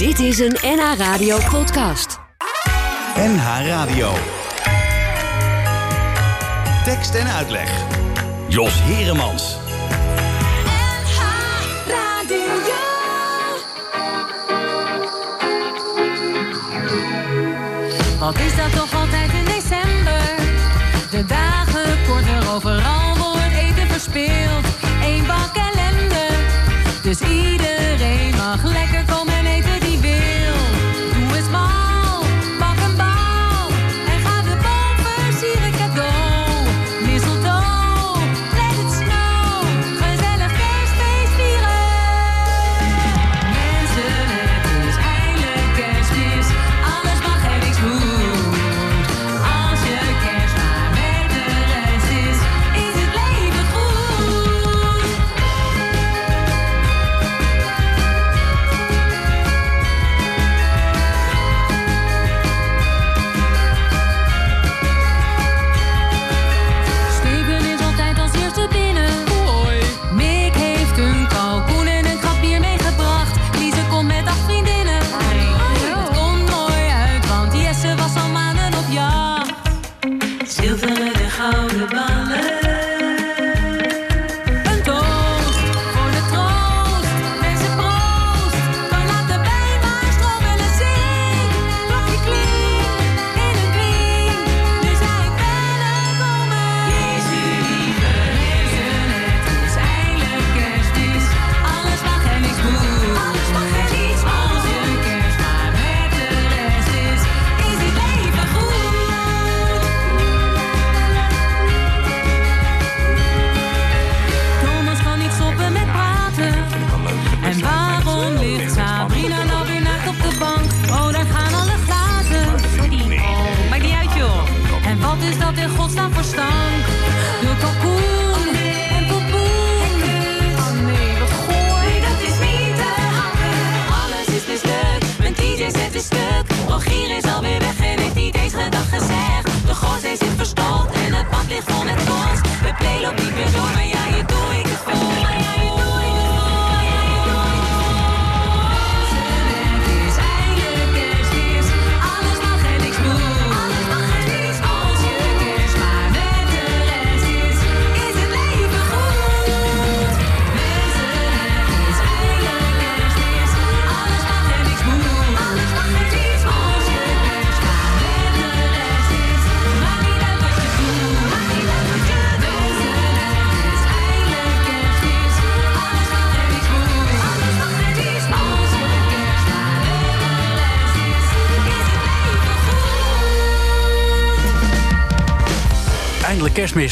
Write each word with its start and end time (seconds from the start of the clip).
Dit 0.00 0.18
is 0.18 0.38
een 0.38 0.56
NH 0.62 0.94
Radio 0.96 1.38
podcast. 1.50 2.18
NH 3.16 3.66
Radio. 3.66 4.12
Tekst 6.84 7.14
en 7.14 7.26
uitleg. 7.26 7.84
Jos 8.48 8.82
Heremans. 8.82 9.56
Wat 18.18 18.38
is 18.38 18.54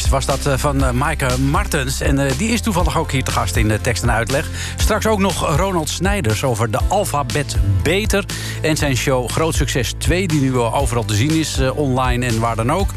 was 0.09 0.25
dat 0.25 0.45
eh, 0.45 0.53
van 0.57 0.83
eh, 0.83 0.91
Maaike 0.91 1.39
Martens. 1.39 2.01
En 2.01 2.19
eh, 2.19 2.37
die 2.37 2.49
is 2.49 2.61
toevallig 2.61 2.97
ook 2.97 3.11
hier 3.11 3.23
te 3.23 3.31
gast 3.31 3.55
in 3.55 3.67
de 3.67 3.81
tekst 3.81 4.03
en 4.03 4.11
uitleg. 4.11 4.49
Straks 4.77 5.07
ook 5.07 5.19
nog 5.19 5.55
Ronald 5.57 5.89
Snijders 5.89 6.43
over 6.43 6.71
de 6.71 6.79
alfabet 6.87 7.55
Beter. 7.83 8.25
En 8.61 8.77
zijn 8.77 8.97
show 8.97 9.29
Groot 9.29 9.55
Succes 9.55 9.93
2, 9.97 10.27
die 10.27 10.41
nu 10.41 10.57
overal 10.57 11.05
te 11.05 11.15
zien 11.15 11.31
is, 11.31 11.59
online 11.75 12.25
en 12.25 12.39
waar 12.39 12.55
dan 12.55 12.71
ook. 12.71 12.89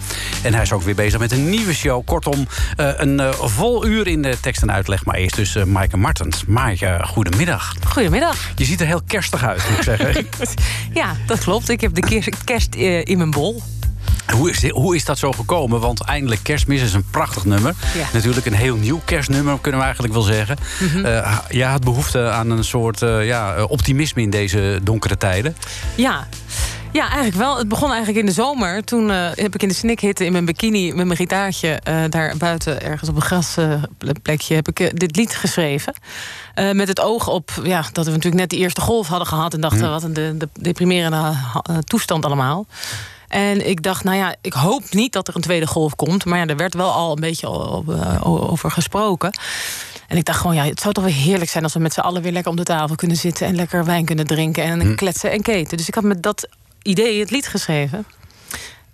En 0.43 0.53
hij 0.55 0.63
is 0.63 0.73
ook 0.73 0.83
weer 0.83 0.95
bezig 0.95 1.19
met 1.19 1.33
een 1.33 1.51
nieuwe 1.51 1.75
show. 1.75 2.05
Kortom, 2.05 2.47
een 2.77 3.35
vol 3.35 3.87
uur 3.87 4.07
in 4.07 4.23
de 4.23 4.41
tekst 4.41 4.63
en 4.63 4.73
uitleg. 4.73 5.05
Maar 5.05 5.15
eerst 5.15 5.37
dus 5.37 5.65
Maaike 5.65 5.97
Martens. 5.97 6.45
Maaike, 6.45 7.01
goedemiddag. 7.05 7.75
Goedemiddag. 7.87 8.37
Je 8.57 8.65
ziet 8.65 8.81
er 8.81 8.87
heel 8.87 9.03
kerstig 9.07 9.45
uit, 9.45 9.63
moet 9.69 9.79
ik 9.79 9.83
zeggen. 9.83 10.27
Ja, 10.95 11.17
dat 11.27 11.39
klopt. 11.39 11.69
Ik 11.69 11.81
heb 11.81 11.95
de 11.95 12.33
kerst, 12.45 12.75
in 12.75 13.17
mijn 13.17 13.31
bol. 13.31 13.63
Hoe 14.31 14.51
is, 14.51 14.61
dit- 14.61 14.71
hoe 14.71 14.97
is 14.97 15.05
dat 15.05 15.19
zo 15.19 15.33
gekomen? 15.33 15.81
Want 15.81 16.01
eindelijk 16.01 16.43
kerstmis 16.43 16.83
is 16.83 16.93
een 16.95 17.05
prachtig 17.11 17.45
nummer. 17.45 17.75
Ja. 17.95 18.07
Natuurlijk 18.13 18.47
een 18.47 18.55
heel 18.55 18.77
nieuw 18.77 19.01
kerstnummer, 19.05 19.59
kunnen 19.61 19.81
we 19.81 19.85
eigenlijk 19.87 20.15
wel 20.15 20.23
zeggen. 20.23 20.57
Mhm. 20.81 21.05
Eh, 21.05 21.39
jij 21.49 21.69
had 21.69 21.85
behoefte 21.85 22.31
aan 22.31 22.51
een 22.51 22.65
soort 22.65 23.03
eh, 23.03 23.27
ja, 23.27 23.55
eh, 23.55 23.71
optimisme 23.71 24.23
in 24.23 24.31
deze 24.31 24.81
donkere 24.83 25.17
tijden. 25.17 25.57
Ja. 25.95 26.29
Ja, 26.93 27.03
eigenlijk 27.03 27.37
wel. 27.37 27.59
Het 27.59 27.69
begon 27.69 27.89
eigenlijk 27.89 28.19
in 28.19 28.27
de 28.27 28.33
zomer. 28.33 28.85
Toen 28.85 29.09
heb 29.09 29.55
ik 29.55 29.63
in 29.63 29.69
de 29.69 29.75
snikhitte 29.75 30.25
in 30.25 30.33
mijn 30.33 30.45
bikini 30.45 30.93
met 30.93 31.07
mijn 31.07 31.17
gitaartje... 31.19 31.81
daar 32.09 32.37
buiten 32.37 32.83
ergens 32.83 33.11
op 33.11 33.17
een 33.17 33.23
grasplekje 33.23 34.55
heb 34.55 34.69
ik 34.69 34.99
dit 35.01 35.17
lied 35.17 35.37
geschreven. 35.37 35.95
Met 36.73 36.89
het 36.89 37.01
oog 37.01 37.29
op 37.29 37.51
ja, 37.63 37.85
dat 37.93 38.05
we 38.05 38.11
natuurlijk 38.11 38.41
net 38.41 38.51
de 38.51 38.57
eerste 38.57 38.81
golf 38.81 39.09
hadden 39.09 39.27
gehad... 39.27 39.55
en 39.55 39.61
dachten, 39.61 39.91
wat 39.91 40.03
een 40.03 40.13
de, 40.13 40.35
de 40.39 40.49
deprimerende 40.53 41.33
toestand 41.85 42.25
allemaal. 42.25 42.67
En 43.33 43.69
ik 43.69 43.83
dacht, 43.83 44.05
nou 44.05 44.17
ja, 44.17 44.35
ik 44.41 44.53
hoop 44.53 44.83
niet 44.91 45.13
dat 45.13 45.29
er 45.29 45.37
een 45.37 45.41
tweede 45.43 45.67
golf 45.67 45.97
komt. 45.97 46.25
Maar 46.25 46.39
ja, 46.39 46.47
er 46.47 46.57
werd 46.57 46.75
wel 46.75 46.91
al 46.91 47.13
een 47.13 47.21
beetje 47.21 47.49
o- 47.49 47.85
over 48.23 48.71
gesproken. 48.71 49.31
En 50.09 50.17
ik 50.17 50.25
dacht 50.25 50.41
gewoon, 50.41 50.57
ja, 50.57 50.65
het 50.65 50.81
zou 50.81 50.95
toch 50.95 51.05
weer 51.05 51.13
heerlijk 51.13 51.51
zijn... 51.51 51.65
als 51.65 51.73
we 51.73 51.79
met 51.79 51.93
z'n 51.93 52.01
allen 52.01 52.23
weer 52.23 52.33
lekker 52.33 52.51
om 52.51 52.57
de 52.57 52.63
tafel 52.63 52.97
kunnen 52.97 53.17
zitten... 53.17 53.47
en 53.47 53.55
lekker 53.55 53.85
wijn 53.85 54.05
kunnen 54.05 54.27
drinken 54.27 54.65
en 54.65 54.95
kletsen 54.97 55.31
en 55.31 55.43
keten. 55.43 55.77
Dus 55.77 55.89
ik 55.89 55.95
had 55.95 56.05
met 56.05 56.23
dat 56.23 56.49
idee 56.83 57.21
het 57.21 57.31
lied 57.31 57.47
geschreven. 57.49 58.07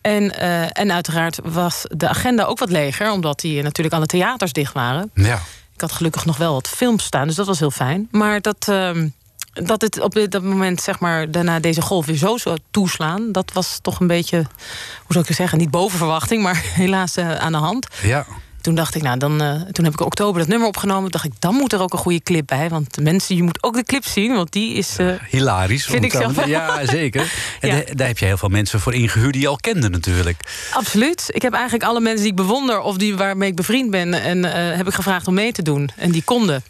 En, 0.00 0.38
eh, 0.38 0.62
en 0.78 0.92
uiteraard 0.92 1.38
was 1.44 1.84
de 1.88 2.08
agenda 2.08 2.44
ook 2.44 2.58
wat 2.58 2.70
leger... 2.70 3.10
omdat 3.10 3.40
die 3.40 3.62
natuurlijk 3.62 3.96
alle 3.96 4.06
theaters 4.06 4.52
dicht 4.52 4.72
waren. 4.72 5.10
Ja. 5.14 5.40
Ik 5.74 5.80
had 5.80 5.92
gelukkig 5.92 6.24
nog 6.24 6.36
wel 6.36 6.52
wat 6.52 6.68
films 6.68 7.04
staan, 7.04 7.26
dus 7.26 7.36
dat 7.36 7.46
was 7.46 7.58
heel 7.58 7.70
fijn. 7.70 8.08
Maar 8.10 8.40
dat, 8.40 8.68
ehm, 8.68 9.08
dat 9.62 9.80
het 9.80 10.00
op 10.00 10.14
dit- 10.14 10.30
dat 10.30 10.42
moment, 10.42 10.80
zeg 10.82 10.98
maar, 11.00 11.30
daarna 11.30 11.60
deze 11.60 11.80
golf 11.82 12.06
weer 12.06 12.16
zo 12.16 12.36
zou 12.36 12.58
toeslaan... 12.70 13.32
dat 13.32 13.50
was 13.52 13.78
toch 13.82 14.00
een 14.00 14.06
beetje, 14.06 14.36
hoe 14.36 14.46
zou 15.08 15.20
ik 15.20 15.28
het 15.28 15.36
zeggen, 15.36 15.58
niet 15.58 15.70
boven 15.70 15.98
verwachting... 15.98 16.42
maar 16.42 16.62
helaas 16.82 17.16
eh, 17.16 17.34
aan 17.34 17.52
de 17.52 17.58
hand. 17.58 17.86
ja. 18.02 18.26
Toen 18.60 18.74
dacht 18.74 18.94
ik, 18.94 19.02
nou, 19.02 19.18
dan, 19.18 19.42
eh, 19.42 19.50
toen 19.72 19.84
heb 19.84 19.92
ik 19.94 20.00
in 20.00 20.06
oktober 20.06 20.38
dat 20.40 20.48
nummer 20.48 20.68
opgenomen. 20.68 21.10
Dacht 21.10 21.24
ik, 21.24 21.32
dan 21.38 21.54
moet 21.54 21.72
er 21.72 21.80
ook 21.80 21.92
een 21.92 21.98
goede 21.98 22.22
clip 22.22 22.46
bij. 22.46 22.68
Want 22.68 22.94
de 22.94 23.02
mensen, 23.02 23.36
je 23.36 23.42
moet 23.42 23.62
ook 23.62 23.74
de 23.74 23.84
clip 23.84 24.04
zien, 24.06 24.34
want 24.34 24.52
die 24.52 24.74
is. 24.74 24.96
eh, 24.98 25.06
Hilarisch. 25.30 25.84
Vind 25.86 26.04
ik 26.04 26.12
zelf. 26.12 26.46
Ja, 26.46 26.86
zeker. 26.86 27.32
En 27.60 27.68
Ja. 27.76 27.82
daar 27.94 28.06
heb 28.06 28.18
je 28.18 28.24
heel 28.24 28.36
veel 28.36 28.48
mensen 28.48 28.80
voor 28.80 28.94
ingehuurd 28.94 29.32
die 29.32 29.42
je 29.42 29.48
al 29.48 29.56
kende 29.56 29.88
natuurlijk. 29.88 30.40
absoluut. 30.72 31.24
Ik 31.28 31.42
heb 31.42 31.52
eigenlijk 31.52 31.84
alle 31.84 32.00
mensen 32.00 32.20
die 32.22 32.30
ik 32.30 32.36
bewonder 32.36 32.80
of 32.80 32.96
die 32.96 33.16
waarmee 33.16 33.48
ik 33.48 33.56
bevriend 33.56 33.90
ben, 33.90 34.14
en 34.14 34.44
heb 34.76 34.86
ik 34.86 34.94
gevraagd 34.94 35.26
om 35.26 35.34
mee 35.34 35.52
te 35.52 35.62
doen. 35.62 35.90
En 35.96 36.10
die 36.10 36.22
konden. 36.22 36.62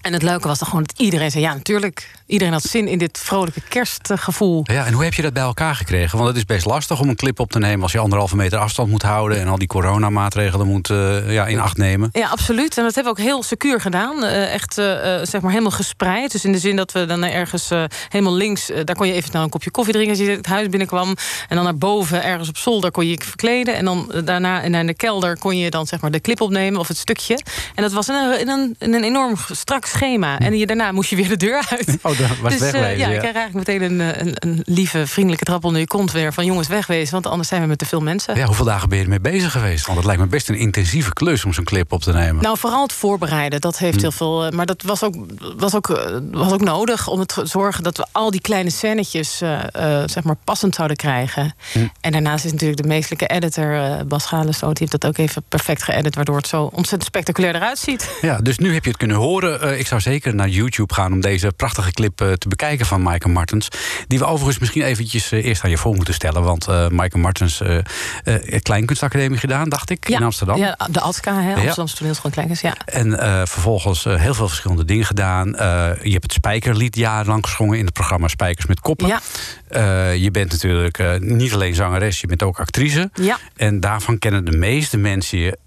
En 0.00 0.12
het 0.12 0.22
leuke 0.22 0.48
was 0.48 0.58
dan 0.58 0.68
gewoon 0.68 0.84
dat 0.84 0.98
iedereen 0.98 1.30
zei: 1.30 1.44
ja, 1.44 1.54
natuurlijk. 1.54 2.10
Iedereen 2.28 2.52
had 2.52 2.62
zin 2.62 2.88
in 2.88 2.98
dit 2.98 3.18
vrolijke 3.22 3.60
kerstgevoel. 3.68 4.60
Ja, 4.64 4.86
en 4.86 4.92
hoe 4.92 5.04
heb 5.04 5.14
je 5.14 5.22
dat 5.22 5.32
bij 5.32 5.42
elkaar 5.42 5.74
gekregen? 5.74 6.16
Want 6.16 6.28
het 6.28 6.36
is 6.36 6.44
best 6.44 6.66
lastig 6.66 7.00
om 7.00 7.08
een 7.08 7.16
clip 7.16 7.40
op 7.40 7.50
te 7.50 7.58
nemen... 7.58 7.82
als 7.82 7.92
je 7.92 7.98
anderhalve 7.98 8.36
meter 8.36 8.58
afstand 8.58 8.90
moet 8.90 9.02
houden... 9.02 9.40
en 9.40 9.48
al 9.48 9.58
die 9.58 9.68
coronamaatregelen 9.68 10.66
moet 10.66 10.88
uh, 10.88 11.32
ja, 11.32 11.46
in 11.46 11.60
acht 11.60 11.76
nemen. 11.76 12.08
Ja, 12.12 12.28
absoluut. 12.28 12.78
En 12.78 12.84
dat 12.84 12.94
hebben 12.94 13.14
we 13.14 13.20
ook 13.20 13.26
heel 13.26 13.42
secuur 13.42 13.80
gedaan. 13.80 14.24
Uh, 14.24 14.52
echt, 14.52 14.78
uh, 14.78 14.84
zeg 15.22 15.40
maar, 15.40 15.50
helemaal 15.50 15.70
gespreid. 15.70 16.32
Dus 16.32 16.44
in 16.44 16.52
de 16.52 16.58
zin 16.58 16.76
dat 16.76 16.92
we 16.92 17.04
dan 17.04 17.22
ergens 17.22 17.70
helemaal 18.08 18.34
links... 18.34 18.70
daar 18.84 18.96
kon 18.96 19.06
je 19.06 19.12
even 19.12 19.30
nou 19.32 19.44
een 19.44 19.50
kopje 19.50 19.70
koffie 19.70 19.92
drinken 19.92 20.16
als 20.16 20.26
je 20.26 20.30
het 20.30 20.46
huis 20.46 20.68
binnenkwam. 20.68 21.08
En 21.48 21.56
dan 21.56 21.64
naar 21.64 21.76
boven, 21.76 22.24
ergens 22.24 22.48
op 22.48 22.56
zolder, 22.56 22.90
kon 22.90 23.06
je 23.06 23.10
je 23.10 23.24
verkleden. 23.24 23.76
En 23.76 23.84
dan 23.84 24.12
daarna 24.24 24.60
in 24.60 24.86
de 24.86 24.94
kelder 24.94 25.38
kon 25.38 25.56
je 25.56 25.70
dan 25.70 25.86
zeg 25.86 26.00
maar 26.00 26.10
de 26.10 26.20
clip 26.20 26.40
opnemen 26.40 26.80
of 26.80 26.88
het 26.88 26.96
stukje. 26.96 27.38
En 27.74 27.82
dat 27.82 27.92
was 27.92 28.08
een, 28.08 28.40
in 28.40 28.48
een, 28.48 28.76
in 28.78 28.94
een 28.94 29.04
enorm 29.04 29.36
strak 29.50 29.86
schema. 29.86 30.38
En 30.38 30.58
je, 30.58 30.66
daarna 30.66 30.92
moest 30.92 31.10
je 31.10 31.16
weer 31.16 31.28
de 31.28 31.36
deur 31.36 31.66
uit. 31.70 31.98
Oh, 32.02 32.17
was 32.42 32.52
dus, 32.52 32.60
wegwezen, 32.60 32.98
ja, 32.98 33.08
ik 33.08 33.18
krijg 33.18 33.34
eigenlijk 33.34 33.54
meteen 33.54 33.82
een, 33.82 34.20
een, 34.20 34.32
een, 34.38 34.62
lieve, 34.64 35.06
vriendelijke 35.06 35.44
trap 35.44 35.64
onder 35.64 35.80
je 35.80 35.86
kont 35.86 36.12
weer... 36.12 36.32
van 36.32 36.44
jongens, 36.44 36.68
wegwezen, 36.68 37.12
want 37.12 37.26
anders 37.26 37.48
zijn 37.48 37.62
we 37.62 37.66
met 37.66 37.78
te 37.78 37.86
veel 37.86 38.00
mensen. 38.00 38.36
Ja, 38.36 38.44
hoeveel 38.44 38.64
dagen 38.64 38.88
ben 38.88 38.98
je 38.98 39.04
ermee 39.04 39.20
bezig 39.20 39.52
geweest? 39.52 39.86
Want 39.86 39.98
het 39.98 40.06
lijkt 40.06 40.20
me 40.20 40.28
best 40.28 40.48
een 40.48 40.54
intensieve 40.54 41.12
klus 41.12 41.44
om 41.44 41.52
zo'n 41.52 41.64
clip 41.64 41.92
op 41.92 42.02
te 42.02 42.12
nemen. 42.12 42.42
Nou, 42.42 42.58
vooral 42.58 42.82
het 42.82 42.92
voorbereiden, 42.92 43.60
dat 43.60 43.78
heeft 43.78 43.96
hm. 43.96 44.00
heel 44.00 44.12
veel... 44.12 44.50
Maar 44.50 44.66
dat 44.66 44.82
was 44.82 45.02
ook, 45.02 45.14
was, 45.56 45.74
ook, 45.74 45.86
was 46.30 46.52
ook 46.52 46.60
nodig 46.60 47.08
om 47.08 47.26
te 47.26 47.46
zorgen 47.46 47.82
dat 47.82 47.96
we 47.96 48.06
al 48.12 48.30
die 48.30 48.40
kleine 48.40 48.70
scènetjes... 48.70 49.42
Uh, 49.42 49.58
uh, 49.76 50.02
zeg 50.06 50.24
maar 50.24 50.36
passend 50.44 50.74
zouden 50.74 50.96
krijgen. 50.96 51.54
Hm. 51.72 51.86
En 52.00 52.12
daarnaast 52.12 52.44
is 52.44 52.52
natuurlijk 52.52 52.82
de 52.82 52.88
meestelijke 52.88 53.26
editor, 53.26 53.74
uh, 53.74 54.00
Bas 54.06 54.26
Galensloot... 54.26 54.76
die 54.76 54.86
heeft 54.88 55.02
dat 55.02 55.10
ook 55.10 55.18
even 55.18 55.42
perfect 55.48 55.82
geëdit, 55.82 56.14
waardoor 56.14 56.36
het 56.36 56.46
zo 56.46 56.62
ontzettend 56.62 57.04
spectaculair 57.04 57.54
eruit 57.54 57.78
ziet. 57.78 58.10
Ja, 58.20 58.38
dus 58.38 58.58
nu 58.58 58.74
heb 58.74 58.82
je 58.82 58.88
het 58.88 58.98
kunnen 58.98 59.16
horen. 59.16 59.78
ik 59.78 59.86
zou 59.86 60.00
zeker 60.00 60.34
naar 60.34 60.48
YouTube 60.48 60.94
gaan 60.94 61.12
om 61.12 61.20
deze 61.20 61.52
prachtige 61.56 61.92
clip 61.92 62.07
te 62.14 62.48
bekijken 62.48 62.86
van 62.86 63.02
Michael 63.02 63.34
Martens. 63.34 63.68
Die 64.06 64.18
we 64.18 64.24
overigens 64.24 64.58
misschien 64.58 64.82
eventjes 64.82 65.30
eerst 65.30 65.64
aan 65.64 65.70
je 65.70 65.78
voor 65.78 65.94
moeten 65.94 66.14
stellen. 66.14 66.42
Want 66.42 66.66
Michael 66.66 67.22
Martens, 67.22 67.62
Kleinkunstacademie 68.62 69.38
gedaan, 69.38 69.68
dacht 69.68 69.90
ik, 69.90 70.08
in 70.08 70.22
Amsterdam. 70.22 70.56
Ja, 70.56 70.78
de 70.90 71.00
ATKA, 71.00 71.42
hè, 71.42 71.54
Amsterdamse 71.54 71.96
toneelschool 71.96 72.30
Kleinkens, 72.30 72.60
ja. 72.60 72.74
En 72.84 73.10
vervolgens 73.48 74.04
heel 74.04 74.34
veel 74.34 74.48
verschillende 74.48 74.84
dingen 74.84 75.04
gedaan. 75.04 75.46
je 76.02 76.10
hebt 76.10 76.22
het 76.22 76.32
Spijkerlied 76.32 76.96
jarenlang 76.96 77.46
gezongen 77.46 77.78
in 77.78 77.84
het 77.84 77.94
programma 77.94 78.28
Spijkers 78.28 78.66
met 78.66 78.80
Koppen. 78.80 79.06
Ja. 79.06 79.20
je 80.10 80.30
bent 80.30 80.50
natuurlijk 80.50 81.20
niet 81.20 81.52
alleen 81.52 81.74
zangeres, 81.74 82.20
je 82.20 82.26
bent 82.26 82.42
ook 82.42 82.58
actrice. 82.58 83.10
Ja. 83.14 83.38
En 83.56 83.80
daarvan 83.80 84.18
kennen 84.18 84.44
de 84.44 84.56
meeste 84.56 84.96
mensen 84.96 85.38
je 85.38 85.58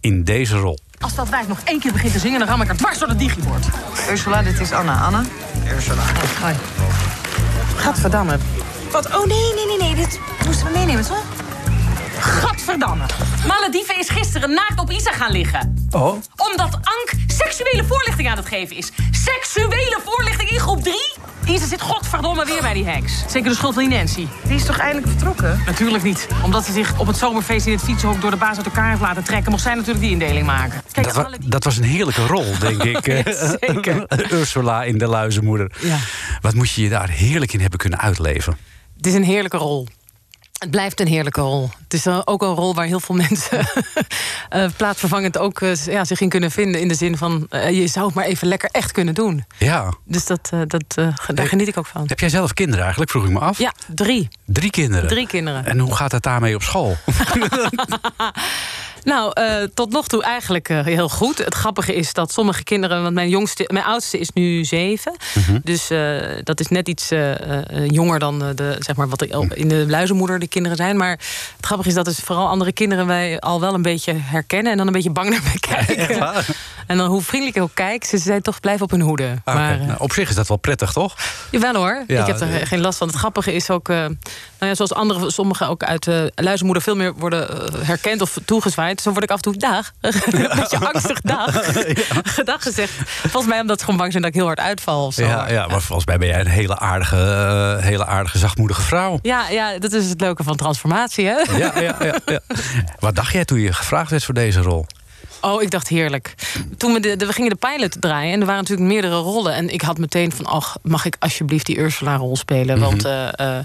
in 0.00 0.24
deze 0.24 0.56
rol. 0.56 0.78
Als 1.04 1.14
dat 1.14 1.28
wijf 1.28 1.48
nog 1.48 1.60
één 1.64 1.80
keer 1.80 1.92
begint 1.92 2.12
te 2.12 2.18
zingen, 2.18 2.38
dan 2.38 2.48
ram 2.48 2.60
ik 2.60 2.68
er 2.68 2.76
dwars 2.76 2.98
door 2.98 3.08
het 3.08 3.18
digibord. 3.18 3.66
Ursula, 4.10 4.42
dit 4.42 4.60
is 4.60 4.72
Anna. 4.72 5.00
Anna? 5.00 5.22
Ursula. 5.74 6.02
Oh, 6.02 6.46
hi. 6.46 6.54
Gadverdamme. 7.76 8.38
Wat? 8.90 9.06
Oh, 9.06 9.26
nee, 9.26 9.54
nee, 9.54 9.66
nee, 9.66 9.76
nee. 9.78 9.94
Dit 9.94 10.20
moesten 10.44 10.66
we 10.66 10.72
meenemen, 10.72 11.04
toch? 11.04 11.22
Gadverdamme. 12.18 13.04
Malediven 13.46 13.98
is 13.98 14.08
gisteren 14.08 14.50
naakt 14.50 14.80
op 14.80 14.90
Isa 14.90 15.12
gaan 15.12 15.30
liggen. 15.30 15.88
Oh? 15.90 16.16
Omdat 16.36 16.72
Ank 16.72 17.12
seksuele 17.26 17.84
voorlichting 17.84 18.28
aan 18.28 18.36
het 18.36 18.46
geven 18.46 18.76
is. 18.76 18.92
Seksuele 19.10 20.00
voorlichting 20.04 20.50
in 20.50 20.60
groep 20.60 20.82
3? 20.82 20.94
Isa 21.46 21.66
zit 21.66 21.80
godverdomme 21.80 22.44
weer 22.44 22.60
bij 22.60 22.74
die 22.74 22.84
heks. 22.84 23.24
Zeker 23.28 23.48
de 23.50 23.56
schuld 23.56 23.74
van 23.74 23.88
die 23.88 23.98
Nancy. 23.98 24.26
Die 24.44 24.54
is 24.54 24.64
toch 24.64 24.78
eindelijk 24.78 25.06
vertrokken? 25.08 25.60
Natuurlijk 25.66 26.04
niet. 26.04 26.28
Omdat 26.44 26.64
ze 26.64 26.72
zich 26.72 26.98
op 26.98 27.06
het 27.06 27.16
zomerfeest 27.16 27.66
in 27.66 27.72
het 27.72 27.82
fietsenhok 27.82 28.20
door 28.20 28.30
de 28.30 28.36
baas 28.36 28.56
uit 28.56 28.66
elkaar 28.66 28.88
heeft 28.88 29.00
laten 29.00 29.24
trekken... 29.24 29.50
mocht 29.50 29.62
zij 29.62 29.74
natuurlijk 29.74 30.00
die 30.00 30.10
indeling 30.10 30.46
maken. 30.46 30.82
Kijk, 30.92 31.06
dat, 31.06 31.14
wa 31.14 31.30
dat 31.40 31.64
was 31.64 31.76
een 31.76 31.84
heerlijke 31.84 32.26
rol, 32.26 32.58
denk 32.58 32.82
ik. 32.94 33.04
Zeker. 33.60 34.06
Ursula 34.40 34.84
in 34.84 34.98
De 34.98 35.06
Luizenmoeder. 35.06 35.72
Ja. 35.80 35.96
Wat 36.40 36.54
moet 36.54 36.70
je 36.70 36.82
je 36.82 36.88
daar 36.88 37.08
heerlijk 37.08 37.52
in 37.52 37.60
hebben 37.60 37.78
kunnen 37.78 37.98
uitleven? 38.00 38.56
Het 38.96 39.06
is 39.06 39.14
een 39.14 39.24
heerlijke 39.24 39.56
rol. 39.56 39.88
Het 40.64 40.72
blijft 40.72 41.00
een 41.00 41.06
heerlijke 41.06 41.40
rol. 41.40 41.70
Het 41.82 41.92
is 41.92 42.06
ook 42.06 42.42
een 42.42 42.54
rol 42.54 42.74
waar 42.74 42.86
heel 42.86 43.00
veel 43.00 43.14
mensen 43.14 43.66
uh, 44.54 44.66
plaatsvervangend 44.76 45.38
ook 45.38 45.60
uh, 45.60 45.74
ja, 45.74 46.04
zich 46.04 46.20
in 46.20 46.28
kunnen 46.28 46.50
vinden. 46.50 46.80
In 46.80 46.88
de 46.88 46.94
zin 46.94 47.16
van, 47.16 47.46
uh, 47.50 47.70
je 47.70 47.86
zou 47.86 48.06
het 48.06 48.14
maar 48.14 48.24
even 48.24 48.48
lekker 48.48 48.68
echt 48.72 48.92
kunnen 48.92 49.14
doen. 49.14 49.44
Ja. 49.58 49.92
Dus 50.04 50.26
dat, 50.26 50.50
dat, 50.66 50.94
daar 51.34 51.46
geniet 51.46 51.68
ik 51.68 51.78
ook 51.78 51.86
van. 51.86 52.04
Heb 52.06 52.20
jij 52.20 52.28
zelf 52.28 52.52
kinderen 52.52 52.80
eigenlijk, 52.80 53.10
vroeg 53.10 53.24
ik 53.24 53.30
me 53.30 53.38
af? 53.38 53.58
Ja, 53.58 53.72
drie. 53.94 54.28
Drie 54.46 54.70
kinderen? 54.70 55.08
Drie 55.08 55.26
kinderen. 55.26 55.66
En 55.66 55.78
hoe 55.78 55.94
gaat 55.94 56.12
het 56.12 56.22
daarmee 56.22 56.54
op 56.54 56.62
school? 56.62 56.96
Nou, 59.04 59.40
uh, 59.40 59.68
tot 59.74 59.92
nog 59.92 60.06
toe 60.06 60.22
eigenlijk 60.22 60.68
uh, 60.68 60.84
heel 60.84 61.08
goed. 61.08 61.38
Het 61.38 61.54
grappige 61.54 61.94
is 61.94 62.12
dat 62.12 62.32
sommige 62.32 62.64
kinderen... 62.64 63.02
want 63.02 63.14
mijn, 63.14 63.28
jongste, 63.28 63.70
mijn 63.72 63.84
oudste 63.84 64.18
is 64.18 64.30
nu 64.30 64.64
zeven. 64.64 65.16
Mm 65.34 65.42
-hmm. 65.42 65.60
Dus 65.64 65.90
uh, 65.90 66.20
dat 66.42 66.60
is 66.60 66.68
net 66.68 66.88
iets 66.88 67.08
jonger 67.86 68.18
dan 68.18 68.38
de, 68.38 68.76
zeg 68.78 68.96
maar 68.96 69.08
wat 69.08 69.22
in 69.54 69.68
de 69.68 69.84
luizenmoeder 69.88 70.38
de 70.38 70.48
kinderen 70.48 70.76
zijn. 70.76 70.96
Maar 70.96 71.10
het 71.56 71.66
grappige 71.66 71.88
is 71.88 71.94
dat 71.94 72.04
dus 72.04 72.18
vooral 72.18 72.48
andere 72.48 72.72
kinderen... 72.72 73.06
wij 73.06 73.40
al 73.40 73.60
wel 73.60 73.74
een 73.74 73.82
beetje 73.82 74.12
herkennen... 74.16 74.72
en 74.72 74.78
dan 74.78 74.86
een 74.86 74.92
beetje 74.92 75.10
bang 75.10 75.30
naar 75.30 75.42
mij 75.42 75.84
kijken. 75.86 76.34
en 76.86 76.96
dan 76.96 77.08
hoe 77.08 77.22
vriendelijk 77.22 77.56
ik 77.56 77.62
ook 77.62 77.74
kijk... 77.74 78.04
ze 78.04 78.18
zijn 78.18 78.42
toch 78.42 78.60
blijven 78.60 78.84
op 78.84 78.90
hun 78.90 79.00
hoede. 79.00 79.34
Ah, 79.44 79.54
maar, 79.54 79.78
nou, 79.78 79.98
op 79.98 80.12
zich 80.12 80.28
is 80.28 80.34
dat 80.34 80.48
wel 80.48 80.56
prettig, 80.56 80.92
toch? 80.92 81.16
Jawel 81.50 81.74
hoor. 81.74 82.04
Ja, 82.06 82.20
ik 82.20 82.26
heb 82.26 82.40
er 82.40 82.66
geen 82.66 82.80
last 82.80 82.98
van. 82.98 83.08
Het 83.08 83.16
grappige 83.16 83.52
is 83.52 83.70
ook... 83.70 83.88
nou 84.64 84.76
ja, 84.76 84.86
zoals 84.86 84.94
andere, 84.94 85.30
sommigen 85.30 85.68
ook 85.68 85.82
uit 85.82 86.04
de 86.04 86.32
luizenmoeder... 86.34 86.82
veel 86.82 86.96
meer 86.96 87.14
worden 87.14 87.48
herkend 87.84 88.20
of 88.20 88.38
toegezwaaid 88.44 89.00
zo 89.00 89.10
word 89.10 89.24
ik 89.24 89.30
af 89.30 89.36
en 89.36 89.42
toe 89.42 89.56
dag. 89.56 89.92
een 90.00 90.12
beetje 90.56 90.78
angstig 90.92 91.20
dag. 91.20 91.76
ja. 92.36 92.42
dag 92.44 92.62
gezegd. 92.62 92.92
Volgens 93.06 93.46
mij 93.46 93.60
omdat 93.60 93.78
ze 93.78 93.84
gewoon 93.84 94.00
bang 94.00 94.10
zijn 94.10 94.22
dat 94.22 94.32
ik 94.32 94.38
heel 94.38 94.46
hard 94.46 94.60
uitval. 94.60 95.06
Of 95.06 95.14
zo. 95.14 95.24
Ja, 95.24 95.50
ja, 95.50 95.66
maar 95.66 95.80
volgens 95.80 96.06
mij 96.06 96.18
ben 96.18 96.28
jij 96.28 96.40
een 96.40 96.46
hele 96.46 96.78
aardige, 96.78 97.16
uh, 97.16 97.84
hele 97.84 98.06
aardige 98.06 98.38
zachtmoedige 98.38 98.82
vrouw. 98.82 99.18
Ja, 99.22 99.48
ja, 99.48 99.78
dat 99.78 99.92
is 99.92 100.08
het 100.08 100.20
leuke 100.20 100.42
van 100.42 100.56
transformatie, 100.56 101.26
hè? 101.26 101.56
Ja, 101.56 101.80
ja, 101.80 101.96
ja, 102.00 102.18
ja. 102.26 102.40
Wat 102.98 103.14
dacht 103.14 103.32
jij 103.32 103.44
toen 103.44 103.60
je 103.60 103.72
gevraagd 103.72 104.10
werd 104.10 104.24
voor 104.24 104.34
deze 104.34 104.60
rol? 104.60 104.86
Oh, 105.44 105.62
ik 105.62 105.70
dacht 105.70 105.88
heerlijk. 105.88 106.34
Toen 106.76 106.92
we, 106.92 107.00
de, 107.00 107.16
de, 107.16 107.26
we 107.26 107.32
gingen 107.32 107.50
de 107.50 107.56
pilot 107.56 108.00
draaien 108.00 108.32
en 108.32 108.40
er 108.40 108.46
waren 108.46 108.60
natuurlijk 108.62 108.88
meerdere 108.88 109.16
rollen. 109.16 109.54
En 109.54 109.68
ik 109.72 109.80
had 109.80 109.98
meteen 109.98 110.32
van, 110.32 110.44
ach, 110.44 110.76
mag 110.82 111.04
ik 111.04 111.16
alsjeblieft 111.18 111.66
die 111.66 111.78
Ursula-rol 111.78 112.36
spelen? 112.36 112.80
Want 112.80 113.06
uh, 113.06 113.28
uh, 113.40 113.58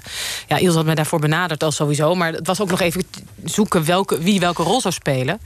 ja, 0.47 0.57
Ilse 0.57 0.75
had 0.75 0.85
mij 0.85 0.95
daarvoor 0.95 1.19
benaderd 1.19 1.63
al 1.63 1.71
sowieso. 1.71 2.15
Maar 2.15 2.33
het 2.33 2.47
was 2.47 2.61
ook 2.61 2.69
nog 2.69 2.79
even 2.79 3.03
zoeken 3.43 3.85
welke, 3.85 4.21
wie 4.21 4.39
welke 4.39 4.63
rol 4.63 4.81
zou 4.81 4.93
spelen. 4.93 5.39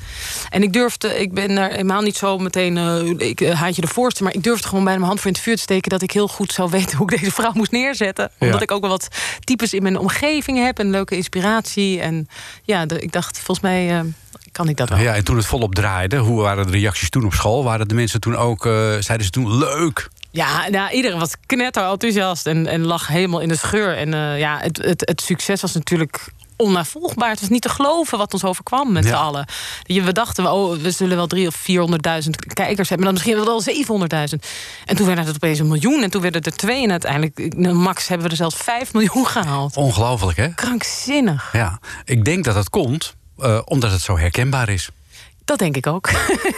En 0.50 0.64
ik 0.64 0.74
durfde, 0.74 1.20
ik 1.20 1.34
ben 1.34 1.58
er 1.58 1.70
helemaal 1.70 2.02
niet 2.02 2.18
zo 2.18 2.38
meteen, 2.38 2.78
uh, 2.78 3.28
ik 3.28 3.40
haat 3.40 3.76
je 3.76 3.82
de 3.82 3.88
voorste. 3.88 4.24
Maar 4.24 4.34
ik 4.34 4.44
durfde 4.44 4.68
gewoon 4.68 4.84
bij 4.84 4.94
mijn 4.94 5.08
hand 5.08 5.20
voor 5.20 5.28
in 5.28 5.36
het 5.36 5.44
vuur 5.44 5.56
te 5.56 5.62
steken... 5.62 5.90
dat 5.90 6.02
ik 6.02 6.12
heel 6.12 6.28
goed 6.28 6.54
zou 6.54 6.70
weten 6.70 6.98
hoe 6.98 7.12
ik 7.12 7.20
deze 7.20 7.32
vrouw 7.32 7.52
moest 7.54 7.72
neerzetten. 7.72 8.32
Omdat 8.40 8.62
ik 8.62 8.72
ook 8.72 8.82
wel 8.82 8.90
wat 8.90 9.08
types 9.40 9.74
in 9.74 9.84
mijn 9.84 9.98
omgeving 9.98 10.58
heb. 10.66 10.80
En 10.80 10.90
leuke 10.90 11.16
inspiratie. 11.16 12.00
En 12.00 12.28
ja, 12.64 12.86
de, 12.86 13.00
ik 13.00 13.12
dacht, 13.12 13.40
volgens 13.40 13.60
mij 13.60 14.14
kan 14.52 14.70
ik 14.70 14.78
dat 14.78 14.90
wel. 14.90 15.00
Ja, 15.00 15.16
en 15.16 15.24
toen 15.24 15.38
het 15.38 15.46
volop 15.46 15.76
draaide, 15.76 16.18
hoe 16.18 16.42
waren 16.42 16.66
de 16.66 16.72
reacties 16.72 17.10
toen 17.10 17.26
op 17.26 17.34
school? 17.34 17.64
Waren 17.64 17.88
de 17.88 17.96
mensen 17.96 18.20
toen 18.20 18.36
ook, 18.36 18.66
uh, 18.66 18.74
zeiden 19.00 19.26
ze 19.26 19.30
toen 19.30 19.58
leuk? 19.58 20.10
Ja, 20.32 20.70
nou, 20.70 20.92
iedereen 20.92 21.20
was 21.20 21.34
knetter 21.46 21.84
enthousiast 21.84 22.48
en, 22.48 22.68
en 22.68 22.86
lag 22.86 23.08
helemaal 23.08 23.40
in 23.40 23.48
de 23.48 23.56
scheur. 23.56 23.98
En 23.98 24.14
uh, 24.14 24.40
ja, 24.40 24.60
het, 24.60 24.78
het, 24.78 25.02
het 25.06 25.22
succes 25.22 25.62
was 25.62 25.74
natuurlijk 25.74 26.32
onnavolgbaar. 26.56 27.30
Het 27.30 27.40
was 27.40 27.50
niet 27.50 27.62
te 27.62 27.70
geloven 27.70 28.18
wat 28.18 28.34
ons 28.34 28.44
overkwam 28.44 28.92
met 28.92 29.04
ja. 29.04 29.10
z'n 29.10 29.16
allen. 29.16 29.48
We 29.84 30.12
dachten, 30.12 30.52
oh, 30.52 30.78
we 30.78 30.92
zullen 30.92 31.16
wel 31.16 31.28
drie 31.28 31.48
of 31.48 31.66
400.000 31.70 32.30
kijkers 32.54 32.90
hebben. 32.90 33.06
Dan 33.06 33.14
misschien 33.14 33.46
wel 33.46 33.64
700.000. 33.64 34.40
En 34.86 34.96
toen 34.96 35.06
werden 35.06 35.26
het 35.26 35.36
opeens 35.36 35.60
een 35.60 35.68
miljoen. 35.68 36.04
En 36.04 36.10
toen 36.10 36.22
werden 36.22 36.42
er 36.42 36.56
twee. 36.56 36.84
En 36.84 36.92
uiteindelijk, 36.92 37.56
max, 37.74 38.08
hebben 38.08 38.26
we 38.26 38.32
er 38.32 38.38
zelfs 38.40 38.56
5 38.56 38.94
miljoen 38.94 39.28
gehaald. 39.28 39.78
Ongelooflijk, 39.78 40.38
hè? 40.38 40.54
Krankzinnig. 40.54 41.50
Ja, 41.54 41.80
ik 42.06 42.26
denk 42.26 42.44
dat 42.44 42.56
het 42.56 42.70
komt 42.70 43.16
uh, 43.38 43.62
omdat 43.66 43.92
het 43.92 44.02
zo 44.02 44.18
herkenbaar 44.18 44.70
is. 44.70 44.90
Dat 45.46 45.60
denk 45.60 45.76
ik 45.76 45.88
ook. 45.88 46.10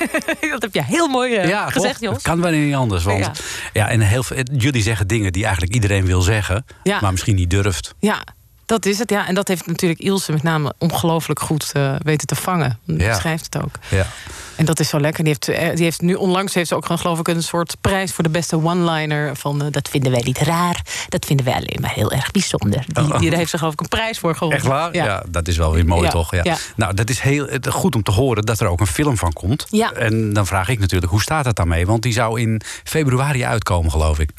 dat 0.51 0.61
heb 0.61 0.73
je 0.73 0.83
heel 0.83 1.07
mooi 1.07 1.35
uh, 1.35 1.47
ja, 1.47 1.69
gezegd, 1.69 2.01
Jos. 2.01 2.13
Het 2.13 2.21
kan 2.21 2.41
wel 2.41 2.51
niet 2.51 2.75
anders. 2.75 3.03
Want 3.03 3.19
ja, 3.19 3.31
ja 3.73 3.89
en 3.89 3.99
heel 3.99 4.23
veel, 4.23 4.37
jullie 4.51 4.81
zeggen 4.81 5.07
dingen 5.07 5.33
die 5.33 5.43
eigenlijk 5.43 5.73
iedereen 5.73 6.05
wil 6.05 6.21
zeggen, 6.21 6.65
ja. 6.83 6.99
maar 7.01 7.11
misschien 7.11 7.35
niet 7.35 7.49
durft. 7.49 7.95
Ja, 7.99 8.23
dat 8.65 8.85
is 8.85 8.99
het, 8.99 9.09
ja. 9.09 9.27
En 9.27 9.35
dat 9.35 9.47
heeft 9.47 9.67
natuurlijk 9.67 10.01
Ilse 10.01 10.31
met 10.31 10.43
name 10.43 10.73
ongelooflijk 10.77 11.39
goed 11.39 11.71
uh, 11.77 11.95
weten 12.03 12.27
te 12.27 12.35
vangen. 12.35 12.79
Die 12.85 13.13
schrijft 13.13 13.45
het 13.45 13.63
ook. 13.63 13.75
Ja. 13.89 14.07
En 14.55 14.65
dat 14.65 14.79
is 14.79 14.89
zo 14.89 14.99
lekker. 14.99 15.23
Die 15.23 15.37
heeft, 15.39 15.75
die 15.75 15.83
heeft 15.83 16.01
nu 16.01 16.13
onlangs 16.13 16.53
heeft 16.53 16.67
ze 16.67 16.75
ook 16.75 16.83
gewoon, 16.83 16.99
geloof 16.99 17.19
ik, 17.19 17.27
een 17.27 17.43
soort 17.43 17.77
prijs 17.81 18.11
voor 18.11 18.23
de 18.23 18.29
beste 18.29 18.63
one-liner. 18.63 19.35
Van 19.35 19.63
uh, 19.63 19.67
dat 19.71 19.89
vinden 19.89 20.11
wij 20.11 20.21
niet 20.21 20.37
raar. 20.37 20.81
Dat 21.09 21.25
vinden 21.25 21.45
wij 21.45 21.55
alleen 21.55 21.77
maar 21.81 21.93
heel 21.93 22.11
erg 22.11 22.31
bijzonder. 22.31 22.85
Die, 22.87 23.03
oh. 23.03 23.19
die 23.19 23.29
daar 23.29 23.39
heeft 23.39 23.49
ze 23.49 23.57
geloof 23.57 23.73
ik 23.73 23.79
een 23.79 23.87
prijs 23.87 24.19
voor 24.19 24.33
gewonnen. 24.33 24.57
Echt 24.57 24.67
waar? 24.67 24.93
Ja, 24.93 25.05
ja 25.05 25.23
dat 25.29 25.47
is 25.47 25.57
wel 25.57 25.73
weer 25.73 25.85
mooi, 25.85 26.03
ja. 26.03 26.09
toch? 26.09 26.43
Ja. 26.43 26.57
Nou, 26.75 26.93
dat 26.93 27.09
is 27.09 27.19
heel 27.19 27.47
goed 27.69 27.95
om 27.95 28.03
te 28.03 28.11
horen 28.11 28.43
dat 28.43 28.59
er 28.59 28.67
ook 28.67 28.79
een 28.79 28.87
film 28.87 29.17
van 29.17 29.33
komt. 29.33 29.65
Ja. 29.69 29.91
En 29.91 30.33
dan 30.33 30.47
vraag 30.47 30.69
ik 30.69 30.79
natuurlijk, 30.79 31.11
hoe 31.11 31.21
staat 31.21 31.45
het 31.45 31.55
daarmee? 31.55 31.85
Want 31.85 32.01
die 32.01 32.13
zou 32.13 32.41
in 32.41 32.61
februari 32.83 33.45
uitkomen, 33.45 33.91
geloof 33.91 34.19
ik. 34.19 34.29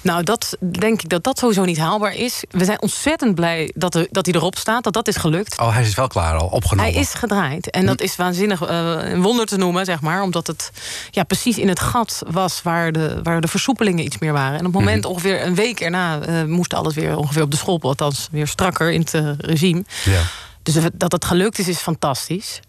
Nou, 0.00 0.22
dat 0.22 0.56
denk 0.60 1.02
ik 1.02 1.08
dat 1.08 1.24
dat 1.24 1.38
sowieso 1.38 1.64
niet 1.64 1.78
haalbaar 1.78 2.14
is. 2.14 2.44
We 2.50 2.64
zijn 2.64 2.82
ontzettend 2.82 3.34
blij 3.34 3.70
dat, 3.74 4.06
dat 4.10 4.26
hij 4.26 4.34
erop 4.34 4.56
staat, 4.58 4.84
dat 4.84 4.92
dat 4.92 5.08
is 5.08 5.16
gelukt. 5.16 5.58
Oh, 5.58 5.72
hij 5.72 5.82
is 5.82 5.94
wel 5.94 6.06
klaar 6.06 6.34
al, 6.36 6.46
opgenomen. 6.46 6.92
Hij 6.92 7.00
is 7.02 7.14
gedraaid. 7.14 7.70
En 7.70 7.86
dat 7.86 8.00
is 8.00 8.16
waanzinnig 8.16 8.62
eh, 8.62 8.94
een 9.00 9.22
wonder 9.22 9.46
te 9.46 9.56
noemen, 9.56 9.84
zeg 9.84 10.00
maar. 10.00 10.22
Omdat 10.22 10.46
het 10.46 10.70
ja, 11.10 11.22
precies 11.22 11.58
in 11.58 11.68
het 11.68 11.80
gat 11.80 12.22
was 12.30 12.62
waar 12.62 12.92
de, 12.92 13.20
waar 13.22 13.40
de 13.40 13.48
versoepelingen 13.48 14.04
iets 14.04 14.18
meer 14.18 14.32
waren. 14.32 14.58
En 14.58 14.66
op 14.66 14.72
het 14.72 14.82
moment, 14.82 15.02
Mhm. 15.02 15.12
ongeveer 15.12 15.46
een 15.46 15.54
week 15.54 15.80
erna, 15.80 16.20
eh, 16.20 16.44
moest 16.44 16.74
alles 16.74 16.94
weer 16.94 17.16
ongeveer 17.16 17.42
op 17.42 17.50
de 17.50 17.56
school. 17.56 17.78
Althans, 17.82 18.28
weer 18.30 18.46
strakker 18.46 18.92
in 18.92 19.00
het 19.00 19.14
eh, 19.14 19.28
regime. 19.38 19.84
Ja. 20.04 20.20
Dus 20.62 20.74
dat 20.94 21.12
het 21.12 21.24
gelukt 21.24 21.58
is, 21.58 21.68
is 21.68 21.78
fantastisch. 21.78 22.60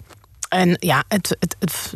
En 0.56 0.78
ja, 0.80 1.04
het, 1.08 1.36
het, 1.40 1.56
het, 1.60 1.94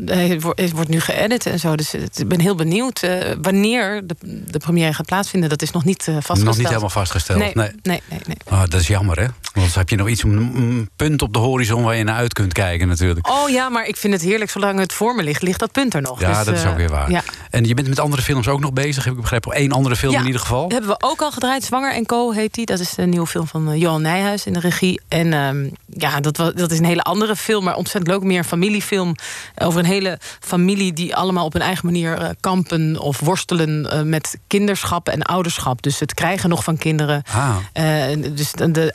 het 0.56 0.72
wordt- 0.72 0.89
nu 0.89 1.00
geëdit 1.00 1.46
en 1.46 1.60
zo. 1.60 1.75
Dus 1.75 1.94
ik 1.94 2.28
ben 2.28 2.39
heel 2.39 2.56
benieuwd 2.56 3.04
eh, 3.04 3.36
wanneer 3.42 4.08
de, 4.08 4.16
de 4.51 4.58
première 4.58 4.94
gaat 4.94 5.06
plaatsvinden. 5.06 5.50
Dat 5.50 5.62
is 5.62 5.72
nog 5.72 5.86
niet 5.86 6.00
eh, 6.00 6.06
vastgesteld. 6.13 6.46
Nog 6.46 6.58
niet 6.58 6.68
helemaal 6.68 6.89
vastgesteld. 6.89 7.39
Nee, 7.39 7.51
nee. 7.54 7.72
nee, 7.84 8.01
nee. 8.10 8.20
nee. 8.28 8.38
Ah, 8.50 8.60
dat 8.60 8.80
is 8.80 8.88
jammer, 8.88 9.20
hè? 9.20 9.28
Want 9.60 9.74
dan 9.74 9.80
heb 9.80 9.89
je 9.89 9.96
nog 9.96 10.10
iets, 10.10 10.24
een, 10.24 10.89
punt 10.96 11.22
op 11.22 11.34
de 11.34 11.39
horizon 11.39 11.84
waar 11.84 11.96
je 11.96 12.04
naar 12.04 12.16
uit 12.16 12.34
kunt 12.34 12.54
kijken, 12.54 12.88
natuurlijk. 12.88 13.30
Oh 13.30 13.50
ja, 13.50 13.70
maar 13.70 13.88
ik 13.88 13.98
vind 13.98 14.13
het 14.13 14.22
heerlijk. 14.22 14.51
Zolang 14.51 14.80
het 14.80 14.94
voor 14.94 15.16
me 15.16 15.24
ligt, 15.24 15.42
ligt 15.42 15.60
dat 15.60 15.72
punt 15.72 15.94
er 15.94 16.01
nog. 16.01 16.20
Ja, 16.20 16.28
Dus, 16.28 16.46
dat 16.46 16.56
is 16.56 16.63
eh, 16.63 16.70
ook 16.70 16.78
weer 16.78 16.89
waar. 16.89 17.12
Ja. 17.12 17.24
En 17.50 17.66
je 17.66 17.74
bent 17.74 17.88
met 17.88 18.00
andere 18.00 18.22
films 18.22 18.48
ook 18.48 18.60
nog 18.60 18.74
bezig, 18.74 19.04
heb 19.04 19.13
ik 19.13 19.22
begrepen. 19.22 19.62
Eén 19.62 19.72
andere 19.72 19.96
film 19.96 20.13
Ja, 20.13 20.20
in 20.20 20.25
ieder 20.25 20.42
geval. 20.42 20.70
Hebben 20.70 20.89
we 20.89 20.96
ook 21.00 21.22
al 21.22 21.32
gedraaid. 21.32 21.63
Zwanger 21.63 21.94
en 21.94 22.06
Co. 22.06 22.32
heet 22.32 22.54
die. 22.54 22.66
Dat 22.66 22.80
is 22.80 22.98
een 22.98 23.10
nieuwe 23.10 23.28
film 23.28 23.48
van 23.48 23.72
eh, 23.72 23.80
Johan 23.80 24.01
Nijhuis 24.01 24.46
in 24.46 24.54
de 24.54 24.60
regie. 24.60 25.01
En 25.08 25.34
ehm, 25.34 25.70
ja, 25.86 26.20
dat, 26.20 26.38
was, 26.38 26.54
dat 26.54 26.72
is 26.72 26.80
een 26.80 26.86
hele 26.86 27.01
andere 27.01 27.36
film, 27.36 27.63
maar 27.63 27.75
ontzettend 27.75 28.13
leuk. 28.13 28.24
Meer 28.24 28.38
een 28.38 28.44
familiefilm 28.44 29.16
over 29.58 29.80
een 29.80 29.86
hele 29.86 30.20
familie 30.39 30.94
die 30.94 31.16
allemaal 31.16 31.46
op 31.46 31.54
hun 31.54 31.62
eigen 31.62 31.86
manier 31.86 32.18
eh, 32.18 32.30
kampen 32.39 33.00
of 33.00 33.20
worstelen 33.20 33.92
eh, 33.92 34.01
met 34.01 34.38
kinderschap 34.48 35.10
en 35.10 35.22
ouderschap. 35.22 35.82
Dus 35.82 36.00
het 36.00 36.13
krijgen 36.13 36.50
nog 36.50 36.63
van 36.63 36.78
kinderen. 36.78 37.24
Ah. 37.32 37.56
Eh, 37.74 38.34
dus 38.36 38.51
de, 38.51 38.72
de 38.72 38.94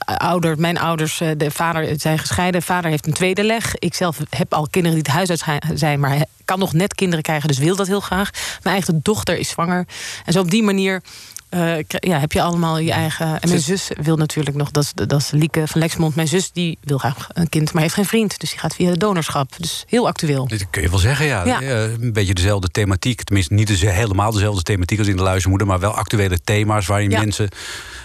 mijn 0.58 0.78
ouders, 0.78 1.20
eh, 1.20 1.28
de 1.37 1.50
vader 1.50 1.94
zijn 2.00 2.18
gescheiden. 2.18 2.62
Vader 2.62 2.90
heeft 2.90 3.06
een 3.06 3.12
tweede 3.12 3.44
leg. 3.44 3.75
Ik 3.75 3.94
zelf 3.94 4.18
heb 4.30 4.54
al 4.54 4.66
kinderen 4.70 5.02
die 5.02 5.12
het 5.12 5.16
huis 5.28 5.30
uit 5.30 5.61
zijn- 5.78 6.00
maar 6.00 6.25
kan 6.44 6.58
nog 6.58 6.73
net 6.73 6.94
kinderen 6.94 7.23
krijgen, 7.25 7.49
dus 7.49 7.58
wil 7.58 7.76
dat 7.76 7.87
heel 7.87 8.00
graag. 8.00 8.30
Mijn 8.62 8.75
eigen 8.76 9.00
dochter 9.02 9.37
is 9.38 9.49
zwanger. 9.49 9.87
En 10.25 10.32
zo 10.32 10.40
op 10.40 10.50
die 10.50 10.62
manier. 10.62 11.02
eh, 11.49 11.76
ja, 11.88 12.18
heb 12.18 12.32
je 12.32 12.42
allemaal 12.42 12.78
je 12.78 12.92
eigen. 12.92 13.40
En 13.40 13.49
mijn 13.49 13.61
zus 13.61 13.90
wil 14.02 14.16
natuurlijk 14.16 14.56
nog, 14.56 14.70
dat 14.70 14.82
is, 14.84 14.92
dat 14.94 15.20
is 15.20 15.30
Lieke 15.30 15.66
van 15.68 15.80
Lexmond. 15.80 16.14
Mijn 16.14 16.28
zus 16.28 16.50
die 16.52 16.78
wil 16.80 16.99
graag 16.99 17.28
een 17.32 17.49
kind, 17.49 17.73
maar 17.73 17.82
heeft 17.82 17.94
geen 17.94 18.04
vriend. 18.04 18.40
Dus 18.40 18.50
die 18.50 18.58
gaat 18.58 18.75
via 18.75 18.90
de 18.90 18.96
donorschap. 18.99 19.52
Dus 19.58 19.84
heel 19.88 20.06
actueel. 20.06 20.46
Dit 20.49 20.66
kun 20.70 20.82
je 20.82 20.90
wel 20.90 20.99
zeggen, 20.99 21.26
ja. 21.26 21.44
Ja. 21.44 21.61
Eh, 21.61 21.82
een 21.92 22.12
beetje 22.12 22.34
dezelfde 22.34 22.68
thematiek. 22.68 23.23
Tenminste, 23.23 23.54
niet 23.54 23.66
deze- 23.66 23.87
helemaal 23.88 24.32
dezelfde 24.32 24.62
thematiek 24.62 24.99
als 24.99 25.08
in 25.08 25.16
de 25.16 25.23
luizenmoeder... 25.23 25.66
maar 25.66 25.80
wel 25.80 25.92
actuele 25.96 26.38
thema's 26.44 26.87
waarin 26.87 27.11
Ja. 27.11 27.18
mensen... 27.20 27.49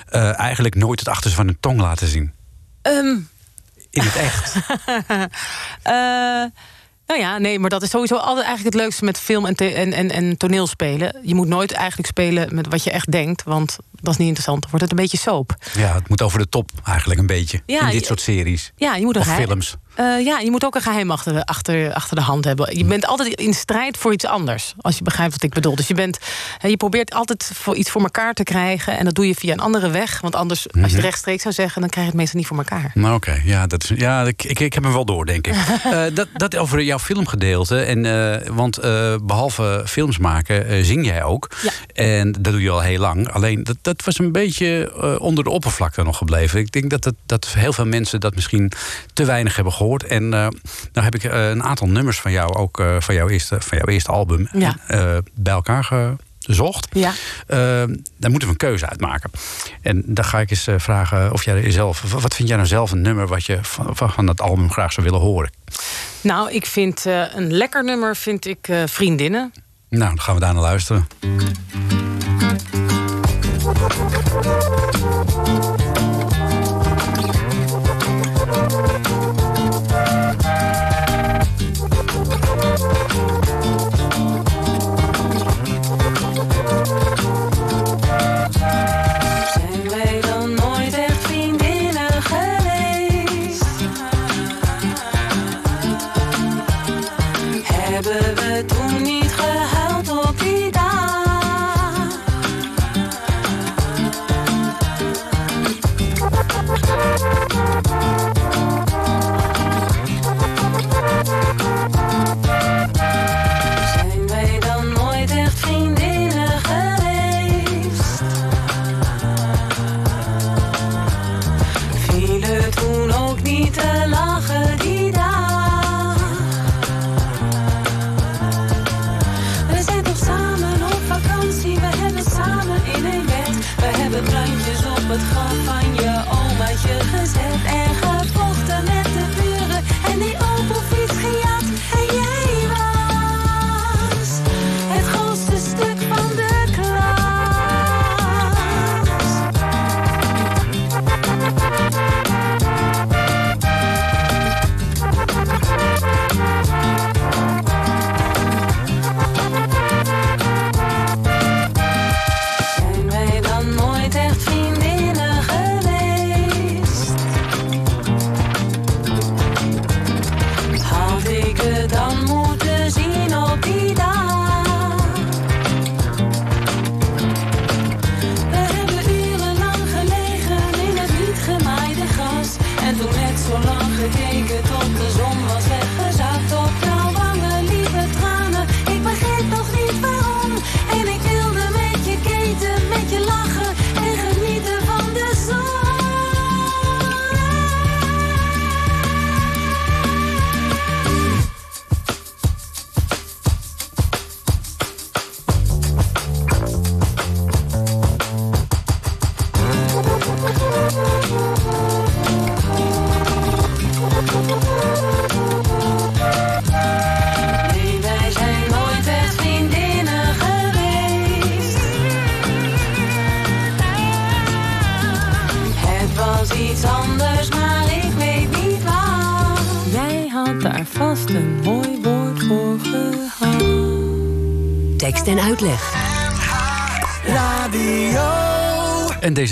eh, 0.09 0.39
eigenlijk 0.39 0.75
nooit 0.75 0.99
het 0.99 1.07
achterste 1.09 1.37
van 1.37 1.45
hun 1.45 1.57
tong 1.59 1.79
laten 1.79 2.07
zien. 2.07 2.31
Ehm, 2.89 3.17
In 3.89 4.01
het 4.03 4.15
echt. 4.15 4.55
Eh, 5.83 6.45
nou 7.07 7.21
ja, 7.21 7.37
nee, 7.37 7.59
maar 7.59 7.69
dat 7.69 7.81
is 7.81 7.89
sowieso 7.89 8.15
altijd 8.15 8.45
eigenlijk 8.45 8.75
het 8.75 8.83
leukste 8.83 9.05
met 9.05 9.19
film 9.19 9.45
en, 9.45 9.55
en, 9.55 9.93
en, 9.93 10.11
en 10.11 10.37
toneelspelen. 10.37 11.15
Je 11.23 11.35
moet 11.35 11.47
nooit 11.47 11.71
eigenlijk 11.71 12.07
spelen 12.07 12.55
met 12.55 12.67
wat 12.67 12.83
je 12.83 12.91
echt 12.91 13.11
denkt, 13.11 13.43
want 13.43 13.77
dat 13.91 14.11
is 14.13 14.17
niet 14.17 14.27
interessant. 14.27 14.61
Dan 14.61 14.69
wordt 14.69 14.85
het 14.85 14.95
een 14.97 15.01
beetje 15.03 15.17
soap. 15.17 15.55
ja, 15.73 15.93
het 15.93 16.09
moet 16.09 16.21
over 16.21 16.39
de 16.39 16.49
top 16.49 16.71
eigenlijk 16.83 17.19
een 17.19 17.25
beetje. 17.27 17.61
Ja, 17.65 17.81
in 17.85 17.91
dit 17.91 18.05
soort 18.05 18.21
series. 18.21 18.71
Ja, 18.75 18.95
je 18.95 19.05
moet 19.05 19.17
Of 19.17 19.35
films. 19.35 19.75
Eh, 19.99 20.25
ja, 20.25 20.39
je 20.39 20.51
moet 20.51 20.65
ook 20.65 20.75
een 20.75 20.81
geheim 20.81 21.11
achter 21.11 21.33
de, 21.33 21.45
achter, 21.45 21.93
achter 21.93 22.15
de 22.15 22.21
hand 22.21 22.45
hebben. 22.45 22.77
Je 22.77 22.85
bent 22.85 23.05
altijd 23.05 23.33
in 23.33 23.53
strijd 23.53 23.97
voor 23.97 24.13
iets 24.13 24.25
anders, 24.25 24.73
als 24.77 24.97
je 24.97 25.03
begrijpt 25.03 25.31
wat 25.33 25.43
ik 25.43 25.53
bedoel. 25.53 25.75
Dus 25.75 25.87
je, 25.87 25.93
bent, 25.93 26.17
je 26.61 26.77
probeert 26.77 27.13
altijd 27.13 27.51
voor 27.53 27.75
iets 27.75 27.89
voor 27.89 28.01
elkaar 28.01 28.33
te 28.33 28.43
krijgen. 28.43 28.97
En 28.97 29.05
dat 29.05 29.15
doe 29.15 29.27
je 29.27 29.35
via 29.35 29.53
een 29.53 29.59
andere 29.59 29.89
weg. 29.89 30.21
Want 30.21 30.35
anders, 30.35 30.63
als 30.63 30.73
je 30.73 30.79
Mhm. 30.79 30.95
het 30.95 31.03
rechtstreeks 31.03 31.41
zou 31.41 31.53
zeggen, 31.53 31.81
dan 31.81 31.89
krijg 31.89 32.05
je 32.05 32.11
het 32.11 32.19
meestal 32.21 32.39
niet 32.39 32.47
voor 32.47 32.57
elkaar. 32.57 32.91
Nou, 32.93 33.15
oké. 33.15 33.41
Ja, 33.43 33.67
dat 33.67 33.83
is, 33.83 33.91
ja 33.95 34.21
ik, 34.23 34.43
ik, 34.43 34.59
ik 34.59 34.73
heb 34.73 34.83
hem 34.83 34.93
wel 34.93 35.05
door, 35.05 35.25
denk 35.25 35.47
ik. 35.47 35.55
Eh, 35.89 36.03
dat, 36.13 36.27
dat 36.33 36.55
over 36.55 36.81
jouw 36.81 36.99
filmgedeelte. 36.99 37.79
En, 37.81 38.05
eh, 38.05 38.47
want 38.49 38.77
eh, 38.77 39.15
behalve 39.21 39.83
films 39.85 40.17
maken, 40.17 40.85
zing 40.85 41.05
jij 41.05 41.23
ook. 41.23 41.49
Ja. 41.61 41.71
En 41.93 42.31
dat 42.31 42.43
doe 42.43 42.61
je 42.61 42.69
al 42.69 42.81
heel 42.81 42.99
lang. 42.99 43.31
Alleen, 43.31 43.63
dat, 43.63 43.77
dat 43.81 44.03
was 44.03 44.19
een 44.19 44.31
beetje 44.31 44.91
onder 45.19 45.43
de 45.43 45.49
oppervlakte 45.49 46.03
nog 46.03 46.17
gebleven. 46.17 46.59
Ik 46.59 46.71
denk 46.71 46.89
dat, 46.89 47.03
dat, 47.03 47.13
dat 47.25 47.47
heel 47.47 47.73
veel 47.73 47.85
mensen 47.85 48.19
dat 48.19 48.35
misschien 48.35 48.71
te 49.13 49.25
weinig 49.25 49.55
hebben 49.55 49.73
gehoord. 49.73 49.87
En 49.97 50.33
eh 50.33 50.47
nou 50.93 51.05
heb 51.05 51.15
ik 51.15 51.23
eh, 51.23 51.49
een 51.49 51.63
aantal 51.63 51.87
nummers 51.87 52.19
van 52.19 52.31
jou, 52.31 52.53
ook 52.53 52.79
eh, 52.79 52.95
van, 52.99 53.15
jouw 53.15 53.29
eerste, 53.29 53.61
van 53.61 53.77
jouw 53.77 53.87
eerste 53.87 54.11
album... 54.11 54.49
Ja. 54.53 54.75
bij 55.33 55.53
elkaar 55.53 56.15
gezocht. 56.39 56.87
Ja. 56.91 57.13
Eh, 57.47 57.57
daar 58.17 58.29
moeten 58.29 58.39
we 58.39 58.47
een 58.47 58.55
keuze 58.55 58.89
uitmaken. 58.89 59.31
En 59.81 60.03
dan 60.05 60.25
ga 60.25 60.39
ik 60.39 60.49
eens 60.49 60.67
vragen 60.77 61.33
of 61.33 61.43
jij 61.43 61.71
zelf. 61.71 62.01
Wat 62.01 62.35
vind 62.35 62.47
jij 62.47 62.57
nou 62.57 62.69
zelf 62.69 62.91
een 62.91 63.01
nummer 63.01 63.27
wat 63.27 63.45
je 63.45 63.59
van, 63.61 63.95
van 63.95 64.25
dat 64.25 64.41
album 64.41 64.71
graag 64.71 64.93
zou 64.93 65.05
willen 65.05 65.21
horen? 65.21 65.51
Nou, 66.21 66.51
ik 66.51 66.65
vind 66.65 67.05
een 67.05 67.53
lekker 67.53 67.83
nummer 67.83 68.15
vind 68.15 68.45
ik 68.45 68.69
Vriendinnen. 68.85 69.53
Nou, 69.89 70.09
dan 70.09 70.21
gaan 70.21 70.33
we 70.35 70.41
daar 70.41 70.53
naar 70.53 70.61
luisteren. 70.61 71.07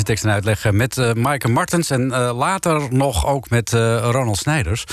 Tekst 0.07 0.23
en 0.23 0.31
uitleg 0.31 0.65
eh, 0.65 0.71
met 0.71 0.97
eh 0.97 1.13
Maaike 1.13 1.47
Martens 1.47 1.89
en 1.89 2.11
eh, 2.11 2.37
later 2.37 2.93
nog 2.93 3.25
ook 3.25 3.49
met 3.49 3.71
Ronald 4.01 4.37
Snijders. 4.37 4.83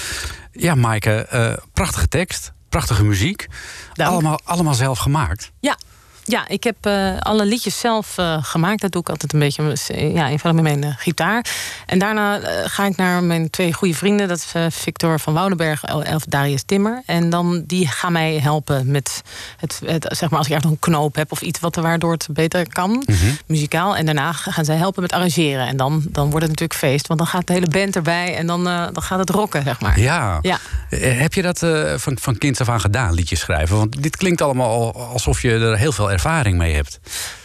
Ja, 0.52 0.74
Maaike, 0.74 1.26
prachtige 1.72 2.08
tekst, 2.08 2.52
prachtige 2.68 3.04
muziek. 3.04 3.46
Dank. 3.92 4.10
Allemaal, 4.10 4.40
allemaal 4.44 4.74
zelf 4.74 4.98
gemaakt. 4.98 5.52
Ja. 5.60 5.76
Ja, 6.26 6.48
ik 6.48 6.64
heb 6.64 6.76
eh, 6.80 7.18
alle 7.18 7.44
liedjes 7.44 7.78
zelf 7.78 8.18
eh, 8.18 8.36
gemaakt. 8.40 8.80
Dat 8.80 8.92
doe 8.92 9.00
ik 9.00 9.08
altijd 9.08 9.32
een 9.32 9.38
beetje 9.38 9.76
eh, 9.88 10.14
ja, 10.14 10.28
eenvoudig 10.28 10.62
met 10.62 10.78
mijn 10.78 10.94
gitaar. 10.98 11.46
En 11.86 11.98
daarna 11.98 12.40
ga 12.64 12.86
ik 12.86 12.96
naar 12.96 13.22
mijn 13.22 13.50
twee 13.50 13.72
goede 13.72 13.94
vrienden. 13.94 14.28
Dat 14.28 14.38
is 14.38 14.74
Victor 14.74 15.20
van 15.20 15.34
Woudenberg 15.34 15.84
en 15.84 16.20
Darius 16.28 16.62
Timmer. 16.62 17.02
En 17.06 17.30
dan 17.30 17.62
die 17.66 17.86
gaan 17.86 18.12
mij 18.12 18.38
helpen 18.38 18.90
met 18.90 19.22
het, 19.56 19.80
het 19.84 20.06
zeg 20.08 20.30
maar 20.30 20.38
als 20.38 20.48
ik 20.48 20.54
echt 20.54 20.64
een 20.64 20.78
knoop 20.78 21.14
heb 21.14 21.32
of 21.32 21.42
iets 21.42 21.60
wat 21.60 21.76
er 21.76 21.82
waardoor 21.82 22.12
het 22.12 22.26
beter 22.30 22.68
kan, 22.68 23.06
muzikaal. 23.46 23.96
En 23.96 24.04
daarna 24.04 24.32
gaan 24.32 24.64
zij 24.64 24.76
helpen 24.76 25.02
met 25.02 25.12
arrangeren. 25.12 25.66
En 25.66 25.76
dan, 25.76 26.04
dan 26.08 26.30
wordt 26.30 26.46
het 26.46 26.50
natuurlijk 26.50 26.78
feest, 26.78 27.06
want 27.06 27.18
dan 27.18 27.28
gaat 27.28 27.46
de 27.46 27.52
hele 27.52 27.68
band 27.68 27.96
erbij 27.96 28.36
en 28.36 28.46
dan, 28.46 28.64
dan 28.64 29.02
gaat 29.02 29.18
het 29.18 29.30
rocken, 29.30 29.62
zeg 29.62 29.80
maar. 29.80 30.00
Ja. 30.00 30.38
Ja. 30.42 30.58
Heb 30.98 31.34
je 31.34 31.42
dat 31.42 31.58
van, 32.00 32.18
van 32.20 32.38
kind 32.38 32.60
af 32.60 32.68
aan 32.68 32.80
gedaan, 32.80 33.14
liedjes 33.14 33.40
schrijven? 33.40 33.76
Want 33.76 34.02
dit 34.02 34.16
klinkt 34.16 34.42
allemaal 34.42 34.70
al 34.70 35.06
alsof 35.06 35.42
je 35.42 35.50
er 35.50 35.78
heel 35.78 35.92
veel 35.92 36.12
ervaring 36.14 36.56
mee 36.56 36.74
hebt. 36.74 37.00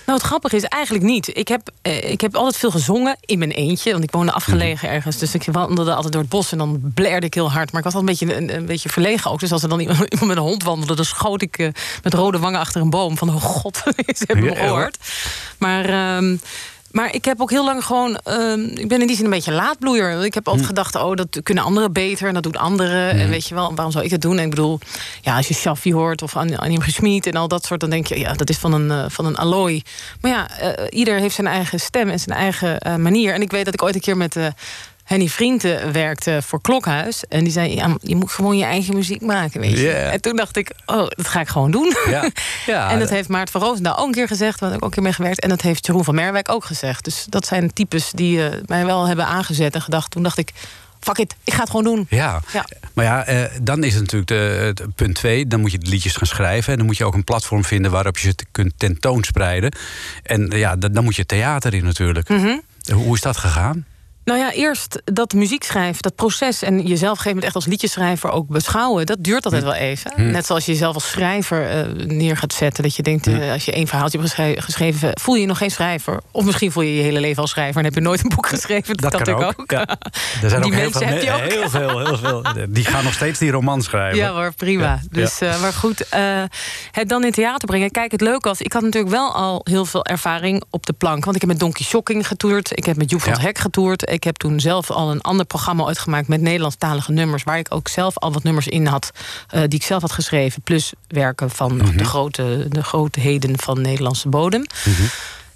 Nou, 0.06 0.18
het 0.18 0.30
grappige 0.30 0.56
is 0.56 0.64
eigenlijk 0.64 1.04
niet. 1.04 1.38
Ik 1.38 1.48
heb, 1.48 1.70
eh, 1.82 2.12
ik 2.12 2.22
heb 2.22 2.36
altijd 2.36 2.58
veel 2.58 2.72
gezongen 2.72 3.18
in 3.22 3.40
mijn 3.40 3.52
eentje. 3.52 3.92
Want 3.92 4.04
ik 4.04 4.12
woonde 4.12 4.32
afgelegen 4.32 4.90
ergens. 4.90 5.18
Dus 5.18 5.34
ik 5.34 5.44
wandelde 5.52 5.94
altijd 5.94 6.14
door 6.14 6.22
het 6.22 6.32
bos 6.32 6.52
en 6.52 6.58
dan 6.58 6.92
blerde 6.94 7.26
ik 7.26 7.34
heel 7.34 7.52
hard. 7.52 7.72
Maar 7.72 7.86
ik 7.86 7.92
was 7.92 7.96
altijd 7.96 8.22
een 8.22 8.28
beetje, 8.28 8.42
een, 8.42 8.56
een 8.56 8.66
beetje 8.66 8.90
verlegen 8.90 9.32
ook. 9.32 9.40
Dus 9.40 9.52
als 9.52 9.64
er 9.64 9.70
dan 9.70 9.80
iemand, 9.80 10.00
iemand 10.14 10.28
met 10.28 10.38
een 10.38 10.44
hond 10.44 10.64
wandelde... 10.64 10.96
dan 10.96 11.06
schoot 11.06 11.42
ik 11.42 11.58
eh, 11.58 11.68
met 12.04 12.14
rode 12.14 12.40
wangen 12.40 12.60
achter 12.60 12.82
een 12.82 12.90
boom. 12.90 13.18
Van, 13.18 13.30
oh 13.30 13.42
god, 13.42 13.78
ze 14.18 14.24
hebben 14.28 14.46
me 14.46 14.56
gehoord. 14.56 14.98
Maar... 15.58 15.86
ehm, 15.86 16.38
maar 16.91 17.13
ik 17.13 17.25
heb 17.25 17.41
ook 17.41 17.50
heel 17.50 17.65
lang 17.65 17.86
gewoon. 17.86 18.17
ehm, 18.24 18.60
ik 18.63 18.88
ben 18.88 19.01
in 19.01 19.08
die 19.08 19.15
zin 19.15 19.25
een 19.25 19.31
beetje 19.31 19.51
laadbloeier. 19.51 20.25
Ik 20.25 20.34
heb 20.34 20.48
altijd 20.48 20.65
gedacht: 20.65 20.96
oh, 20.96 21.15
dat 21.15 21.39
kunnen 21.43 21.63
anderen 21.63 21.93
beter. 21.93 22.27
En 22.27 22.34
dat 22.34 22.43
doen 22.43 22.55
anderen. 22.55 23.10
En 23.12 23.29
weet 23.29 23.48
je 23.48 23.55
wel, 23.55 23.74
waarom 23.75 23.91
zou 23.91 24.05
ik 24.05 24.12
het 24.12 24.22
doen? 24.22 24.38
En 24.38 24.43
ik 24.43 24.50
bedoel, 24.50 24.79
ja, 25.22 25.36
als 25.36 25.48
je 25.48 25.53
Shaffi 25.53 25.93
hoort 25.93 26.22
of 26.22 26.36
An- 26.36 26.58
Annie 26.58 26.81
Gesmied 26.81 27.25
en 27.27 27.34
al 27.34 27.48
dat 27.48 27.65
soort, 27.65 27.79
dan 27.79 27.89
denk 27.89 28.08
je, 28.08 28.19
ja, 28.19 28.34
dat 28.34 28.50
is 28.50 28.58
van 28.58 28.74
een, 28.74 28.91
eh, 28.91 29.05
van 29.08 29.25
een 29.25 29.36
allooi. 29.38 29.81
Maar 30.22 30.31
ja, 30.31 30.50
eh, 30.60 31.00
ieder 31.00 31.19
heeft 31.19 31.36
zijn 31.36 31.48
eigen 31.48 31.79
stem 31.79 32.10
en 32.10 32.19
zijn 32.19 32.38
eigen 32.38 32.79
eh, 32.79 32.96
manier. 32.96 33.34
En 33.34 33.41
ik 33.41 33.51
weet 33.51 33.65
dat 33.65 33.74
ik 33.74 33.84
ooit 33.84 33.96
een 33.96 34.01
keer 34.01 34.17
met. 34.17 34.36
Henny 35.10 35.28
Vrienden 35.28 35.92
werkte 35.92 36.39
voor 36.46 36.62
Klokhuis. 36.62 37.24
En 37.30 37.44
die 37.44 37.54
zei, 37.54 37.75
ja, 37.75 37.96
je 38.01 38.16
moet 38.16 38.32
gewoon 38.32 38.58
je 38.58 38.63
eigen 38.63 38.96
muziek 38.96 39.22
maken, 39.22 39.62
weet 39.62 39.78
je. 39.78 39.92
En 39.92 40.22
toen 40.22 40.36
dacht 40.36 40.56
ik, 40.58 40.72
oh, 40.86 41.08
dat 41.10 41.28
ga 41.28 41.39
ik 41.39 41.48
gewoon 41.48 41.72
doen. 41.72 41.96
Ja. 42.10 42.30
Ja, 42.66 42.92
en 42.92 43.00
dat 43.00 43.10
heeft 43.10 43.28
Maart 43.30 43.50
van 43.50 43.62
Roosendaal 43.62 43.98
ook 43.98 44.06
een 44.06 44.12
keer 44.13 44.28
gezegd. 44.28 44.60
Waar 44.60 44.70
ik 44.70 44.75
ook 44.75 44.84
een 44.84 44.89
keer 44.89 45.04
mee 45.04 45.13
gewerkt. 45.13 45.39
En 45.39 45.50
dat 45.50 45.62
heeft 45.62 45.86
Jeroen 45.86 46.04
van 46.04 46.16
Merwijk 46.16 46.50
ook 46.50 46.66
gezegd. 46.66 47.04
Dus 47.04 47.25
dat 47.30 47.46
zijn 47.46 47.74
types 47.74 48.12
die 48.12 48.48
eh, 48.48 48.58
mij 48.66 48.86
wel 48.86 49.08
hebben 49.08 49.25
aangezet 49.25 49.74
en 49.75 49.82
gedacht. 49.82 50.12
Toen 50.12 50.24
dacht 50.24 50.38
ik, 50.38 50.51
fuck 51.00 51.18
it, 51.18 51.36
ik 51.44 51.54
ga 51.54 51.60
het 51.60 51.70
gewoon 51.70 51.86
doen. 51.86 52.06
Ja. 52.10 52.42
Ja. 52.54 52.66
maar 52.94 53.06
ja, 53.06 53.25
eh, 53.25 53.44
dan 53.62 53.84
is 53.84 53.94
het 53.94 54.01
natuurlijk 54.01 54.28
de, 54.78 54.88
punt 54.96 55.16
twee. 55.16 55.48
Dan 55.48 55.60
moet 55.60 55.72
je 55.72 55.78
de 55.78 55.89
liedjes 55.89 56.16
gaan 56.16 56.28
schrijven. 56.28 56.72
En 56.72 56.78
dan 56.78 56.88
moet 56.88 56.98
je 56.98 57.06
ook 57.06 57.13
een 57.13 57.24
platform 57.24 57.63
vinden 57.66 57.92
waarop 57.92 58.18
je 58.18 58.28
ze 58.28 58.36
te- 58.36 58.46
kunt 58.51 58.74
tentoonspreiden. 58.78 59.72
En 60.24 60.50
eh, 60.50 60.60
ja, 60.60 60.75
dan, 60.75 60.92
dan 60.94 61.04
moet 61.04 61.16
je 61.16 61.25
theater 61.25 61.74
in 61.74 61.84
natuurlijk. 61.84 62.30
Mhm. 62.30 62.58
Hoe 62.94 63.16
is 63.16 63.22
dat 63.22 63.38
gegaan? 63.38 63.86
Nou 64.24 64.40
ja, 64.40 64.52
eerst 64.52 65.02
dat 65.06 65.34
muziek 65.34 65.64
schrijven, 65.64 66.02
dat 66.02 66.16
proces... 66.16 66.62
en 66.62 66.74
jezelf 66.74 66.92
op 66.92 67.01
een 67.01 67.08
gegeven 67.08 67.27
moment 67.27 67.46
echt 67.46 67.55
als 67.55 67.66
liedjeschrijver 67.66 68.32
ook 68.32 68.48
beschouwen... 68.48 69.05
dat 69.05 69.18
duurt 69.24 69.46
altijd 69.46 69.64
wel 69.64 69.74
even. 69.74 70.32
Net 70.32 70.46
zoals 70.46 70.66
je 70.66 70.72
jezelf 70.72 70.94
als 70.94 71.10
schrijver 71.10 71.70
eh, 71.70 72.05
neer 72.05 72.38
gaat 72.38 72.53
zetten. 72.53 72.84
Dat 72.84 72.96
je 72.96 73.03
denkt, 73.03 73.27
eh, 73.27 73.51
als 73.51 73.66
je 73.66 73.72
één 73.72 73.88
verhaaltje 73.88 74.18
hebt 74.20 74.29
geschre- 74.29 74.62
geschreven... 74.62 75.12
voel 75.22 75.36
je 75.36 75.42
je 75.42 75.48
nog 75.48 75.58
geen 75.58 75.72
schrijver. 75.72 76.20
Of 76.32 76.46
misschien 76.46 76.72
voel 76.72 76.84
je 76.84 76.96
je 76.96 77.01
hele 77.01 77.20
leven 77.20 77.42
als 77.42 77.51
schrijver... 77.51 77.77
en 77.77 77.84
heb 77.84 77.94
je 77.94 78.01
nooit 78.01 78.24
een 78.24 78.29
boek 78.36 78.48
geschreven. 78.48 78.98
Dat, 78.98 79.12
kan 79.12 79.20
natuurlijk 79.20 79.60
ook. 79.60 79.72
Ja. 79.72 79.88
Er 80.44 80.50
zijn 80.50 80.62
Die 80.62 80.72
ook 80.72 80.77
heel 80.77 80.90
mensen 80.90 81.08
veel, 81.08 81.16
heb 81.18 81.22
je 81.24 81.32
ook. 81.32 81.51
heel 81.51 81.70
veel, 81.70 82.05
heel 82.05 82.18
veel. 82.18 82.44
Die 82.70 82.86
gaan 82.86 83.03
nog 83.03 83.14
steeds 83.14 83.40
die 83.40 83.51
roman 83.51 83.82
schrijven. 83.82 84.18
Ja 84.18 84.32
hoor, 84.34 84.53
prima. 84.53 84.84
Ja. 84.84 85.00
Dus, 85.12 85.42
eh, 85.42 85.62
maar 85.62 85.74
goed, 85.74 86.05
het 86.92 87.10
dan 87.10 87.24
in 87.24 87.32
theater 87.32 87.68
brengen. 87.68 87.92
Kijk, 87.92 88.12
het 88.12 88.22
leuke 88.22 88.48
was, 88.48 88.62
ik 88.62 88.74
had 88.74 88.82
natuurlijk 88.82 89.14
wel 89.14 89.34
al 89.34 89.62
heel 89.64 89.86
veel 89.86 90.05
ervaring 90.05 90.64
op 90.70 90.86
de 90.86 90.94
plank. 90.94 91.24
Want 91.24 91.36
ik 91.36 91.42
heb 91.42 91.50
met 91.51 91.60
Donkey 91.60 91.86
Shocking 91.86 92.27
getoerd. 92.27 92.77
Ik 92.77 92.86
heb 92.86 92.98
met 92.98 93.10
Joep 93.10 93.22
van 93.22 93.32
het 93.32 93.42
Ja. 93.42 93.48
Hek 93.48 93.58
getoerd. 93.58 94.10
Ik 94.20 94.25
heb 94.25 94.36
toen 94.38 94.60
zelf 94.60 94.92
al 94.92 95.12
een 95.12 95.22
ander 95.22 95.46
programma 95.46 95.86
uitgemaakt 95.86 96.27
met 96.27 96.42
Nederlandstalige 96.42 97.12
nummers. 97.12 97.44
Waar 97.44 97.58
ik 97.58 97.68
ook 97.70 97.88
zelf 97.88 98.18
al 98.18 98.32
wat 98.34 98.44
nummers 98.44 98.68
in 98.68 98.86
had, 98.86 99.12
eh, 99.48 99.60
die 99.62 99.79
ik 99.79 99.84
zelf 99.86 100.01
had 100.01 100.12
geschreven. 100.12 100.62
Plus 100.62 100.94
werken 101.08 101.50
van 101.50 101.75
Mhm. 101.75 101.98
de, 101.98 102.05
grote, 102.05 102.66
de 102.70 102.84
grootheden 102.84 103.60
van 103.60 103.82
Nederlandse 103.82 104.29
bodem. 104.29 104.66
Mhm. 104.86 105.01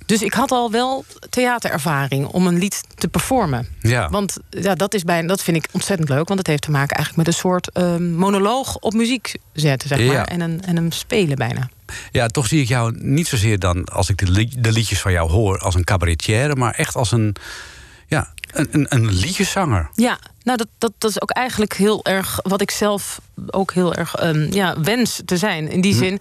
Dus 0.05 0.21
ik 0.21 0.33
had 0.33 0.51
al 0.51 0.71
wel 0.71 1.05
theaterervaring 1.29 2.25
om 2.27 2.47
een 2.47 2.57
lied 2.57 2.83
te 2.95 3.07
performen. 3.07 3.67
Ja. 3.79 4.09
Want 4.09 4.37
ja, 4.49 4.75
dat, 4.75 4.93
is 4.93 5.03
bij, 5.03 5.21
dat 5.25 5.43
vind 5.43 5.57
ik 5.57 5.67
ontzettend 5.71 6.09
leuk. 6.09 6.27
Want 6.27 6.39
het 6.39 6.47
heeft 6.47 6.61
te 6.61 6.71
maken 6.71 6.95
eigenlijk 6.95 7.27
met 7.27 7.35
een 7.35 7.41
soort 7.41 7.71
ehm, 7.71 8.13
monoloog 8.15 8.77
op 8.77 8.93
muziek 8.93 9.35
zetten, 9.53 9.87
zeg 9.87 9.97
maar. 9.97 10.15
Ja. 10.15 10.25
En, 10.25 10.41
een, 10.41 10.61
en 10.65 10.75
hem 10.75 10.91
spelen 10.91 11.37
bijna. 11.37 11.69
Ja, 12.11 12.27
toch 12.27 12.47
zie 12.47 12.61
ik 12.61 12.67
jou 12.67 12.93
niet 12.97 13.27
zozeer 13.27 13.59
dan, 13.59 13.85
als 13.85 14.09
ik 14.09 14.17
de, 14.17 14.31
li- 14.31 14.53
de 14.57 14.71
liedjes 14.71 15.01
van 15.01 15.11
jou 15.11 15.31
hoor, 15.31 15.57
als 15.59 15.75
een 15.75 15.83
cabaretière, 15.83 16.55
maar 16.55 16.73
echt 16.73 16.95
als 16.95 17.11
een, 17.11 17.35
ja, 18.07 18.33
een, 18.53 18.67
een, 18.71 18.85
een 18.89 19.13
liedjeszanger. 19.13 19.89
Ja, 19.95 20.19
nou, 20.43 20.57
dat, 20.57 20.67
dat, 20.77 20.91
dat 20.97 21.09
is 21.09 21.21
ook 21.21 21.29
eigenlijk 21.29 21.73
heel 21.73 22.05
erg 22.05 22.39
wat 22.41 22.61
ik 22.61 22.71
zelf 22.71 23.21
ook 23.49 23.73
heel 23.73 23.93
erg 23.93 24.15
ehm, 24.15 24.53
ja, 24.53 24.79
wens 24.81 25.21
te 25.25 25.37
zijn. 25.37 25.69
In 25.69 25.81
die 25.81 25.95
zin, 25.95 26.19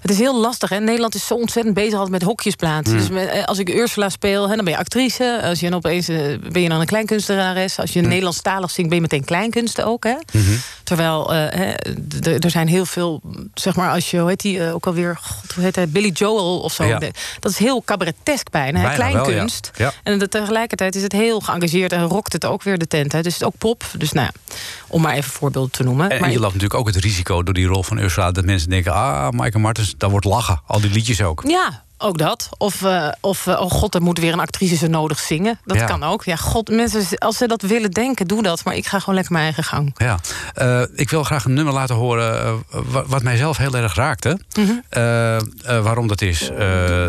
het 0.00 0.10
is 0.10 0.18
heel 0.18 0.40
lastig. 0.40 0.68
Hè? 0.68 0.80
Nederland 0.80 1.14
is 1.14 1.26
zo 1.26 1.34
ontzettend 1.34 1.74
bezig 1.74 1.92
altijd 1.92 2.10
met 2.10 2.22
hokjes 2.22 2.54
plaatsen. 2.54 2.96
Dus 2.96 3.08
met, 3.08 3.28
eh, 3.28 3.44
als 3.44 3.58
ik 3.58 3.68
Ursula 3.68 4.08
speel, 4.08 4.48
hè, 4.48 4.54
dan 4.54 4.64
ben 4.64 4.74
je 4.74 4.78
actrice. 4.78 5.40
Als 5.44 5.60
je 5.60 5.68
dan 5.68 5.76
opeens 5.76 6.08
eh, 6.08 6.38
ben 6.52 6.62
je 6.62 6.68
dan 6.68 6.80
een 6.80 6.86
kleinkunstenares. 6.86 7.78
Als 7.78 7.92
je 7.92 8.00
Nederlandstalig 8.00 8.70
zingt, 8.70 8.88
ben 8.88 8.98
je 8.98 9.02
meteen 9.02 9.24
kleinkunsten 9.24 9.86
ook. 9.86 10.04
Hè? 10.04 10.16
Terwijl 10.84 11.34
eh, 11.34 11.58
hè, 11.58 11.72
er 12.38 12.50
zijn 12.50 12.68
heel 12.68 12.86
veel, 12.86 13.20
zeg 13.54 13.76
maar, 13.76 13.90
als 13.90 14.10
je, 14.10 14.18
hoe 14.18 14.28
heet 14.28 14.40
die 14.40 14.72
ook 14.72 14.86
alweer, 14.86 15.18
God, 15.22 15.52
hoe 15.52 15.64
heet 15.64 15.76
hij, 15.76 15.88
Billy 15.88 16.10
Joel 16.10 16.60
of 16.60 16.72
zo. 16.72 16.84
Ja. 16.84 16.98
Dat 17.40 17.52
is 17.52 17.58
heel 17.58 17.82
cabaretesk 17.84 18.50
bijna, 18.50 18.80
hè? 18.80 18.96
Bijna 18.96 18.98
wel, 18.98 19.14
ja. 19.14 19.22
kleinkunst. 19.22 19.70
Ja. 19.76 19.92
En 20.02 20.30
tegelijkertijd 20.30 20.94
is 20.94 21.02
het 21.02 21.12
heel 21.12 21.40
geëngageerd 21.40 21.71
en 21.72 22.06
rokt 22.06 22.32
het 22.32 22.44
ook 22.44 22.62
weer 22.62 22.78
de 22.78 22.86
tent 22.86 23.14
uit. 23.14 23.24
Dus 23.24 23.32
het 23.32 23.42
is 23.42 23.48
ook 23.48 23.58
pop. 23.58 23.84
Dus 23.98 24.12
nou 24.12 24.28
ja, 24.32 24.54
om 24.88 25.02
maar 25.02 25.14
even 25.14 25.30
voorbeelden 25.30 25.70
te 25.70 25.82
noemen. 25.82 26.10
En, 26.10 26.20
maar 26.20 26.30
je 26.30 26.38
loopt 26.38 26.54
natuurlijk 26.54 26.80
ook 26.80 26.86
het 26.86 26.96
risico 26.96 27.42
door 27.42 27.54
die 27.54 27.66
rol 27.66 27.82
van 27.82 27.98
Ursula... 27.98 28.30
dat 28.30 28.44
mensen 28.44 28.70
denken, 28.70 28.92
ah, 28.92 29.30
Michael 29.30 29.62
Martens, 29.62 29.94
daar 29.98 30.10
wordt 30.10 30.26
lachen. 30.26 30.60
Al 30.66 30.80
die 30.80 30.90
liedjes 30.90 31.22
ook. 31.22 31.42
Ja, 31.46 31.84
ook 32.02 32.18
dat. 32.18 32.48
Of, 32.58 32.82
eh, 32.82 33.08
of 33.20 33.46
eh, 33.46 33.60
oh 33.60 33.70
god, 33.70 33.94
er 33.94 34.02
moet 34.02 34.18
weer 34.18 34.32
een 34.32 34.40
actrice 34.40 34.76
zo 34.76 34.86
nodig 34.86 35.18
zingen. 35.18 35.58
Dat 35.64 35.76
Ja. 35.76 35.84
kan 35.84 36.02
ook. 36.02 36.24
Ja, 36.24 36.36
god, 36.36 36.68
mensen, 36.70 37.18
als 37.18 37.36
ze 37.36 37.46
dat 37.46 37.62
willen 37.62 37.90
denken, 37.90 38.26
doe 38.26 38.42
dat. 38.42 38.64
Maar 38.64 38.76
ik 38.76 38.86
ga 38.86 38.98
gewoon 38.98 39.14
lekker 39.14 39.32
mijn 39.32 39.44
eigen 39.44 39.64
gang. 39.64 39.94
Ja, 39.96 40.18
Eh, 40.54 40.82
ik 40.94 41.10
wil 41.10 41.24
graag 41.24 41.44
een 41.44 41.54
nummer 41.54 41.74
laten 41.74 41.94
horen 41.94 42.62
wa- 42.70 43.04
wat 43.06 43.22
mij 43.22 43.36
zelf 43.36 43.56
heel 43.56 43.74
erg 43.76 43.94
raakte. 43.94 44.38
Eh, 44.88 45.36
waarom 45.82 46.06
dat 46.06 46.20
is, 46.22 46.50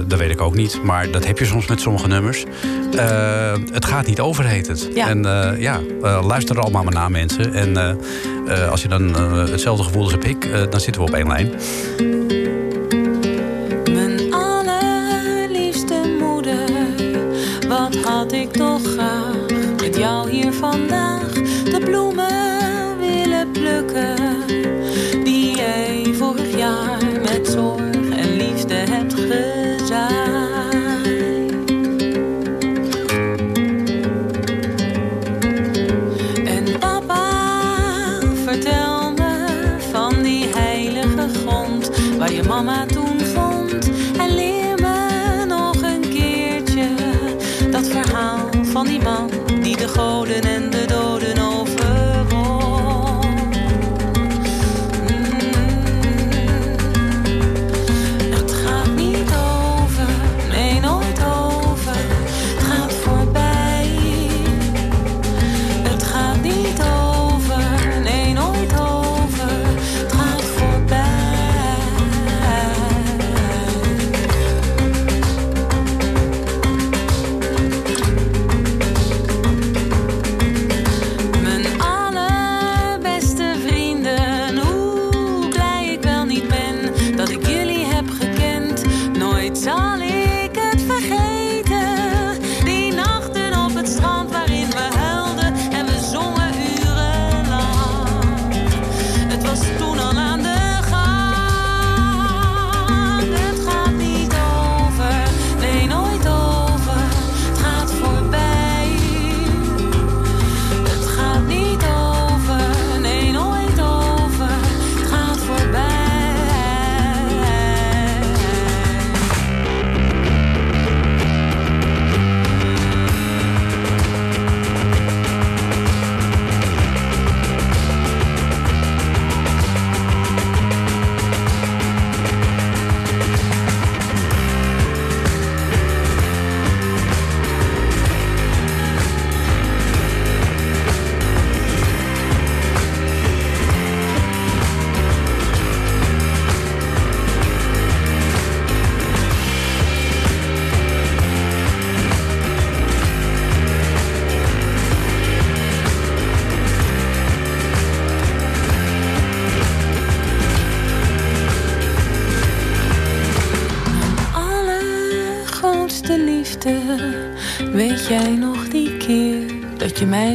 dat 0.07 0.19
weet 0.19 0.29
ik 0.31 0.41
ook 0.41 0.55
niet. 0.55 0.83
Maar 0.83 1.11
dat 1.11 1.25
heb 1.25 1.37
je 1.39 1.45
soms 1.45 1.65
met 1.67 1.81
sommige 1.81 2.07
nummers. 2.07 2.43
Het 3.71 3.85
gaat 3.85 4.05
niet 4.07 4.19
over, 4.19 4.45
heet 4.45 4.67
het. 4.67 4.89
Ja. 4.93 5.07
En 5.07 5.21
ja, 5.59 5.79
luister 6.21 6.55
er 6.55 6.61
allemaal 6.61 6.83
maar 6.83 6.93
naar, 6.93 7.11
mensen. 7.11 7.53
En 7.53 7.97
als 8.69 8.81
je 8.81 8.87
dan 8.87 9.13
hetzelfde 9.49 9.83
gevoel 9.83 10.03
als 10.03 10.11
heb 10.11 10.23
ik, 10.23 10.71
dan 10.71 10.79
zitten 10.79 11.01
we 11.01 11.07
op 11.07 11.13
één 11.15 11.27
lijn. 11.27 11.51
Ik 18.43 18.51
toch 18.51 18.95
met 19.81 19.97
jou 19.97 20.29
hier 20.29 20.53
vandaag 20.53 21.32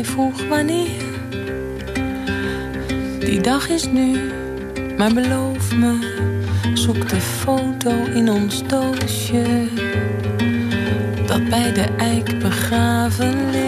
vroeg 0.05 0.49
wanneer? 0.49 1.03
Die 3.19 3.41
dag 3.41 3.69
is 3.69 3.87
nu, 3.87 4.19
maar 4.97 5.13
beloof 5.13 5.77
me, 5.77 5.99
zoek 6.75 7.09
de 7.09 7.21
foto 7.21 7.91
in 8.15 8.31
ons 8.31 8.67
doosje 8.67 9.69
dat 11.27 11.49
bij 11.49 11.73
de 11.73 11.87
eik 11.97 12.39
begraven. 12.39 13.68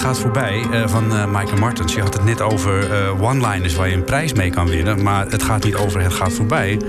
Gaat 0.00 0.18
voorbij 0.18 0.66
eh, 0.70 0.88
van 0.88 1.16
eh 1.16 1.26
Michael 1.26 1.58
Martens. 1.58 1.94
Je 1.94 2.00
had 2.00 2.14
het 2.14 2.24
net 2.24 2.40
over 2.40 2.92
eh, 2.92 3.22
one-liners 3.22 3.74
waar 3.74 3.88
je 3.88 3.94
een 3.94 4.04
prijs 4.04 4.32
mee 4.32 4.50
kan 4.50 4.68
winnen. 4.68 5.02
Maar 5.02 5.26
het 5.30 5.42
gaat 5.42 5.64
niet 5.64 5.74
over, 5.74 6.00
het 6.00 6.12
gaat 6.12 6.32
voorbij. 6.32 6.80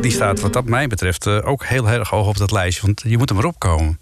Die 0.00 0.10
staat 0.10 0.40
wat 0.40 0.52
dat 0.52 0.64
mij 0.64 0.86
betreft 0.86 1.26
ook 1.26 1.64
heel 1.64 1.88
erg 1.88 2.08
hoog 2.08 2.26
op 2.26 2.36
dat 2.36 2.50
lijstje. 2.50 2.82
Want 2.86 3.02
je 3.06 3.18
moet 3.18 3.30
er 3.30 3.36
maar 3.36 3.44
opkomen. 3.44 3.98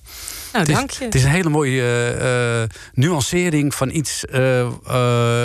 Nou, 0.52 0.64
Het 0.64 0.68
is, 0.68 0.74
dank 0.74 0.90
je. 0.90 1.04
het 1.04 1.14
is 1.14 1.22
een 1.22 1.30
hele 1.30 1.48
mooie 1.48 2.68
nuancering 2.92 3.74
van 3.74 3.90
iets 3.90 4.24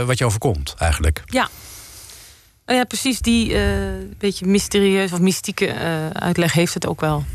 wat 0.05 0.17
je 0.17 0.25
overkomt, 0.25 0.73
eigenlijk. 0.77 1.23
Ja. 1.25 1.49
Nou 2.65 2.79
ja, 2.79 2.85
precies 2.85 3.19
die 3.19 3.55
beetje 4.17 4.45
mysterieus 4.45 5.11
of 5.11 5.19
mystieke 5.19 5.73
uitleg 6.13 6.53
heeft 6.53 6.73
het 6.73 6.87
ook 6.87 7.01
wel. 7.01 7.25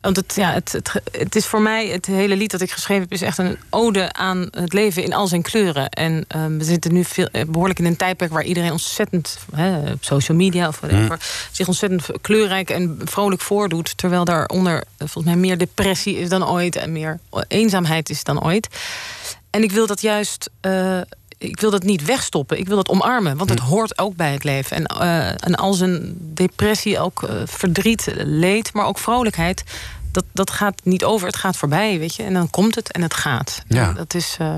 Want 0.00 0.16
het, 0.16 0.34
ja, 0.36 0.52
het, 0.52 0.72
het, 0.72 0.92
het 1.12 1.36
is 1.36 1.46
voor 1.46 1.60
mij, 1.62 1.86
het 1.86 2.06
hele 2.06 2.36
lied 2.36 2.50
dat 2.50 2.60
ik 2.60 2.70
geschreven 2.70 3.02
heb, 3.02 3.12
is 3.12 3.22
echt 3.22 3.38
een 3.38 3.58
ode 3.70 4.12
aan 4.12 4.48
het 4.50 4.72
leven 4.72 5.02
in 5.02 5.12
al 5.12 5.26
zijn 5.26 5.42
kleuren. 5.42 5.88
En 5.88 6.24
ehm, 6.28 6.56
we 6.58 6.64
zitten 6.64 6.92
nu 6.92 7.04
veel, 7.04 7.28
eh, 7.32 7.44
behoorlijk 7.46 7.78
in 7.78 7.84
een 7.84 7.96
tijdperk 7.96 8.32
waar 8.32 8.44
iedereen 8.44 8.70
ontzettend, 8.72 9.38
hè, 9.54 9.92
op 9.92 10.04
social 10.04 10.36
media 10.36 10.68
of 10.68 10.80
whatever, 10.80 11.18
zich 11.50 11.66
ontzettend 11.66 12.06
kleurrijk 12.20 12.70
en 12.70 13.00
vrolijk 13.04 13.42
voordoet. 13.42 13.96
Terwijl 13.96 14.24
daaronder 14.24 14.76
eh, 14.76 14.82
volgens 14.96 15.24
mij 15.24 15.36
meer 15.36 15.58
depressie 15.58 16.16
is 16.18 16.28
dan 16.28 16.48
ooit 16.48 16.76
en 16.76 16.92
meer 16.92 17.18
eenzaamheid 17.48 18.10
is 18.10 18.24
dan 18.24 18.44
ooit. 18.44 18.68
En 19.50 19.62
ik 19.62 19.72
wil 19.72 19.86
dat 19.86 20.00
juist. 20.00 20.50
eh, 20.60 21.00
ik 21.40 21.60
wil 21.60 21.70
dat 21.70 21.82
niet 21.82 22.04
wegstoppen. 22.04 22.58
Ik 22.58 22.66
wil 22.66 22.76
dat 22.76 22.88
omarmen. 22.88 23.36
Want 23.36 23.50
het 23.50 23.58
hoort 23.58 23.98
ook 23.98 24.16
bij 24.16 24.32
het 24.32 24.44
leven. 24.44 24.76
En, 24.76 24.86
eh, 24.86 25.28
en 25.28 25.54
als 25.54 25.80
een 25.80 26.16
depressie 26.20 26.98
ook 26.98 27.22
eh, 27.22 27.34
verdriet, 27.44 28.12
leed, 28.16 28.72
maar 28.72 28.86
ook 28.86 28.98
vrolijkheid. 28.98 29.64
Dat, 30.12 30.24
dat 30.32 30.50
gaat 30.50 30.80
niet 30.84 31.04
over, 31.04 31.26
het 31.26 31.36
gaat 31.36 31.56
voorbij, 31.56 31.98
weet 31.98 32.14
je. 32.14 32.22
En 32.22 32.32
dan 32.32 32.50
komt 32.50 32.74
het 32.74 32.92
en 32.92 33.02
het 33.02 33.14
gaat. 33.14 33.62
Ja. 33.68 33.88
En 33.88 33.94
dat 33.94 34.14
is 34.14 34.36
eh, 34.38 34.54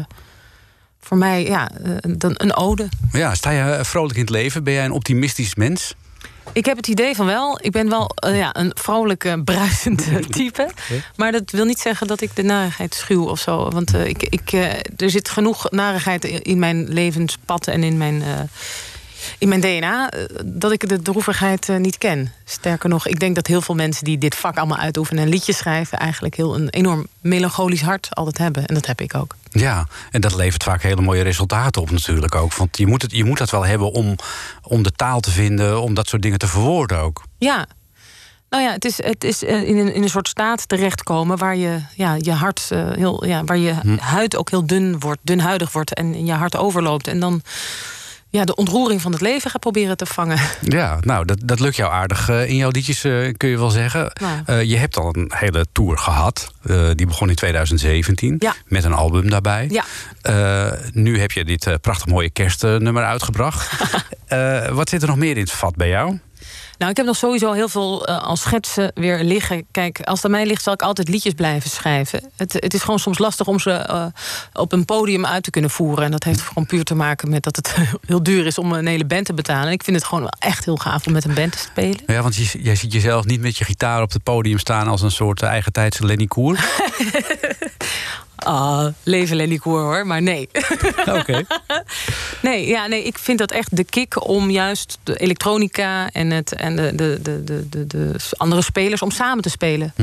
voor 1.00 1.16
mij 1.16 1.44
ja, 1.44 1.70
dan 2.16 2.32
een 2.36 2.56
ode. 2.56 2.88
Ja, 3.12 3.34
sta 3.34 3.50
je 3.50 3.84
vrolijk 3.84 4.14
in 4.14 4.20
het 4.20 4.30
leven? 4.30 4.64
Ben 4.64 4.74
jij 4.74 4.84
een 4.84 4.92
optimistisch 4.92 5.54
mens? 5.54 5.94
Ik 6.52 6.64
heb 6.64 6.76
het 6.76 6.88
idee 6.88 7.14
van 7.14 7.26
wel. 7.26 7.58
Ik 7.62 7.70
ben 7.70 7.88
wel 7.88 8.08
eh, 8.14 8.36
ja, 8.36 8.56
een 8.56 8.70
vrolijke, 8.74 9.42
bruisende 9.44 10.20
type. 10.20 10.70
Maar 11.16 11.32
dat 11.32 11.50
wil 11.50 11.64
niet 11.64 11.78
zeggen 11.78 12.06
dat 12.06 12.20
ik 12.20 12.36
de 12.36 12.42
narigheid 12.42 12.94
schuw 12.94 13.28
of 13.28 13.40
zo. 13.40 13.70
Want 13.70 13.94
eh, 13.94 14.06
ik, 14.06 14.22
ik, 14.22 14.52
eh, 14.52 14.72
er 14.96 15.10
zit 15.10 15.28
genoeg 15.28 15.70
narigheid 15.70 16.24
in 16.24 16.58
mijn 16.58 16.88
levenspad 16.88 17.66
en 17.66 17.82
in 17.82 17.96
mijn, 17.96 18.22
in 19.38 19.48
mijn 19.48 19.60
DNA... 19.60 20.10
eh, 20.10 20.24
dat 20.44 20.72
ik 20.72 20.88
de 20.88 21.02
droevigheid 21.02 21.68
eh, 21.68 21.76
niet 21.76 21.98
ken. 21.98 22.32
Sterker 22.44 22.88
nog, 22.88 23.06
ik 23.06 23.20
denk 23.20 23.34
dat 23.34 23.46
heel 23.46 23.60
veel 23.60 23.74
mensen 23.74 24.04
die 24.04 24.18
dit 24.18 24.34
vak 24.34 24.56
allemaal 24.56 24.78
uitoefenen... 24.78 25.22
en 25.22 25.28
liedjes 25.28 25.56
schrijven, 25.56 25.98
eigenlijk 25.98 26.36
heel 26.36 26.54
een 26.54 26.68
enorm 26.68 27.06
melancholisch 27.20 27.82
hart 27.82 28.14
altijd 28.14 28.38
hebben. 28.38 28.66
En 28.66 28.74
dat 28.74 28.86
heb 28.86 29.00
ik 29.00 29.14
ook. 29.14 29.34
Ja, 29.50 29.86
en 30.10 30.20
dat 30.20 30.34
levert 30.34 30.62
vaak 30.62 30.82
hele 30.82 31.00
mooie 31.00 31.22
resultaten 31.22 31.82
op 31.82 31.90
natuurlijk 31.90 32.34
ook. 32.34 32.54
Want 32.54 32.76
je 32.76 32.86
moet, 32.86 33.02
het, 33.02 33.12
je 33.12 33.24
moet 33.24 33.38
dat 33.38 33.50
wel 33.50 33.66
hebben 33.66 33.92
om, 33.92 34.16
om 34.62 34.82
de 34.82 34.92
taal 34.92 35.20
te 35.20 35.30
vinden... 35.30 35.80
om 35.80 35.94
dat 35.94 36.08
soort 36.08 36.22
dingen 36.22 36.38
te 36.38 36.48
verwoorden 36.48 36.98
ook. 36.98 37.22
Ja. 37.38 37.66
Nou 38.50 38.64
ja, 38.64 38.72
het 38.72 38.84
is, 38.84 39.02
het 39.02 39.24
is 39.24 39.44
eh, 39.44 39.68
in, 39.68 39.78
een, 39.78 39.94
in 39.94 40.02
een 40.02 40.08
soort 40.08 40.28
staat 40.28 40.68
terechtkomen 40.68 41.38
waar 41.38 41.56
je, 41.56 41.78
ja, 41.94 42.16
je 42.18 42.32
hart 42.32 42.70
heel, 42.74 43.26
ja, 43.26 43.44
waar 43.44 43.58
je 43.58 43.74
huid 43.98 44.36
ook 44.36 44.50
heel 44.50 44.66
dun 44.66 45.00
wordt, 45.00 45.20
dunhuidig 45.22 45.72
wordt 45.72 45.94
en 45.94 46.26
je 46.26 46.32
hart 46.32 46.56
overloopt. 46.56 47.08
En 47.08 47.20
dan 47.20 47.42
ja, 48.32 48.44
de 48.44 48.54
ontroering 48.54 49.02
van 49.02 49.12
het 49.12 49.20
leven 49.20 49.50
gaat 49.50 49.60
proberen 49.60 49.96
te 49.96 50.06
vangen. 50.06 50.38
Ja, 50.62 50.98
nou, 51.00 51.24
dat, 51.24 51.38
dat 51.44 51.60
lukt 51.60 51.76
jou 51.76 51.92
aardig 51.92 52.28
eh, 52.28 52.48
in 52.48 52.56
jouw 52.56 52.70
liedjes, 52.70 53.04
eh, 53.04 53.34
kun 53.36 53.48
je 53.48 53.58
wel 53.58 53.70
zeggen. 53.70 54.12
Nou. 54.20 54.42
Eh, 54.46 54.62
je 54.62 54.76
hebt 54.76 54.96
al 54.96 55.16
een 55.16 55.32
hele 55.34 55.66
tour 55.72 55.98
gehad. 55.98 56.52
Eh, 56.62 56.90
die 56.94 57.06
begon 57.06 57.28
in 57.28 57.34
2017. 57.34 58.36
Ja. 58.38 58.54
Met 58.66 58.84
een 58.84 58.92
album 58.92 59.30
daarbij. 59.30 59.68
Ja. 59.70 59.84
Nu 60.92 61.20
heb 61.20 61.32
je 61.32 61.44
dit 61.44 61.76
prachtig 61.80 62.06
mooie 62.06 62.30
kerstnummer 62.30 63.04
uitgebracht. 63.04 63.70
Wat 64.72 64.88
zit 64.88 65.02
er 65.02 65.08
nog 65.08 65.16
meer 65.16 65.36
in 65.36 65.42
het 65.42 65.52
vat 65.52 65.76
bij 65.76 65.88
jou? 65.88 66.18
Nou, 66.82 66.94
ik 66.94 67.00
heb 67.00 67.10
nog 67.10 67.16
sowieso 67.16 67.52
heel 67.52 67.68
veel 67.68 68.06
eh, 68.06 68.22
als 68.22 68.40
schetsen 68.40 68.92
weer 68.94 69.24
liggen. 69.24 69.66
Kijk, 69.70 70.00
als 70.00 70.16
het 70.16 70.24
aan 70.24 70.30
mij 70.30 70.46
ligt, 70.46 70.62
zal 70.62 70.72
ik 70.72 70.82
altijd 70.82 71.08
liedjes 71.08 71.32
blijven 71.32 71.70
schrijven. 71.70 72.30
Het, 72.36 72.52
het 72.52 72.74
is 72.74 72.80
gewoon 72.80 72.98
soms 72.98 73.18
lastig 73.18 73.46
om 73.46 73.58
ze 73.58 73.70
eh, 73.70 74.06
op 74.52 74.72
een 74.72 74.84
podium 74.84 75.26
uit 75.26 75.42
te 75.42 75.50
kunnen 75.50 75.70
voeren. 75.70 76.04
En 76.04 76.10
dat 76.10 76.24
heeft 76.24 76.40
gewoon 76.40 76.66
puur 76.66 76.84
te 76.84 76.94
maken 76.94 77.30
met 77.30 77.42
dat 77.42 77.56
het 77.56 77.76
heel 78.06 78.22
duur 78.22 78.46
is 78.46 78.58
om 78.58 78.72
een 78.72 78.86
hele 78.86 79.04
band 79.04 79.26
te 79.26 79.34
betalen. 79.34 79.66
En 79.66 79.72
ik 79.72 79.84
vind 79.84 79.96
het 79.96 80.04
gewoon 80.04 80.20
wel 80.20 80.34
echt 80.38 80.64
heel 80.64 80.76
gaaf 80.76 81.06
om 81.06 81.12
met 81.12 81.24
een 81.24 81.34
band 81.34 81.52
te 81.52 81.58
spelen. 81.58 82.00
Ja, 82.06 82.22
want 82.22 82.36
je, 82.36 82.62
jij 82.62 82.76
ziet 82.76 82.92
jezelf 82.92 83.24
niet 83.24 83.40
met 83.40 83.58
je 83.58 83.64
gitaar 83.64 84.02
op 84.02 84.12
het 84.12 84.22
podium 84.22 84.58
staan... 84.58 84.88
als 84.88 85.02
een 85.02 85.10
soort 85.10 85.42
eigen 85.42 85.72
tijdse 85.72 86.06
Lenny 86.06 86.26
Koer. 86.26 86.58
Ah, 88.44 88.86
leven 89.02 89.36
Lenny 89.36 89.58
Koer 89.58 89.80
hoor, 89.80 90.06
maar 90.06 90.22
nee. 90.22 90.48
Oké. 91.18 91.44
Nee, 92.42 92.66
ja, 92.66 92.86
nee, 92.86 93.04
ik 93.04 93.18
vind 93.18 93.38
dat 93.38 93.50
echt 93.50 93.76
de 93.76 93.84
kick 93.84 94.28
om 94.28 94.50
juist 94.50 94.98
de 95.02 95.16
elektronica 95.16 96.10
en, 96.10 96.30
het, 96.30 96.52
en 96.52 96.76
de, 96.76 96.92
de, 96.94 97.18
de, 97.22 97.44
de, 97.44 97.68
de, 97.68 97.86
de 97.86 98.14
andere 98.36 98.62
spelers 98.62 99.02
om 99.02 99.10
samen 99.10 99.42
te 99.42 99.50
spelen. 99.50 99.94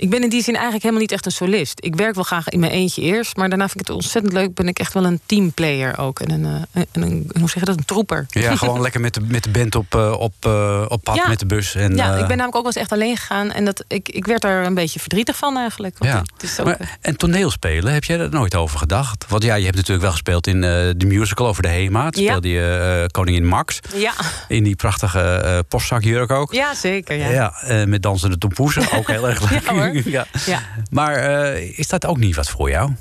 Ik 0.00 0.10
ben 0.10 0.22
in 0.22 0.28
die 0.28 0.42
zin 0.42 0.52
eigenlijk 0.54 0.82
helemaal 0.82 1.02
niet 1.02 1.12
echt 1.12 1.26
een 1.26 1.32
solist. 1.32 1.78
Ik 1.84 1.94
werk 1.96 2.14
wel 2.14 2.24
graag 2.24 2.48
in 2.48 2.60
mijn 2.60 2.72
eentje 2.72 3.02
eerst, 3.02 3.36
maar 3.36 3.48
daarna 3.48 3.68
vind 3.68 3.80
ik 3.80 3.86
het 3.86 3.96
ontzettend 3.96 4.32
leuk. 4.32 4.54
Ben 4.54 4.68
ik 4.68 4.78
echt 4.78 4.94
wel 4.94 5.04
een 5.04 5.20
teamplayer 5.26 5.98
ook. 5.98 6.20
En 6.20 6.30
een, 6.30 6.44
eh, 6.72 6.82
en 6.92 7.02
een 7.02 7.30
hoe 7.38 7.48
zeg 7.50 7.58
je 7.58 7.64
dat, 7.64 7.76
een 7.78 7.84
troeper. 7.84 8.26
Ja, 8.28 8.56
gewoon 8.56 8.80
lekker 8.80 9.00
met 9.00 9.14
de, 9.14 9.20
met 9.20 9.44
de 9.44 9.50
band 9.50 9.74
op, 9.74 9.94
eh, 9.94 10.12
op, 10.18 10.34
eh, 10.40 10.84
op 10.88 11.02
pad 11.02 11.14
Ja. 11.16 11.28
met 11.28 11.38
de 11.38 11.46
bus. 11.46 11.74
En, 11.74 11.96
ja, 11.96 12.04
eh, 12.14 12.20
ik 12.20 12.26
ben 12.26 12.36
namelijk 12.36 12.56
ook 12.56 12.62
wel 12.62 12.72
eens 12.72 12.76
echt 12.82 12.92
alleen 12.92 13.16
gegaan. 13.16 13.52
En 13.52 13.64
dat, 13.64 13.84
ik, 13.88 14.08
ik 14.08 14.26
werd 14.26 14.40
daar 14.42 14.64
een 14.66 14.74
beetje 14.74 15.00
verdrietig 15.00 15.36
van 15.36 15.56
eigenlijk. 15.56 15.98
Want 15.98 16.10
Ja. 16.12 16.18
het 16.32 16.42
is 16.42 16.60
ook, 16.60 16.66
Maar, 16.66 16.98
en 17.00 17.16
toneelspelen, 17.16 17.92
heb 17.92 18.04
jij 18.04 18.18
er 18.18 18.30
nooit 18.30 18.54
over 18.54 18.78
gedacht? 18.78 19.24
Want 19.28 19.42
ja, 19.42 19.54
je 19.54 19.64
hebt 19.64 19.76
natuurlijk 19.76 20.02
wel 20.02 20.12
gespeeld 20.12 20.46
in 20.46 20.64
eh, 20.64 20.70
de 20.96 21.06
musical 21.06 21.46
over 21.46 21.62
de 21.62 21.68
Hema. 21.68 22.02
Ja. 22.02 22.08
speelde 22.10 22.48
je 22.48 23.00
eh, 23.02 23.06
Koningin 23.06 23.46
Max. 23.46 23.80
ja. 23.94 24.12
In 24.48 24.64
die 24.64 24.76
prachtige 24.76 25.20
eh 25.20 25.58
postzakjurk 25.68 26.30
ook. 26.30 26.52
ja, 26.52 26.74
zeker. 26.74 27.16
Ja. 27.16 27.28
Ja, 27.30 27.52
eh, 27.62 27.84
met 27.84 28.02
dansende 28.02 28.38
tompoezen. 28.38 28.92
Ook 28.92 29.06
heel 29.06 29.28
erg 29.28 29.40
leuk. 29.50 29.87
Ja, 29.94 30.02
hoor. 30.02 30.12
Ja. 30.18 30.26
Ja. 30.46 30.60
Maar 30.90 31.14
eh, 31.14 31.78
is 31.78 31.88
dat 31.88 32.06
ook 32.06 32.18
niet 32.18 32.36
wat 32.36 32.48
voor 32.48 32.70
jou? 32.70 32.92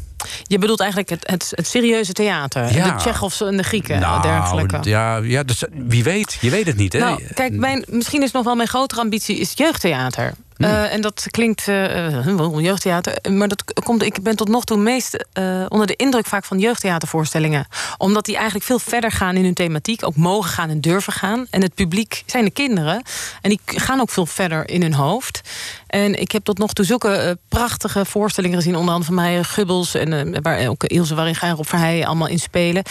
Je 0.43 0.58
bedoelt 0.58 0.80
eigenlijk 0.80 1.10
het, 1.10 1.28
het, 1.30 1.52
het 1.56 1.67
serieuze 1.67 2.13
theater. 2.13 2.73
Ja. 2.73 2.91
De 2.91 2.95
Tsjechovs 2.95 3.41
en 3.41 3.58
de 3.58 3.63
Grieken. 3.63 4.00
nou, 4.00 4.21
dergelijke. 4.21 4.80
ja, 4.82 5.17
ja 5.17 5.43
dus, 5.43 5.63
wie 5.73 6.04
weet. 6.04 6.38
Je 6.41 6.50
weet 6.50 6.65
het 6.65 6.76
niet, 6.78 6.93
hè? 6.93 7.00
Nou, 7.00 7.23
kijk, 7.34 7.54
mijn, 7.54 7.86
misschien 7.88 8.23
is 8.23 8.32
nog 8.32 8.43
wel 8.43 8.56
mijn 8.56 8.67
grotere 8.67 9.02
ambitie 9.02 9.38
is 9.38 9.52
jeugdtheater. 9.56 10.34
Eh, 10.58 10.93
en 10.93 11.02
dat 11.02 11.28
klinkt 11.32 11.67
eh, 11.67 12.17
eh, 12.17 12.26
wel 12.26 12.62
jeugdtheater. 12.62 13.32
Maar 13.32 13.47
dat 13.47 13.63
komt, 13.84 14.04
ik 14.04 14.21
ben 14.21 14.36
tot 14.36 14.47
nog 14.47 14.63
toe 14.63 14.78
meest 14.78 15.26
eh, 15.34 15.65
onder 15.67 15.88
de 15.88 15.95
indruk 15.95 16.26
vaak 16.26 16.45
van 16.45 16.60
jeugdtheatervoorstellingen. 16.60 17.67
Omdat 17.97 18.26
die 18.26 18.36
eigenlijk 18.36 18.65
veel 18.65 18.80
verder 18.80 19.12
gaan 19.12 19.36
in 19.36 19.43
hun 19.43 19.54
thematiek. 19.54 20.06
Ook 20.06 20.15
mogen 20.15 20.50
gaan 20.50 20.69
en 20.69 20.82
durven 20.82 21.13
gaan. 21.13 21.47
En 21.50 21.62
het 21.62 21.73
publiek 21.73 22.23
zijn 22.26 22.43
de 22.43 22.52
kinderen. 22.52 23.04
En 23.41 23.50
die 23.50 23.60
gaan 23.65 24.00
ook 24.00 24.10
veel 24.10 24.26
verder 24.26 24.69
in 24.69 24.82
hun 24.82 24.93
hoofd. 24.93 25.41
En 25.88 26.21
ik 26.21 26.32
heb 26.32 26.43
tot 26.43 26.58
nog 26.58 26.73
toe 26.73 26.86
zulke 26.86 27.10
eh, 27.10 27.32
prachtige 27.50 28.06
voorstellingen 28.06 28.58
gezien. 28.58 28.76
Onder 28.76 28.93
andere 28.93 29.13
van 29.13 29.23
mij 29.23 29.43
Gubbels. 29.43 29.93
En 29.95 30.34
eh, 30.34 30.39
waar 30.41 30.67
ook 30.67 30.84
Ilse 30.84 31.15
Waringa 31.15 31.41
en 31.41 31.56
Rob 31.56 31.65
Verheijen 31.65 32.06
allemaal 32.06 32.28
in 32.28 32.39
spelen. 32.39 32.84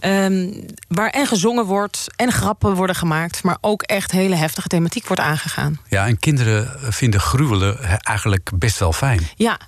Ehm, 0.00 0.52
waar 0.88 1.10
en 1.10 1.26
gezongen 1.26 1.64
wordt 1.64 2.06
en 2.16 2.32
grappen 2.32 2.74
worden 2.74 2.96
gemaakt. 2.96 3.42
Maar 3.42 3.58
ook 3.60 3.82
echt 3.82 4.10
hele 4.10 4.34
heftige 4.34 4.68
thematiek 4.68 5.06
wordt 5.06 5.22
aangegaan. 5.22 5.80
Ja, 5.88 6.06
en 6.06 6.18
kinderen 6.18 6.92
vinden 6.92 7.20
gruwelen 7.20 8.00
eigenlijk 8.02 8.50
best 8.54 8.78
wel 8.78 8.92
fijn. 8.92 9.28
Ja, 9.36 9.58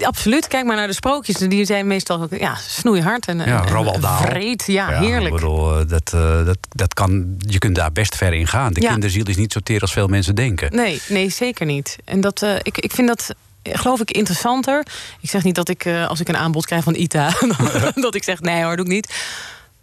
absoluut. 0.00 0.46
Kijk 0.48 0.64
maar 0.64 0.76
naar 0.76 0.86
de 0.86 0.92
sprookjes. 0.92 1.36
Die 1.36 1.64
zijn 1.64 1.86
meestal 1.86 2.26
ja, 2.30 2.54
snoeihard 2.68 3.26
en, 3.26 3.38
Ja, 3.38 3.64
Dahl. 4.00 4.22
vreed. 4.26 4.64
Ja, 4.66 4.88
heerlijk. 4.88 5.34
Ik 5.34 5.40
bedoel, 5.40 5.78
eh, 5.78 5.88
dat, 5.88 6.12
eh, 6.14 6.44
dat, 6.44 6.58
dat 6.68 6.94
kan, 6.94 7.36
je 7.38 7.58
kunt 7.58 7.74
daar 7.74 7.92
best 7.92 8.16
ver 8.16 8.32
in 8.32 8.46
gaan. 8.46 8.72
De 8.72 8.80
Ja. 8.80 8.90
kinderziel 8.90 9.24
is 9.26 9.36
niet 9.36 9.52
zo 9.52 9.60
teer 9.62 9.80
als 9.80 9.92
veel 9.92 10.06
mensen 10.06 10.34
denken. 10.34 10.76
Nee, 10.76 11.00
nee, 11.08 11.30
zeker 11.30 11.66
niet. 11.66 11.96
En 12.04 12.20
dat, 12.20 12.42
eh, 12.42 12.54
ik, 12.62 12.78
ik 12.78 12.92
vind 12.92 13.08
dat, 13.08 13.34
eh, 13.62 13.78
geloof 13.78 14.00
ik, 14.00 14.10
interessanter. 14.10 14.86
Ik 15.20 15.30
zeg 15.30 15.42
niet 15.44 15.54
dat 15.54 15.68
ik, 15.68 15.84
eh, 15.84 16.06
als 16.08 16.20
ik 16.20 16.28
een 16.28 16.36
aanbod 16.36 16.66
krijg 16.66 16.84
van 16.84 16.94
ITA... 16.94 17.30
dat 17.94 18.14
ik 18.14 18.24
zeg, 18.24 18.40
nee 18.40 18.62
hoor, 18.64 18.76
doe 18.76 18.84
ik 18.84 18.90
niet. 18.92 19.14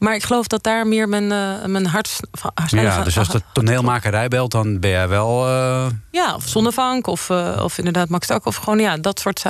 Maar 0.01 0.15
ik 0.15 0.23
geloof 0.23 0.47
dat 0.47 0.63
daar 0.63 0.87
meer 0.87 1.09
mijn, 1.09 1.31
eh 1.31 1.65
mijn 1.65 1.85
hart... 1.85 2.19
Ja, 2.67 3.03
dus 3.03 3.17
als 3.17 3.27
de 3.27 3.41
toneelmakerij 3.53 4.27
belt, 4.27 4.51
dan 4.51 4.79
ben 4.79 4.89
jij 4.89 5.07
wel... 5.07 5.47
eh, 5.47 5.85
Ja, 6.11 6.35
of 6.35 6.47
Zonnevank, 6.47 7.07
of, 7.07 7.29
eh, 7.29 7.59
of 7.63 7.77
inderdaad 7.77 8.09
Max 8.09 8.27
Tak... 8.27 8.45
of 8.45 8.55
gewoon 8.55 8.79
ja, 8.79 8.97
dat 8.97 9.19
soort... 9.19 9.41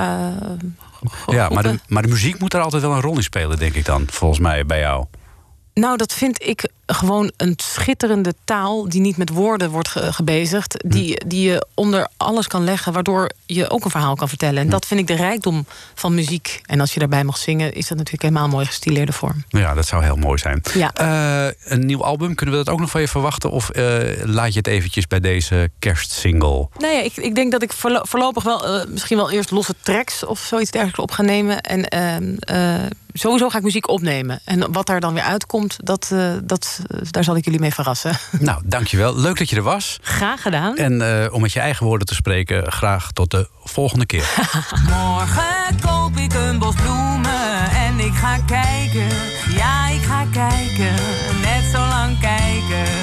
ja, 1.27 1.49
maar 1.49 1.63
de, 1.63 1.79
maar 1.87 2.01
de 2.01 2.07
muziek 2.07 2.39
moet 2.39 2.53
er 2.53 2.61
altijd 2.61 2.81
wel 2.81 2.91
een 2.91 3.01
rol 3.01 3.15
in 3.15 3.23
spelen, 3.23 3.57
denk 3.57 3.73
ik 3.73 3.85
dan. 3.85 4.05
Volgens 4.09 4.39
mij 4.39 4.65
bij 4.65 4.79
jou. 4.79 5.05
Nou, 5.73 5.97
dat 5.97 6.13
vind 6.13 6.43
ik 6.47 6.69
gewoon 6.93 7.31
een 7.37 7.53
schitterende 7.57 8.33
taal... 8.43 8.89
die 8.89 9.01
niet 9.01 9.17
met 9.17 9.29
woorden 9.29 9.69
wordt 9.69 9.87
ge- 9.87 10.13
gebezigd. 10.13 10.83
Die, 10.87 11.25
die 11.27 11.49
je 11.49 11.65
onder 11.73 12.07
alles 12.17 12.47
kan 12.47 12.63
leggen... 12.63 12.93
waardoor 12.93 13.31
je 13.45 13.69
ook 13.69 13.83
een 13.85 13.91
verhaal 13.91 14.15
kan 14.15 14.29
vertellen. 14.29 14.61
En 14.61 14.69
dat 14.69 14.85
vind 14.85 14.99
ik 14.99 15.07
de 15.07 15.15
rijkdom 15.15 15.65
van 15.95 16.15
muziek. 16.15 16.61
En 16.65 16.79
als 16.79 16.93
je 16.93 16.99
daarbij 16.99 17.23
mag 17.23 17.37
zingen... 17.37 17.73
is 17.73 17.87
dat 17.87 17.97
natuurlijk 17.97 18.23
helemaal 18.23 18.43
een 18.43 18.49
mooi 18.49 18.65
gestileerde 18.65 19.11
vorm. 19.11 19.43
Ja, 19.47 19.73
dat 19.73 19.85
zou 19.87 20.03
heel 20.03 20.15
mooi 20.15 20.37
zijn. 20.37 20.61
Ja. 20.73 20.93
Eh, 20.93 21.53
een 21.63 21.85
nieuw 21.85 22.03
album, 22.03 22.35
kunnen 22.35 22.57
we 22.57 22.63
dat 22.63 22.73
ook 22.73 22.79
nog 22.79 22.89
van 22.89 23.01
je 23.01 23.07
verwachten? 23.07 23.51
Of 23.51 23.69
eh, 23.69 23.99
laat 24.23 24.51
je 24.51 24.57
het 24.57 24.67
eventjes 24.67 25.07
bij 25.07 25.19
deze 25.19 25.69
kerstsingle? 25.79 26.67
Ja, 26.77 27.01
ik, 27.01 27.15
ik 27.17 27.35
denk 27.35 27.51
dat 27.51 27.61
ik 27.63 27.73
voorlo- 27.73 28.01
voorlopig 28.03 28.43
wel 28.43 28.65
eh, 28.65 28.87
misschien 28.87 29.17
wel 29.17 29.31
eerst 29.31 29.51
losse 29.51 29.75
tracks 29.81 30.25
of 30.25 30.39
zoiets 30.39 30.71
dergelijks 30.71 30.99
op 31.01 31.11
ga 31.11 31.21
nemen. 31.21 31.61
En 31.61 31.87
ehm, 31.87 32.35
eh, 32.39 32.85
sowieso 33.13 33.49
ga 33.49 33.57
ik 33.57 33.63
muziek 33.63 33.89
opnemen. 33.89 34.39
En 34.45 34.71
wat 34.71 34.85
daar 34.85 34.99
dan 34.99 35.13
weer 35.13 35.23
uitkomt, 35.23 35.77
dat, 35.83 36.11
dat, 36.43 36.80
daar 37.11 37.23
zal 37.23 37.35
ik 37.35 37.45
jullie 37.45 37.59
mee 37.59 37.73
verrassen. 37.73 38.17
Nou, 38.39 38.61
dankjewel. 38.65 39.19
Leuk 39.19 39.37
dat 39.37 39.49
je 39.49 39.55
er 39.55 39.61
was. 39.61 39.99
Graag 40.01 40.41
gedaan. 40.41 40.77
En 40.77 41.23
eh, 41.23 41.33
om 41.33 41.41
met 41.41 41.53
je 41.53 41.59
eigen 41.59 41.85
woorden 41.85 42.07
te 42.07 42.15
spreken, 42.15 42.71
graag 42.71 43.11
tot 43.11 43.31
de 43.31 43.47
volgende 43.63 44.05
keer. 44.05 44.25
Morgen 44.89 45.79
koop 45.81 46.17
ik 46.17 46.33
een 46.33 46.59
bos 46.59 46.75
bloemen 46.75 47.71
en 47.71 47.99
ik 47.99 48.13
ga 48.13 48.37
kijken. 48.45 49.07
Ja, 49.55 49.87
ik 49.87 50.01
ga 50.01 50.25
kijken, 50.31 50.93
net 51.41 51.63
zo 51.71 51.77
lang 51.77 52.19
kijken. 52.19 52.93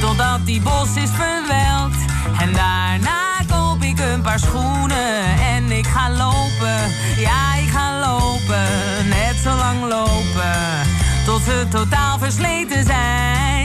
Totdat 0.00 0.46
die 0.46 0.60
bos 0.60 0.96
is 0.96 1.10
verwelkt. 1.10 2.12
En 2.40 2.52
daarna 2.52 3.40
koop 3.48 3.82
ik 3.82 3.98
een 3.98 4.22
paar 4.22 4.38
schoenen 4.38 5.38
en 5.38 5.70
ik 5.70 5.86
ga 5.86 6.10
lopen. 6.10 6.78
Ja, 7.16 7.54
ik 7.56 7.68
ga 7.68 8.00
lopen, 8.00 9.08
net 9.08 9.36
zo 9.42 9.56
lang 9.56 9.80
lopen. 9.88 10.93
Tot 11.24 11.42
ze 11.42 11.66
totaal 11.70 12.18
versleten 12.18 12.84
zijn. 12.84 13.63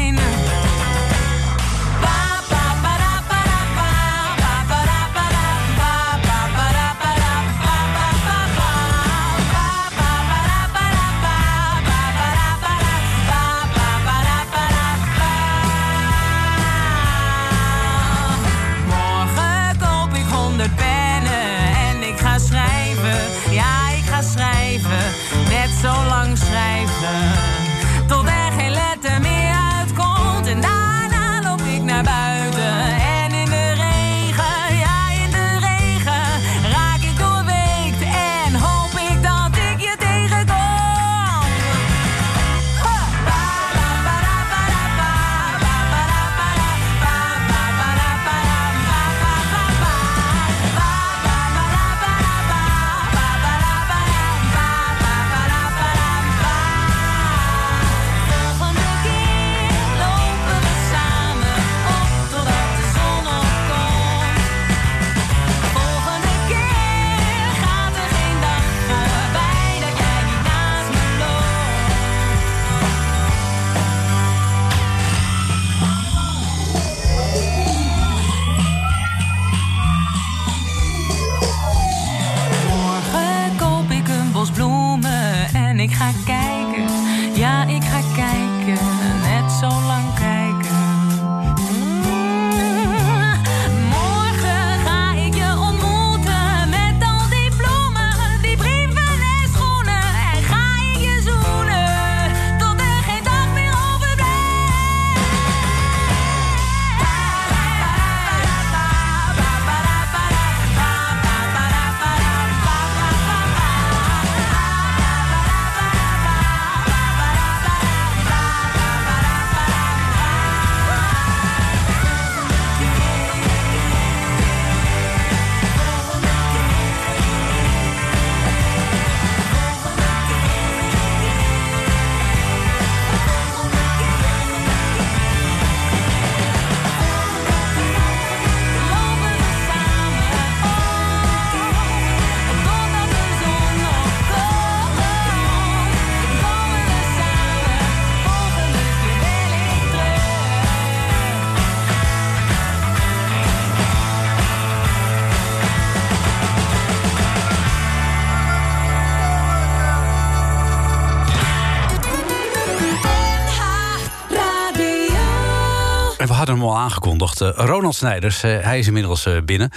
Aangekondigd. 166.90 167.42
Eh, 167.42 167.50
Ronald 167.56 167.96
Snijders, 167.96 168.44
eh, 168.44 168.60
hij 168.60 168.80
is 168.80 168.88
inmiddels 168.88 169.26
eh, 169.26 169.42
binnen. 169.46 169.72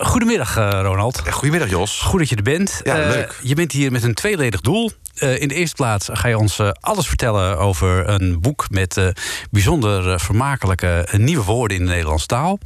Goedemiddag, 0.00 0.54
Ronald. 0.54 1.22
Goedemiddag, 1.30 1.70
Jos. 1.70 2.00
Goed 2.00 2.18
dat 2.18 2.28
je 2.28 2.36
er 2.36 2.42
bent. 2.42 2.80
Ja, 2.84 2.94
leuk. 2.94 3.38
Je 3.42 3.54
bent 3.54 3.72
hier 3.72 3.92
met 3.92 4.02
een 4.02 4.14
tweeledig 4.14 4.60
doel. 4.60 4.90
In 5.20 5.48
de 5.48 5.54
eerste 5.54 5.76
plaats 5.76 6.08
ga 6.12 6.28
je 6.28 6.38
ons 6.38 6.60
alles 6.80 7.06
vertellen 7.06 7.58
over 7.58 8.08
een 8.08 8.40
boek 8.40 8.66
met 8.70 9.12
bijzonder 9.50 10.20
vermakelijke 10.20 11.08
nieuwe 11.16 11.44
woorden 11.44 11.76
in 11.76 11.84
de 11.84 11.90
Nederlandse 11.90 12.26
taal. 12.26 12.58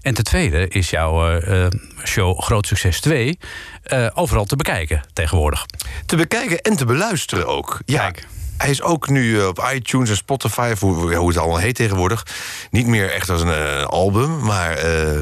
En 0.00 0.14
ten 0.14 0.24
tweede 0.24 0.68
is 0.68 0.90
jouw 0.90 1.40
show 2.04 2.40
Groot 2.40 2.66
Succes 2.66 3.00
2 3.00 3.38
eh, 3.82 4.06
overal 4.14 4.44
te 4.44 4.56
bekijken 4.56 5.02
tegenwoordig. 5.12 5.66
Te 6.06 6.16
bekijken 6.16 6.60
en 6.60 6.76
te 6.76 6.84
beluisteren 6.84 7.46
ook. 7.46 7.80
Ja. 7.84 8.00
Kijk. 8.00 8.26
Hij 8.60 8.70
is 8.70 8.82
ook 8.82 9.08
nu 9.08 9.40
eh, 9.40 9.46
op 9.46 9.68
iTunes 9.74 10.08
en 10.10 10.16
Spotify, 10.16 10.74
hoe, 10.78 11.14
hoe 11.14 11.28
het 11.28 11.38
allemaal 11.38 11.58
heet 11.58 11.74
tegenwoordig. 11.74 12.26
Niet 12.70 12.86
meer 12.86 13.10
echt 13.12 13.28
als 13.30 13.40
een 13.42 13.52
eh, 13.52 13.84
album, 13.84 14.38
maar. 14.44 14.70
eh, 14.76 15.16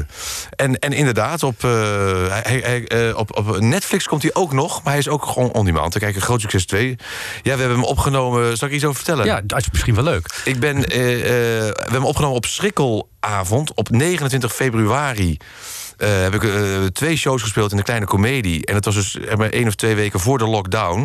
en, 0.55 0.79
en 0.79 0.93
inderdaad, 0.93 1.43
op, 1.43 1.61
hij, 1.61 2.61
hij- 2.87 3.13
op, 3.13 3.37
op 3.37 3.59
Netflix 3.59 4.07
komt 4.07 4.21
hij 4.21 4.33
ook 4.33 4.53
nog, 4.53 4.83
maar 4.83 4.91
hij 4.91 5.01
is 5.01 5.07
ook 5.07 5.25
gewoon 5.25 5.51
on 5.51 5.65
demand. 5.65 5.91
Te 5.91 5.99
kijken, 5.99 6.21
Groot 6.21 6.41
Succes 6.41 6.65
2. 6.65 6.95
Ja, 7.41 7.53
we 7.53 7.59
hebben 7.59 7.77
hem 7.77 7.83
opgenomen. 7.83 8.57
Zal 8.57 8.67
ik 8.67 8.73
iets 8.73 8.83
over 8.83 8.95
vertellen? 8.95 9.25
Ja, 9.25 9.41
dat 9.43 9.59
is 9.59 9.69
misschien 9.71 9.95
wel 9.95 10.03
leuk. 10.03 10.41
Ik 10.43 10.59
ben, 10.59 10.79
we 10.81 10.93
hebben 11.75 11.91
hem 11.93 12.05
opgenomen 12.05 12.35
op 12.37 12.45
Schrikkelavond 12.45 13.73
op 13.73 13.89
29 13.89 14.55
februari. 14.55 15.37
Eh, 15.99 16.21
heb 16.21 16.33
ik 16.33 16.43
eh, 16.43 16.85
twee 16.85 17.15
shows 17.15 17.41
gespeeld 17.41 17.71
in 17.71 17.77
de 17.77 17.83
kleine 17.83 18.05
komedie. 18.05 18.65
En 18.65 18.75
het 18.75 18.85
was 18.85 18.95
dus 18.95 19.17
maar 19.37 19.49
één 19.49 19.67
of 19.67 19.75
twee 19.75 19.95
weken 19.95 20.19
voor 20.19 20.37
de 20.37 20.47
lockdown. 20.47 20.99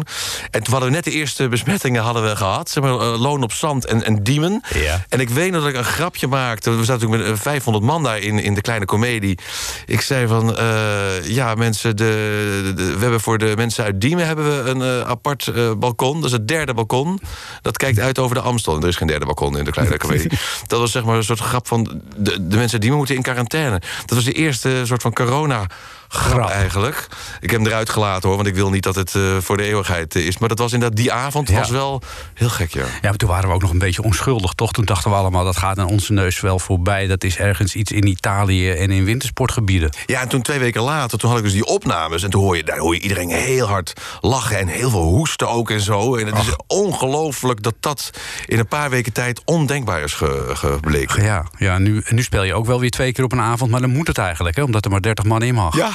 En 0.51 0.63
toen 0.63 0.73
hadden 0.73 0.89
we 0.91 0.95
net 0.95 1.05
de 1.05 1.11
eerste 1.11 1.49
besmettingen 1.49 2.03
hadden 2.03 2.23
we 2.23 2.37
gehad. 2.37 2.71
Zeg 2.71 2.83
maar, 2.83 2.93
eh, 2.93 3.21
Loon 3.21 3.43
op 3.43 3.53
Zand 3.53 3.85
en, 3.87 4.05
en 4.05 4.23
Diemen. 4.23 4.63
Ja. 4.75 5.05
En 5.09 5.21
ik 5.21 5.29
weet 5.29 5.51
nog 5.53 5.61
dat 5.61 5.71
ik 5.71 5.77
een 5.77 5.85
grapje 5.85 6.27
maakte. 6.27 6.71
We 6.71 6.85
zaten 6.85 6.93
natuurlijk 7.09 7.23
met 7.31 7.39
eh, 7.39 7.43
500 7.43 7.85
man 7.85 8.03
daar 8.03 8.19
in, 8.19 8.39
in 8.39 8.55
de 8.55 8.61
kleine 8.61 8.85
komedie. 8.85 9.39
Ik 9.87 10.01
zei 10.01 10.27
van, 10.27 10.57
ja 11.25 11.55
mensen, 11.55 11.97
de, 11.97 12.73
de- 12.77 12.93
we 12.95 13.01
hebben 13.01 13.21
voor 13.21 13.39
de 13.39 13.53
mensen 13.57 13.85
uit 13.85 14.01
Diemen... 14.01 14.27
hebben 14.27 14.65
we 14.65 14.71
een 14.71 15.05
apart 15.07 15.53
balkon. 15.79 16.15
Dat 16.17 16.25
is 16.25 16.33
het 16.33 16.49
derde 16.49 16.75
balkon. 16.75 17.21
Dat 17.63 17.77
kijkt 17.77 17.99
uit 17.99 18.19
over 18.19 18.35
de 18.37 18.43
Amstel. 18.43 18.75
En 18.77 18.83
er 18.83 18.89
is 18.89 18.97
geen 18.97 19.07
derde 19.07 19.25
balkon 19.27 19.59
in 19.59 19.65
de 19.65 19.71
kleine 19.71 19.97
komedie. 20.07 20.31
dat 20.67 20.81
was 20.81 20.91
zeg 20.93 21.05
maar 21.05 21.17
een 21.17 21.25
soort 21.25 21.41
grap 21.41 21.67
van... 21.67 22.01
de, 22.17 22.31
de 22.31 22.57
mensen 22.57 22.73
uit 22.73 22.81
Diemen 22.81 22.97
moeten 22.99 23.15
in 23.17 23.23
quarantaine. 23.23 23.81
Dat 24.07 24.15
was 24.17 24.25
de 24.25 24.33
eerste 24.33 24.84
soort 24.87 25.03
van 25.03 25.13
corona... 25.13 25.67
Grap, 26.15 26.49
eigenlijk. 26.49 27.07
Ik 27.41 27.51
heb 27.51 27.61
hem 27.61 27.69
eruit 27.69 27.91
gelaten 27.91 28.29
hoor, 28.29 28.37
want 28.37 28.49
ik 28.49 28.55
wil 28.55 28.71
niet 28.71 28.83
dat 28.83 28.95
het 28.95 29.15
eh, 29.15 29.23
voor 29.41 29.57
de 29.57 29.63
eeuwigheid 29.63 30.15
eh, 30.15 30.27
is. 30.27 30.39
Maar 30.39 30.49
dat 30.49 30.59
was 30.59 30.73
inderdaad 30.73 30.99
die 30.99 31.13
avond, 31.13 31.49
Ja. 31.49 31.59
was 31.59 31.71
wel 31.71 32.03
heel 32.35 32.49
gek, 32.49 32.73
ja. 32.73 32.81
Ja, 32.83 32.89
maar 33.03 33.17
toen 33.17 33.29
waren 33.29 33.49
we 33.49 33.55
ook 33.55 33.61
nog 33.63 33.71
een 33.71 33.79
beetje 33.79 34.03
onschuldig, 34.03 34.53
toch? 34.53 34.73
Toen 34.73 34.85
dachten 34.85 35.11
we 35.11 35.17
allemaal, 35.17 35.45
dat 35.45 35.57
gaat 35.57 35.79
aan 35.79 35.87
onze 35.89 36.13
neus 36.13 36.41
wel 36.41 36.59
voorbij. 36.59 37.07
Dat 37.07 37.25
is 37.25 37.37
ergens 37.37 37.75
iets 37.75 37.93
in 37.93 38.07
Italië 38.07 38.71
en 38.71 38.91
in 38.91 39.05
wintersportgebieden. 39.05 39.91
Ja, 40.07 40.21
en 40.21 40.29
toen 40.29 40.43
twee 40.43 40.59
weken 40.59 40.83
later, 40.83 41.19
toen 41.19 41.29
had 41.31 41.39
ik 41.39 41.45
dus 41.45 41.53
die 41.53 41.65
opnames... 41.67 42.23
en 42.23 42.31
toen 42.31 42.43
hoor 42.43 42.57
je, 42.57 42.65
daar 42.65 42.79
hoor 42.79 42.95
je 42.95 43.01
iedereen 43.01 43.29
heel 43.31 43.67
hard 43.67 43.93
lachen... 44.21 44.59
en 44.59 44.67
heel 44.69 44.91
veel 44.91 45.03
hoesten 45.03 45.49
ook 45.49 45.71
en 45.71 45.81
zo. 45.81 46.17
En 46.17 46.27
het 46.27 46.39
is 46.39 46.57
ongelooflijk 46.67 47.63
dat 47.63 47.75
dat 47.81 48.11
in 48.47 48.59
een 48.59 48.69
paar 48.69 48.91
weken 48.91 49.13
tijd... 49.13 49.43
ondenkbaar 49.45 50.03
is 50.03 50.13
ge- 50.13 50.51
gebleken. 50.55 51.23
Ja, 51.25 51.47
ja 51.59 51.79
nu, 51.79 52.03
nu 52.09 52.23
speel 52.23 52.43
je 52.43 52.55
ook 52.55 52.67
wel 52.67 52.81
weer 52.81 52.91
twee 52.91 53.13
keer 53.13 53.25
op 53.25 53.33
een 53.33 53.41
avond, 53.41 53.71
maar 53.71 53.81
dan 53.81 53.91
moet 53.91 54.07
het 54.07 54.19
eigenlijk, 54.19 54.57
hè, 54.57 54.63
omdat 54.63 54.85
er 54.85 54.91
maar 54.91 55.01
30 55.03 55.25
man 55.25 55.43
in 55.43 55.55
mag. 55.55 55.77
Ja, 55.77 55.91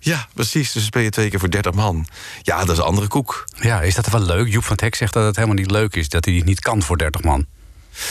ja, 0.00 0.28
precies. 0.34 0.72
Dus 0.72 0.84
speel 0.84 1.02
je 1.02 1.10
twee 1.10 1.30
keer 1.30 1.38
voor 1.38 1.50
30 1.50 1.72
man. 1.72 2.06
Ja, 2.42 2.58
dat 2.58 2.70
is 2.70 2.78
een 2.78 2.84
andere 2.84 3.08
koek. 3.08 3.44
Ja, 3.60 3.80
is 3.80 3.94
dat 3.94 4.08
wel 4.08 4.20
leuk? 4.20 4.48
Joep 4.48 4.62
van 4.62 4.72
het 4.72 4.80
Hek 4.80 4.94
zegt 4.94 5.12
dat 5.12 5.24
het 5.24 5.36
helemaal 5.36 5.56
niet 5.56 5.70
leuk 5.70 5.96
is, 5.96 6.08
dat 6.08 6.24
hij 6.24 6.34
het 6.34 6.44
niet 6.44 6.60
kan 6.60 6.82
voor 6.82 6.98
30 6.98 7.22
man. 7.22 7.46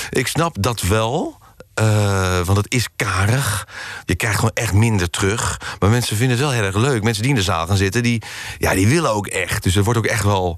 Ik 0.10 0.28
snap 0.28 0.56
dat 0.60 0.82
wel. 0.82 1.38
Eh, 1.78 2.40
want 2.46 2.58
het 2.58 2.74
is 2.74 2.88
karig. 2.96 3.68
Je 4.06 4.16
krijgt 4.16 4.36
gewoon 4.36 4.52
echt 4.54 4.74
minder 4.74 5.10
terug. 5.10 5.60
Maar 5.80 5.90
mensen 5.90 6.18
vinden 6.18 6.38
het 6.38 6.46
wel 6.46 6.56
heel 6.56 6.64
erg 6.64 6.76
leuk. 6.76 7.04
Mensen 7.04 7.22
die 7.22 7.32
in 7.32 7.38
de 7.38 7.44
zaal 7.44 7.68
gaan 7.68 7.78
zitten, 7.78 8.04
die, 8.04 8.22
ja, 8.58 8.74
die 8.74 8.88
willen 8.88 9.12
ook 9.14 9.28
echt. 9.28 9.64
Dus 9.64 9.76
er 9.76 9.84
wordt 9.84 10.00
ook 10.00 10.06
echt 10.06 10.24
wel 10.24 10.58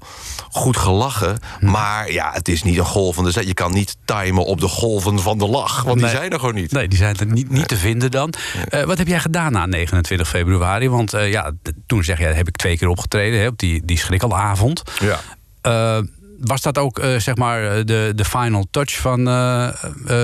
goed 0.50 0.76
gelachen. 0.76 1.38
Hm. 1.58 1.70
Maar 1.70 2.12
ja, 2.12 2.30
het 2.32 2.48
is 2.48 2.62
niet 2.62 2.78
een 2.78 2.84
golvende 2.84 3.30
zet. 3.30 3.46
Je 3.46 3.54
kan 3.54 3.72
niet 3.72 3.96
timen 4.04 4.44
op 4.44 4.60
de 4.60 4.68
golven 4.68 5.18
van 5.18 5.38
de 5.38 5.46
lach. 5.48 5.82
Want 5.82 6.00
Nee. 6.00 6.10
die 6.10 6.18
zijn 6.18 6.30
er 6.32 6.38
gewoon 6.38 6.54
niet. 6.54 6.72
Nee, 6.72 6.88
die 6.88 6.98
zijn 6.98 7.16
er 7.16 7.26
niet, 7.26 7.50
niet 7.50 7.68
te 7.68 7.76
vinden 7.76 8.10
dan. 8.10 8.32
Eh, 8.68 8.82
wat 8.84 8.98
heb 8.98 9.06
jij 9.06 9.20
gedaan 9.20 9.52
na 9.52 9.66
29 9.66 10.28
februari? 10.28 10.88
Want 10.88 11.14
eh, 11.14 11.30
ja, 11.30 11.52
toen 11.86 12.04
zeg 12.04 12.18
jij, 12.18 12.32
heb 12.32 12.48
ik 12.48 12.56
twee 12.56 12.78
keer 12.78 12.88
opgetreden 12.88 13.40
hè, 13.40 13.46
op 13.46 13.58
die, 13.58 13.82
die 13.84 13.98
schrikkelavond. 13.98 14.82
Ja. 15.00 15.18
Was 16.40 16.60
dat 16.60 16.78
ook 16.78 16.98
eh, 16.98 17.16
zeg 17.16 17.36
maar 17.36 17.64
eh, 17.64 17.84
de, 17.84 18.12
de 18.14 18.24
final 18.24 18.66
touch 18.70 18.96
van 18.96 19.28
eh, 19.28 19.68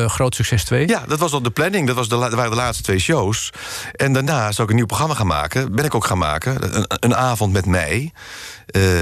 Groot 0.06 0.34
Succes 0.34 0.64
2? 0.64 0.88
Ja, 0.88 1.02
dat 1.08 1.18
was 1.18 1.32
al 1.32 1.42
de 1.42 1.50
planning. 1.50 1.86
Dat, 1.86 1.96
was 1.96 2.08
de, 2.08 2.18
dat 2.18 2.32
waren 2.32 2.50
de 2.50 2.56
laatste 2.56 2.82
twee 2.82 2.98
shows. 2.98 3.50
En 3.92 4.12
daarna 4.12 4.52
zou 4.52 4.62
ik 4.62 4.68
een 4.68 4.76
nieuw 4.76 4.86
programma 4.86 5.14
gaan 5.14 5.26
maken. 5.26 5.74
Ben 5.74 5.84
ik 5.84 5.94
ook 5.94 6.04
gaan 6.04 6.18
maken. 6.18 6.76
Een, 6.76 6.84
een 6.88 7.16
avond 7.16 7.52
met 7.52 7.66
mij. 7.66 8.12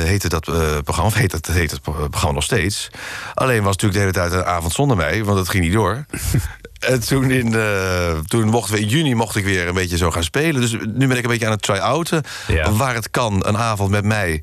heette 0.04 0.28
dat 0.28 0.44
programma. 0.84 1.10
Of 1.10 1.14
heet 1.14 1.32
het, 1.32 1.46
heet 1.46 1.70
het 1.70 1.80
programma 1.82 2.32
nog 2.32 2.42
steeds. 2.42 2.90
Alleen 3.34 3.62
was 3.62 3.72
het 3.72 3.82
natuurlijk 3.82 4.14
de 4.14 4.20
hele 4.20 4.30
tijd 4.30 4.42
een 4.42 4.52
avond 4.54 4.72
zonder 4.72 4.96
mij. 4.96 5.24
Want 5.24 5.38
het 5.38 5.48
ging 5.48 5.64
niet 5.64 5.72
door. 5.72 6.04
En 6.86 7.00
toen, 7.00 7.30
in, 7.30 7.54
eh, 7.54 8.18
toen 8.26 8.48
mochten 8.48 8.74
we 8.74 8.80
in 8.80 8.88
juni 8.88 9.14
mocht 9.14 9.36
ik 9.36 9.44
weer 9.44 9.68
een 9.68 9.74
beetje 9.74 9.96
zo 9.96 10.10
gaan 10.10 10.22
spelen. 10.22 10.60
Dus 10.60 10.72
nu 10.72 11.06
ben 11.06 11.16
ik 11.16 11.24
een 11.24 11.30
beetje 11.30 11.46
aan 11.46 11.52
het 11.52 11.62
try-outen. 11.62 12.22
Ja. 12.46 12.72
Waar 12.72 12.94
het 12.94 13.10
kan, 13.10 13.46
een 13.46 13.56
avond 13.56 13.90
met 13.90 14.04
mij. 14.04 14.42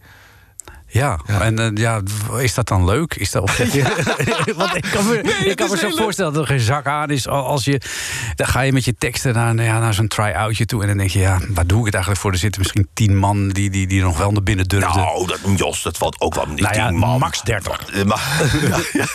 Ja, 0.93 1.19
en 1.27 1.59
eh, 1.59 1.69
ja, 1.73 2.01
is 2.37 2.53
dat 2.53 2.67
dan 2.67 2.85
leuk? 2.85 3.15
Is 3.15 3.31
dat, 3.31 3.41
of 3.43 3.57
je, 3.73 3.83
want 4.57 4.75
ik 4.75 4.85
kan 4.91 5.07
me, 5.07 5.21
ik 5.45 5.55
kan 5.55 5.69
me 5.69 5.77
zo 5.77 5.89
voorstellen 5.89 6.33
dat 6.33 6.41
er 6.41 6.47
geen 6.47 6.59
zak 6.59 6.85
aan 6.85 7.09
is. 7.09 7.27
Al- 7.27 7.45
Als 7.45 7.65
je, 7.65 7.81
dan 8.35 8.47
ga 8.47 8.61
je 8.61 8.73
met 8.73 8.85
je 8.85 8.95
teksten 8.97 9.33
naar, 9.33 9.55
ja, 9.63 9.79
naar 9.79 9.93
zo'n 9.93 10.07
try-outje 10.07 10.65
toe. 10.65 10.81
En 10.81 10.87
dan 10.87 10.97
denk 10.97 11.09
je, 11.09 11.19
ja, 11.19 11.39
waar 11.49 11.67
doe 11.67 11.79
ik 11.79 11.85
het 11.85 11.93
eigenlijk 11.93 12.23
voor? 12.23 12.31
Er 12.31 12.37
zitten 12.37 12.61
misschien 12.61 12.87
tien 12.93 13.17
man 13.17 13.49
die, 13.49 13.69
die, 13.69 13.87
die 13.87 14.01
nog 14.01 14.17
wel 14.17 14.31
naar 14.31 14.43
binnen 14.43 14.67
durfden. 14.67 14.95
Nou, 15.01 15.27
dat, 15.27 15.39
Jos, 15.55 15.81
dat 15.83 15.97
valt 15.97 16.19
ook 16.21 16.35
wel 16.35 16.45
niet 16.47 16.59
Nou 16.61 16.75
ja, 16.75 16.87
tien 16.87 16.97
man. 16.97 17.19
max 17.19 17.41
30. 17.41 17.85
Eh, 17.93 18.03
ma- 18.03 18.15
ja, 18.69 18.79
ja, 18.93 19.05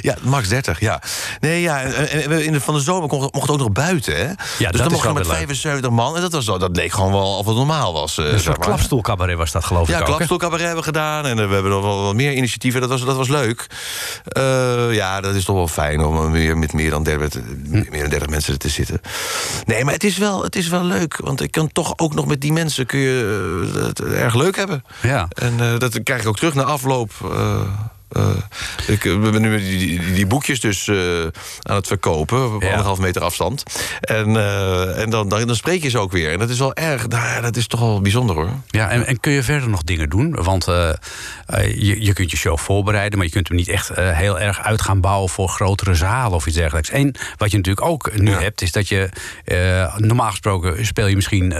ja, 0.00 0.16
max 0.22 0.48
30, 0.48 0.80
ja. 0.80 1.02
Nee, 1.40 1.60
ja, 1.60 1.78
in 1.80 2.52
de, 2.52 2.60
van 2.60 2.74
de 2.74 2.80
zomer 2.80 3.08
mocht, 3.08 3.32
mocht 3.34 3.46
het 3.46 3.50
ook 3.50 3.58
nog 3.58 3.72
buiten, 3.72 4.16
hè? 4.16 4.26
dat 4.26 4.36
dus 4.72 4.80
dan 4.80 4.92
mocht 4.92 5.02
je 5.02 5.12
met 5.12 5.16
weer 5.16 5.26
leuk. 5.26 5.36
75 5.36 5.90
man. 5.90 6.14
En 6.16 6.20
dat, 6.20 6.32
was, 6.32 6.44
dat 6.44 6.76
leek 6.76 6.92
gewoon 6.92 7.12
wel 7.12 7.36
of 7.38 7.46
het 7.46 7.56
normaal 7.56 7.92
was. 7.92 8.18
eh, 8.18 8.24
Een 8.24 8.30
zeg 8.30 8.40
soort 8.40 8.58
maar. 8.58 8.66
klapstoelcabaret 8.66 9.36
was 9.36 9.52
dat, 9.52 9.64
geloof 9.64 9.88
Ja, 9.88 9.94
ik 9.98 10.00
hè? 10.06 10.06
klapstoelcabaret 10.06 10.64
hebben 10.66 10.78
we 10.84 10.90
gedaan. 10.90 11.23
En 11.26 11.38
eh, 11.38 11.46
we 11.48 11.52
hebben 11.54 11.72
nog 11.72 11.82
wel 11.82 12.02
wat 12.02 12.14
meer 12.14 12.32
initiatieven. 12.32 12.80
Dat 12.80 12.90
was, 12.90 13.04
dat 13.04 13.16
was 13.16 13.28
leuk. 13.28 13.66
Eh, 14.24 14.94
ja, 14.94 15.20
dat 15.20 15.34
is 15.34 15.44
toch 15.44 15.56
wel 15.56 15.68
fijn 15.68 16.00
om 16.00 16.30
weer 16.32 16.58
met 16.58 16.72
meer 16.72 16.90
dan 16.90 17.02
30, 17.02 17.40
meer 17.68 18.00
dan 18.00 18.10
30 18.10 18.28
mensen 18.28 18.58
te 18.58 18.68
zitten. 18.68 19.00
Nee, 19.66 19.84
maar 19.84 19.92
het 19.94 20.04
is, 20.04 20.16
wel, 20.18 20.42
het 20.42 20.56
is 20.56 20.68
wel 20.68 20.84
leuk. 20.84 21.16
Want 21.16 21.40
ik 21.40 21.50
kan 21.50 21.68
toch 21.72 21.92
ook 21.98 22.14
nog 22.14 22.26
met 22.26 22.40
die 22.40 22.52
mensen 22.52 22.86
kun 22.86 22.98
je 22.98 23.68
eh, 23.74 23.82
het 23.84 24.00
erg 24.02 24.34
leuk 24.34 24.56
hebben. 24.56 24.84
Ja. 25.02 25.28
En 25.34 25.60
eh, 25.60 25.78
dat 25.78 26.02
krijg 26.02 26.20
ik 26.20 26.28
ook 26.28 26.36
terug 26.36 26.54
na 26.54 26.62
afloop. 26.62 27.10
eh, 27.22 27.30
eh, 27.30 27.60
ik 28.86 29.04
eh, 29.04 29.20
ben 29.20 29.40
nu 29.42 29.58
die, 29.58 29.78
die, 29.78 30.12
die 30.12 30.26
boekjes 30.26 30.60
dus 30.60 30.88
eh, 30.88 30.96
aan 31.62 31.76
het 31.76 31.86
verkopen. 31.86 32.54
Op 32.54 32.62
Ja. 32.62 32.68
anderhalf 32.68 32.98
meter 32.98 33.22
afstand. 33.22 33.62
En, 34.00 34.36
eh, 34.36 35.00
en 35.00 35.10
dan, 35.10 35.28
dan, 35.28 35.46
dan 35.46 35.56
spreek 35.56 35.82
je 35.82 35.88
ze 35.88 35.98
ook 35.98 36.12
weer. 36.12 36.32
En 36.32 36.38
dat 36.38 36.50
is 36.50 36.58
wel 36.58 36.74
erg. 36.74 37.08
Nou, 37.08 37.42
dat 37.42 37.56
is 37.56 37.66
toch 37.66 37.80
wel 37.80 38.00
bijzonder 38.00 38.36
hoor. 38.36 38.50
Ja, 38.66 38.90
en, 38.90 39.06
en 39.06 39.20
kun 39.20 39.32
je 39.32 39.42
verder 39.42 39.68
nog 39.68 39.82
dingen 39.82 40.08
doen? 40.08 40.34
Want 40.42 40.64
je, 40.64 41.96
je 42.04 42.12
kunt 42.12 42.30
je 42.30 42.36
show 42.36 42.58
voorbereiden, 42.58 43.18
maar 43.18 43.26
je 43.26 43.32
kunt 43.32 43.48
hem 43.48 43.56
niet 43.56 43.68
echt 43.68 43.90
heel 43.94 44.40
erg 44.40 44.60
uit 44.60 44.82
gaan 44.82 45.00
bouwen 45.00 45.28
voor 45.30 45.48
grotere 45.48 45.94
zalen 45.94 46.34
of 46.36 46.46
iets 46.46 46.56
dergelijks. 46.56 46.90
En 46.90 47.14
wat 47.36 47.50
je 47.50 47.56
natuurlijk 47.56 47.86
ook 47.86 48.18
nu 48.18 48.30
Ja. 48.30 48.38
hebt, 48.40 48.62
is 48.62 48.72
dat 48.72 48.88
je 48.88 49.08
normaal 49.96 50.30
gesproken 50.30 50.86
speel 50.86 51.06
je 51.06 51.14
misschien. 51.14 51.54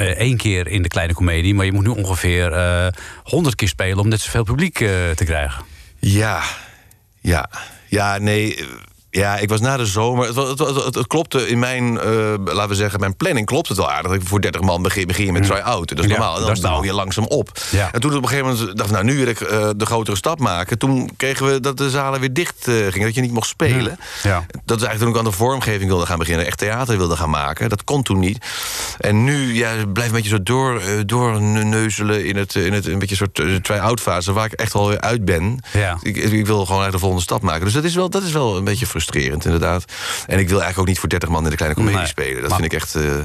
Eh, 0.00 0.06
één 0.06 0.36
keer 0.36 0.66
in 0.66 0.82
de 0.82 0.88
kleine 0.88 1.12
komedie, 1.12 1.54
maar 1.54 1.64
je 1.64 1.72
moet 1.72 1.84
nu 1.84 1.90
ongeveer 1.90 2.52
eh, 2.52 2.86
honderd 3.22 3.54
keer 3.54 3.68
spelen 3.68 3.98
om 3.98 4.08
net 4.08 4.20
zoveel 4.20 4.44
publiek 4.44 4.80
eh, 4.80 4.88
te 5.10 5.24
krijgen. 5.24 5.64
Ja, 5.98 6.42
ja, 7.20 7.50
ja, 7.86 8.18
nee. 8.18 8.64
Ja, 9.10 9.36
ik 9.38 9.48
was 9.48 9.60
na 9.60 9.76
de 9.76 9.86
zomer. 9.86 10.26
Het, 10.26 10.36
het, 10.36 10.58
wa- 10.58 10.84
het, 10.84 10.94
het 10.94 11.06
klopte 11.06 11.48
in 11.48 11.58
mijn, 11.58 11.98
eh, 12.00 12.34
laten 12.44 12.68
we 12.68 12.74
zeggen, 12.74 13.00
mijn 13.00 13.16
planning 13.16 13.46
klopt 13.46 13.68
het 13.68 13.76
wel 13.76 13.90
aardig. 13.90 14.12
Ik 14.12 14.20
voor 14.24 14.40
30 14.40 14.60
man 14.60 14.82
begin, 14.82 15.06
begin 15.06 15.24
je 15.24 15.32
met 15.32 15.42
try-out. 15.42 15.88
Dat 15.88 15.98
is 15.98 16.06
normaal. 16.10 16.34
En 16.36 16.40
dan 16.40 16.60
bouw 16.60 16.84
je 16.84 16.92
langzaam 16.92 17.24
op. 17.24 17.50
Ja. 17.70 17.92
En 17.92 18.00
toen 18.00 18.14
op 18.16 18.22
een 18.22 18.28
gegeven 18.28 18.50
moment 18.50 18.76
dacht 18.76 18.88
ik, 18.90 18.94
nou, 18.94 19.04
nu 19.08 19.16
wil 19.16 19.26
ik 19.26 19.40
eh, 19.40 19.68
de 19.76 19.86
grotere 19.86 20.16
stap 20.16 20.38
maken. 20.40 20.78
Toen 20.78 21.10
kregen 21.16 21.46
we 21.46 21.60
dat 21.60 21.76
de 21.76 21.90
zalen 21.90 22.20
weer 22.20 22.32
dicht 22.32 22.68
eh, 22.68 22.74
gingen, 22.74 23.06
dat 23.06 23.14
je 23.14 23.20
niet 23.20 23.32
mocht 23.32 23.48
spelen. 23.48 23.98
Ja. 24.22 24.46
Dat 24.64 24.76
is 24.80 24.84
eigenlijk 24.86 24.98
toen 24.98 25.08
ik 25.10 25.16
aan 25.16 25.24
de 25.24 25.32
vormgeving 25.44 25.90
wilde 25.90 26.06
gaan 26.06 26.18
beginnen. 26.18 26.46
Echt 26.46 26.58
theater 26.58 26.96
wilde 26.98 27.16
gaan 27.16 27.30
maken. 27.30 27.68
Dat 27.68 27.84
kon 27.84 28.02
toen 28.02 28.18
niet. 28.18 28.44
En 28.98 29.24
nu 29.24 29.54
ja, 29.54 29.72
blijf 29.92 30.08
een 30.08 30.14
beetje 30.14 30.28
zo 30.30 30.42
door, 30.42 30.80
doorneuzelen 31.06 32.24
in, 32.26 32.36
het, 32.36 32.54
in 32.54 32.72
het 32.72 32.86
een 32.86 32.98
beetje 32.98 33.16
soort 33.16 33.34
try-out 33.64 34.00
fase... 34.00 34.32
waar 34.32 34.44
ik 34.44 34.52
echt 34.52 34.72
weer 34.72 35.00
uit 35.00 35.24
ben. 35.24 35.58
Ja. 35.72 35.98
Ik, 36.02 36.16
ik 36.16 36.30
wil 36.30 36.42
gewoon 36.44 36.58
eigenlijk 36.82 36.92
de 36.92 36.98
volgende 36.98 37.22
stap 37.22 37.42
maken. 37.42 37.64
Dus 37.64 37.72
dat 37.74 37.84
is 37.84 37.94
wel, 37.94 38.10
dat 38.10 38.22
is 38.22 38.32
wel 38.32 38.56
een 38.56 38.64
beetje 38.64 38.86
frustrerend. 38.86 38.98
Frustrerend, 39.02 39.44
inderdaad. 39.44 39.84
En 40.26 40.38
ik 40.38 40.48
wil 40.48 40.58
eigenlijk 40.62 40.78
ook 40.78 40.86
niet 40.86 40.98
voor 40.98 41.08
30 41.08 41.28
man 41.28 41.44
in 41.44 41.50
de 41.50 41.56
kleine 41.56 41.76
comedie 41.76 41.98
Nee, 41.98 42.08
spelen. 42.08 42.40
Dat 42.40 42.50
maar- 42.50 42.58
vind 42.60 42.72
ik 42.72 42.78
echt, 42.80 42.94
eh, 42.94 43.18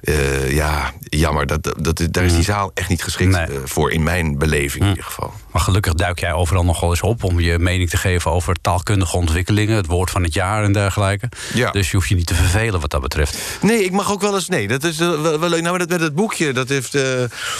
eh, 0.00 0.52
ja, 0.52 0.92
jammer. 0.98 1.46
Dat, 1.46 1.62
dat, 1.62 1.84
dat- 1.96 2.12
daar 2.12 2.24
is 2.24 2.34
die 2.34 2.42
zaal 2.44 2.70
echt 2.74 2.88
niet 2.88 3.02
geschikt 3.02 3.32
Nee. 3.32 3.42
eh, 3.46 3.56
voor, 3.64 3.92
in 3.92 4.02
mijn 4.02 4.38
beleving 4.38 4.82
in 4.84 4.88
ieder 4.88 5.04
geval. 5.04 5.32
Maar 5.56 5.64
gelukkig 5.64 5.94
duik 5.94 6.20
jij 6.20 6.32
overal 6.32 6.64
nog 6.64 6.80
wel 6.80 6.90
eens 6.90 7.02
op 7.02 7.24
om 7.24 7.40
je 7.40 7.58
mening 7.58 7.90
te 7.90 7.96
geven 7.96 8.30
over 8.30 8.54
taalkundige 8.60 9.16
ontwikkelingen, 9.16 9.76
het 9.76 9.86
woord 9.86 10.10
van 10.10 10.22
het 10.22 10.34
jaar 10.34 10.64
en 10.64 10.72
dergelijke. 10.72 11.28
Ja. 11.54 11.70
Dus 11.70 11.90
je 11.90 11.96
hoeft 11.96 12.08
je 12.08 12.14
niet 12.14 12.26
te 12.26 12.34
vervelen 12.34 12.80
wat 12.80 12.90
dat 12.90 13.00
betreft. 13.00 13.38
Nee, 13.60 13.84
ik 13.84 13.92
mag 13.92 14.10
ook 14.10 14.20
wel 14.20 14.34
eens. 14.34 14.48
Nee, 14.48 14.68
dat 14.68 14.84
is 14.84 15.00
eh, 15.00 15.20
wel, 15.20 15.40
wel 15.40 15.48
leuk. 15.48 15.60
Nou, 15.62 15.70
maar 15.70 15.78
dat, 15.78 15.88
met 15.88 16.00
het 16.00 16.14
boekje, 16.14 16.52
dat 16.52 16.68
heeft, 16.68 16.94
eh, 16.94 17.02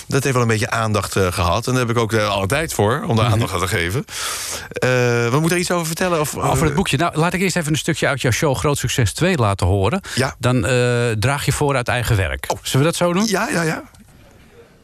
dat 0.07 0.23
heeft 0.23 0.33
wel 0.33 0.43
een 0.43 0.49
beetje 0.49 0.71
aandacht 0.71 1.17
eh, 1.17 1.33
gehad. 1.33 1.67
En 1.67 1.73
daar 1.73 1.87
heb 1.87 1.97
ik 1.97 2.03
ook 2.03 2.13
uh, 2.13 2.29
alle 2.29 2.47
tijd 2.47 2.75
voor 2.75 3.05
om 3.07 3.17
daar 3.17 3.27
aandacht 3.27 3.53
aan 3.53 3.61
te 3.61 3.69
geven. 3.69 4.05
Uh, 4.09 4.89
we 5.31 5.37
moeten 5.41 5.51
er 5.51 5.59
iets 5.59 5.71
over 5.71 5.87
vertellen. 5.87 6.21
Of, 6.21 6.37
over 6.37 6.65
het 6.65 6.75
boekje. 6.75 6.97
Nou, 6.97 7.17
laat 7.17 7.33
ik 7.33 7.41
eerst 7.41 7.57
even 7.57 7.73
een 7.73 7.79
stukje 7.79 8.07
uit 8.07 8.21
jouw 8.21 8.31
show 8.31 8.57
Groot 8.57 8.79
Succes 8.79 9.13
2 9.13 9.37
laten 9.37 9.67
horen. 9.67 10.01
Ja. 10.15 10.35
Dan 10.39 10.57
uh, 10.57 11.11
draag 11.11 11.45
je 11.45 11.53
voor 11.53 11.77
uit 11.77 11.89
eigen 11.89 12.17
werk. 12.17 12.45
Oh. 12.49 12.59
Zullen 12.63 12.87
we 12.87 12.93
dat 12.93 12.97
zo 12.97 13.13
doen? 13.13 13.27
Ja, 13.27 13.49
ja, 13.49 13.63
ja. 13.63 13.83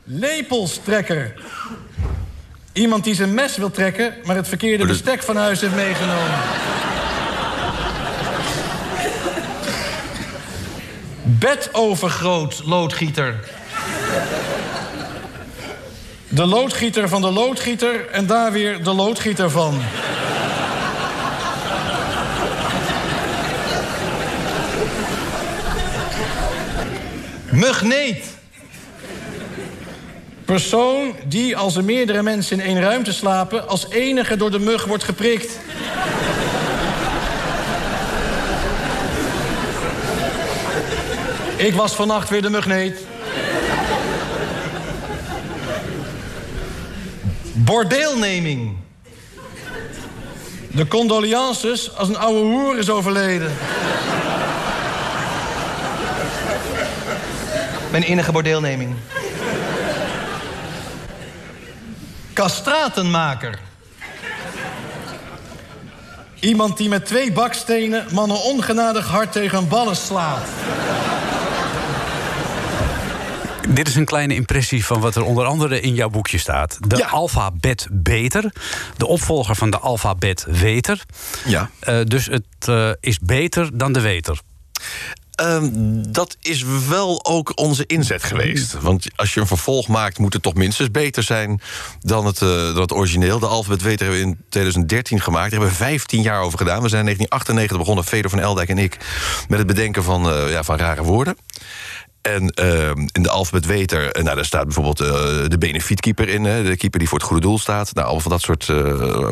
Lepelstrekker. 0.04 1.34
Iemand 2.72 3.04
die 3.04 3.14
zijn 3.14 3.34
mes 3.34 3.56
wil 3.56 3.70
trekken, 3.70 4.14
maar 4.24 4.36
het 4.36 4.48
verkeerde 4.48 4.86
bestek 4.86 5.22
van 5.22 5.36
huis 5.36 5.60
heeft 5.60 5.74
meegenomen. 5.74 6.38
Bedovergroot 11.22 12.62
loodgieter. 12.64 13.48
De 16.28 16.46
loodgieter 16.46 17.08
van 17.08 17.20
de 17.20 17.30
loodgieter 17.30 18.08
en 18.08 18.26
daar 18.26 18.52
weer 18.52 18.84
de 18.84 18.92
loodgieter 18.92 19.50
van. 19.50 19.80
Mugneet. 27.50 28.31
Persoon 30.52 31.14
die, 31.24 31.56
als 31.56 31.76
er 31.76 31.84
meerdere 31.84 32.22
mensen 32.22 32.60
in 32.60 32.66
één 32.66 32.80
ruimte 32.80 33.12
slapen... 33.12 33.68
als 33.68 33.86
enige 33.88 34.36
door 34.36 34.50
de 34.50 34.58
mug 34.58 34.84
wordt 34.84 35.04
geprikt. 35.04 35.58
Ik 41.56 41.74
was 41.74 41.92
vannacht 41.94 42.28
weer 42.28 42.42
de 42.42 42.50
mugneet. 42.50 42.98
Bordeelneming. 47.52 48.76
De 50.70 50.86
condolences 50.88 51.96
als 51.96 52.08
een 52.08 52.18
oude 52.18 52.40
hoer 52.40 52.78
is 52.78 52.90
overleden. 52.90 53.52
Mijn 57.90 58.02
enige 58.02 58.32
bordeelneming. 58.32 58.94
Kastratenmaker. 62.42 63.58
Iemand 66.40 66.76
die 66.76 66.88
met 66.88 67.06
twee 67.06 67.32
bakstenen 67.32 68.06
mannen 68.12 68.42
ongenadig 68.42 69.08
hard 69.08 69.32
tegen 69.32 69.68
ballen 69.68 69.96
slaat. 69.96 70.48
Dit 73.68 73.88
is 73.88 73.94
een 73.94 74.04
kleine 74.04 74.34
impressie 74.34 74.84
van 74.84 75.00
wat 75.00 75.16
er 75.16 75.22
onder 75.22 75.44
andere 75.44 75.80
in 75.80 75.94
jouw 75.94 76.08
boekje 76.08 76.38
staat. 76.38 76.78
De 76.88 76.96
ja. 76.96 77.06
alfabet 77.06 77.86
beter. 77.90 78.52
De 78.96 79.06
opvolger 79.06 79.56
van 79.56 79.70
de 79.70 79.78
alfabet 79.78 80.46
weter. 80.48 81.02
Ja. 81.44 81.70
Uh, 81.88 82.00
dus 82.04 82.26
het 82.26 82.68
uh, 82.68 82.90
is 83.00 83.18
beter 83.18 83.78
dan 83.78 83.92
de 83.92 84.00
weter. 84.00 84.40
Um, 85.40 86.12
dat 86.12 86.36
is 86.40 86.64
wel 86.88 87.24
ook 87.24 87.52
onze 87.54 87.86
inzet 87.86 88.22
geweest. 88.22 88.80
Want 88.80 89.06
als 89.16 89.34
je 89.34 89.40
een 89.40 89.46
vervolg 89.46 89.88
maakt, 89.88 90.18
moet 90.18 90.32
het 90.32 90.42
toch 90.42 90.54
minstens 90.54 90.90
beter 90.90 91.22
zijn 91.22 91.60
dan 92.00 92.26
het, 92.26 92.40
uh, 92.40 92.48
dan 92.48 92.80
het 92.80 92.92
origineel. 92.92 93.38
De 93.38 93.46
Alphabet 93.46 93.82
Weter 93.82 94.06
hebben 94.06 94.24
we 94.24 94.30
in 94.30 94.38
2013 94.48 95.20
gemaakt. 95.20 95.50
Daar 95.50 95.60
hebben 95.60 95.78
we 95.78 95.84
15 95.84 96.22
jaar 96.22 96.40
over 96.40 96.58
gedaan. 96.58 96.82
We 96.82 96.88
zijn 96.88 97.08
in 97.08 97.16
1998 97.16 97.78
begonnen, 97.78 98.04
Feder 98.04 98.30
van 98.30 98.40
Eldijk 98.40 98.68
en 98.68 98.78
ik, 98.78 98.98
met 99.48 99.58
het 99.58 99.66
bedenken 99.66 100.02
van, 100.02 100.28
uh, 100.28 100.50
ja, 100.50 100.62
van 100.62 100.76
rare 100.76 101.02
woorden. 101.02 101.36
En 102.22 102.52
uh, 102.60 102.88
in 102.88 103.22
de 103.22 103.30
alfabet 103.30 103.66
Weter, 103.66 104.22
nou, 104.22 104.36
daar 104.36 104.44
staat 104.44 104.64
bijvoorbeeld 104.64 105.00
uh, 105.00 105.08
de 105.48 105.58
benefietkeeper 105.58 106.28
in. 106.28 106.42
De 106.42 106.76
keeper 106.76 106.98
die 106.98 107.08
voor 107.08 107.18
het 107.18 107.26
goede 107.26 107.42
doel 107.42 107.58
staat. 107.58 107.94
Nou, 107.94 108.06
allemaal 108.06 108.22
van 108.22 108.30
dat 108.30 108.40
soort 108.40 108.68
uh, 108.68 108.76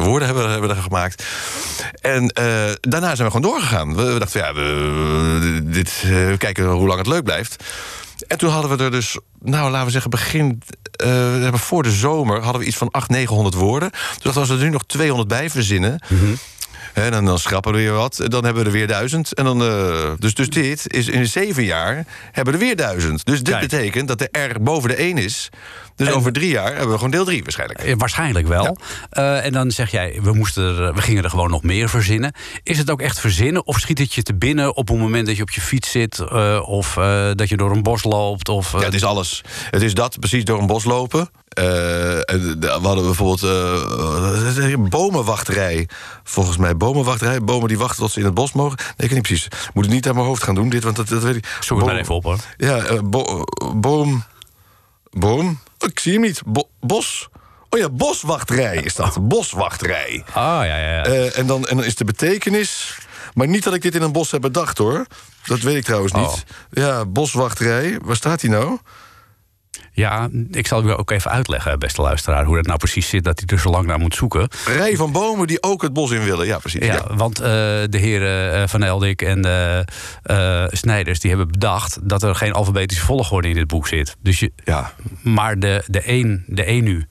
woorden 0.05 0.28
hebben, 0.28 0.61
we 0.61 0.68
er 0.68 0.76
gemaakt. 0.76 1.24
En 2.01 2.26
daarna 2.80 3.14
zijn 3.14 3.28
we 3.28 3.34
gewoon 3.34 3.51
doorgegaan. 3.51 3.97
We, 3.97 4.18
dachten, 4.18 4.41
ja, 4.41 4.55
we, 4.55 5.61
dit, 5.64 6.03
we 6.03 6.34
kijken 6.38 6.66
hoe 6.66 6.86
lang 6.86 6.99
het 6.99 7.09
leuk 7.09 7.24
blijft. 7.24 7.64
En 8.28 8.38
toen 8.38 8.51
hadden 8.51 8.76
we 8.76 8.84
er 8.84 8.91
dus, 8.91 9.18
nou, 9.41 9.70
laten 9.70 9.86
we 9.86 9.93
zeggen, 9.93 10.11
begin... 10.11 10.62
Voor 11.53 11.82
de 11.82 11.91
zomer 11.91 12.43
hadden 12.43 12.61
we 12.61 12.66
iets 12.66 12.76
van 12.76 12.91
800, 12.91 13.20
900 13.20 13.55
woorden. 13.55 13.91
Dus 13.91 14.22
dachten, 14.22 14.41
als 14.41 14.51
we 14.51 14.57
er 14.57 14.62
nu 14.62 14.70
nog 14.70 14.84
200 14.86 15.28
bij 15.28 15.51
verzinnen... 15.51 16.01
-hmm. 16.07 16.38
En 16.93 17.11
dan, 17.11 17.24
dan 17.24 17.38
schrappen 17.38 17.72
we 17.72 17.78
weer 17.78 17.93
wat. 17.93 18.16
Dan 18.24 18.45
hebben 18.45 18.62
we 18.62 18.68
er 18.68 18.74
weer 18.76 18.86
duizend. 18.86 19.34
En 19.34 19.45
dan, 19.45 19.62
uh, 19.62 20.11
dus, 20.18 20.34
dus 20.34 20.49
dit 20.49 20.93
is 20.93 21.09
in 21.09 21.26
zeven 21.26 21.64
jaar 21.64 22.05
hebben 22.32 22.55
we 22.55 22.61
er 22.61 22.66
weer 22.66 22.76
duizend. 22.76 23.24
Dus 23.24 23.43
dit 23.43 23.55
Kijk. 23.55 23.70
betekent 23.70 24.09
dat 24.09 24.18
de 24.18 24.38
R 24.38 24.62
boven 24.62 24.88
de 24.88 24.95
1 24.95 25.18
is. 25.18 25.49
Dus 26.01 26.09
en 26.09 26.14
over 26.14 26.32
drie 26.32 26.51
jaar 26.51 26.70
hebben 26.70 26.88
we 26.88 26.94
gewoon 26.94 27.11
deel 27.11 27.24
drie 27.24 27.42
waarschijnlijk. 27.42 27.86
Ja, 27.86 27.96
waarschijnlijk 27.96 28.46
wel. 28.46 28.76
Ja. 29.11 29.38
Uh, 29.38 29.44
en 29.44 29.53
dan 29.53 29.70
zeg 29.70 29.90
jij, 29.90 30.18
we, 30.22 30.32
moesten 30.32 30.64
er, 30.64 30.94
we 30.94 31.03
gingen 31.03 31.24
er 31.24 31.30
gewoon 31.30 31.51
nog 31.51 31.62
meer 31.62 31.88
verzinnen. 31.88 32.32
Is 32.62 32.78
het 32.78 32.90
ook 32.90 33.01
echt 33.01 33.20
verzinnen? 33.20 33.66
Of 33.66 33.78
schiet 33.78 33.98
het 33.98 34.14
je 34.14 34.22
te 34.22 34.34
binnen 34.34 34.76
op 34.76 34.88
het 34.88 34.98
moment 34.98 35.26
dat 35.26 35.36
je 35.36 35.42
op 35.42 35.51
je 35.51 35.61
fiets 35.61 35.90
zit? 35.90 36.18
Uh, 36.32 36.68
of 36.68 36.94
dat 37.34 37.48
je 37.48 37.57
door 37.57 37.70
een 37.70 37.82
bos 37.82 38.05
loopt? 38.05 38.48
Of, 38.48 38.72
ja, 38.72 38.78
het 38.78 38.94
is 38.94 39.05
alles. 39.05 39.44
Het 39.70 39.82
is 39.82 39.94
dat, 39.94 40.18
precies 40.18 40.44
door 40.44 40.59
een 40.59 40.66
bos 40.66 40.84
lopen. 40.84 41.20
Uh, 41.20 41.64
we 41.64 42.78
hadden 42.82 43.05
bijvoorbeeld 43.05 43.42
uh, 43.42 44.76
bomenwachterij. 44.88 45.88
Volgens 46.24 46.57
mij 46.57 46.76
bomenwachterij. 46.76 47.40
Bomen 47.44 47.68
die 47.68 47.78
wachten 47.78 47.98
tot 48.03 48.12
ze 48.12 48.18
in 48.18 48.24
het 48.24 48.34
bos 48.34 48.53
mogen. 48.53 48.76
Nee, 48.78 48.86
ik 48.96 48.98
weet 48.98 49.11
niet 49.11 49.22
precies. 49.22 49.48
Moet 49.74 49.84
het 49.84 49.94
niet 49.94 50.09
aan 50.09 50.14
mijn 50.14 50.26
hoofd 50.26 50.42
gaan 50.42 50.55
doen, 50.55 50.68
dit, 50.68 50.84
want 50.84 50.96
dat, 50.96 51.09
dat 51.09 51.22
weet 51.22 51.36
ik. 51.36 51.57
Zoek 51.61 51.78
het 51.78 51.86
maar 51.86 51.96
even 51.96 52.14
op, 52.14 52.24
hoor. 52.24 52.38
Ja, 52.57 52.90
uh, 52.90 52.98
bo 53.03 53.44
boom... 53.76 54.24
Boom? 55.11 55.61
Ik 55.78 55.98
zie 55.98 56.12
hem 56.12 56.20
niet. 56.20 56.42
Bo 56.46 56.68
bos? 56.80 57.28
Oh 57.70 57.80
ja, 57.80 57.88
boswachterij 57.88 58.76
is 58.76 58.94
dat. 58.94 59.28
Boswachterij. 59.28 60.24
Ah, 60.26 60.34
ja, 60.34 60.64
ja. 60.64 60.90
ja. 60.90 61.02
en, 61.02 61.46
dan, 61.46 61.66
en 61.66 61.76
dan 61.76 61.84
is 61.84 61.94
de 61.94 62.04
betekenis... 62.04 62.98
Maar 63.34 63.48
niet 63.48 63.64
dat 63.64 63.74
ik 63.74 63.82
dit 63.82 63.94
in 63.94 64.02
een 64.02 64.12
bos 64.12 64.30
heb 64.30 64.40
bedacht, 64.40 64.78
hoor. 64.78 65.06
Dat 65.44 65.61
weet 65.61 65.76
ik 65.76 65.84
trouwens 65.84 66.12
niet. 66.12 66.24
Oh. 66.24 66.36
Ja, 66.70 67.06
boswachterij. 67.06 67.98
Waar 68.02 68.16
staat 68.16 68.40
hij 68.40 68.50
nou? 68.50 68.78
Ja, 70.01 70.28
ik 70.51 70.66
zal 70.66 70.84
u 70.84 70.92
ook 70.92 71.11
even 71.11 71.30
uitleggen, 71.30 71.78
beste 71.78 72.03
luisteraar... 72.03 72.44
hoe 72.44 72.57
dat 72.57 72.66
nou 72.66 72.78
precies 72.78 73.09
zit, 73.09 73.24
dat 73.24 73.38
hij 73.38 73.48
er 73.48 73.62
zo 73.62 73.70
lang 73.70 73.86
naar 73.86 73.98
moet 73.98 74.14
zoeken. 74.14 74.48
Rij 74.66 74.96
van 74.96 75.12
bomen 75.12 75.46
die 75.46 75.62
ook 75.62 75.82
het 75.82 75.92
bos 75.92 76.11
in 76.11 76.24
willen, 76.24 76.46
ja, 76.46 76.59
precies. 76.59 76.86
Ja, 76.86 76.94
ja. 76.94 77.16
want 77.16 77.40
uh, 77.40 77.46
de 77.46 77.98
heren 77.98 78.61
uh, 78.61 78.68
Van 78.68 78.82
Eldik 78.82 79.22
en 79.22 79.46
uh, 80.26 80.64
Snijders... 80.68 81.20
die 81.20 81.30
hebben 81.30 81.48
bedacht 81.48 81.98
dat 82.03 82.22
er 82.22 82.34
geen 82.34 82.53
alfabetische 82.53 83.05
volgorde 83.05 83.48
in 83.48 83.55
dit 83.55 83.66
boek 83.66 83.88
zit. 83.88 84.16
Dus 84.22 84.38
je, 84.38 84.53
ja. 84.64 84.92
Maar 85.22 85.59
de, 85.59 85.82
de 85.86 86.01
één 86.01 86.44
de 86.46 86.64
één 86.64 86.84
nu... 86.84 87.07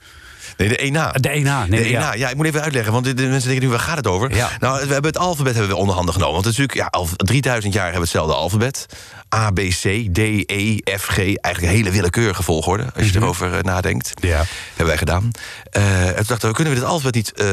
Nee, 0.60 0.68
de 0.68 0.76
ENA. 0.76 1.12
De 1.12 1.28
ENA, 1.28 1.66
nee, 1.66 1.82
de 1.82 1.88
ENA. 1.88 2.00
Ja. 2.00 2.14
ja, 2.14 2.28
ik 2.28 2.36
moet 2.36 2.46
even 2.46 2.62
uitleggen, 2.62 2.92
want 2.92 3.04
de, 3.04 3.14
mensen 3.14 3.48
denken 3.48 3.66
nu, 3.66 3.70
waar 3.70 3.80
gaat 3.80 3.96
het 3.96 4.06
over? 4.06 4.34
Ja. 4.34 4.50
Nou, 4.58 4.74
we 4.86 4.92
hebben 4.92 5.10
het 5.10 5.18
alfabet 5.18 5.52
hebben 5.54 5.72
we 5.72 5.76
onderhanden 5.78 6.14
genomen. 6.14 6.34
Want 6.34 6.44
het 6.44 6.54
is 6.54 6.60
natuurlijk, 6.60 6.94
ja, 6.94 7.00
al 7.00 7.08
3000 7.16 7.72
jaar 7.74 7.82
hebben 7.82 8.00
we 8.00 8.06
hetzelfde 8.06 8.34
alfabet. 8.34 8.86
A, 9.34 9.50
B, 9.50 9.58
C, 9.58 10.08
D, 10.12 10.18
E, 10.46 10.76
F, 10.98 11.06
G. 11.06 11.18
Eigenlijk 11.18 11.60
een 11.62 11.68
hele 11.68 11.90
willekeurige 11.90 12.42
volgorde, 12.42 12.84
als 12.94 13.04
je 13.04 13.10
Mhm. 13.12 13.22
erover 13.22 13.52
uh, 13.52 13.58
nadenkt. 13.60 14.12
Ja. 14.20 14.44
Hebben 14.68 14.86
wij 14.86 14.96
gedaan. 14.96 15.30
Uh, 15.76 16.06
en 16.08 16.14
toen 16.16 16.24
dachten 16.26 16.48
we, 16.48 16.54
kunnen 16.54 16.72
we 16.74 16.78
dit 16.80 16.88
alfabet 16.88 17.14
niet 17.14 17.32
uh, 17.36 17.46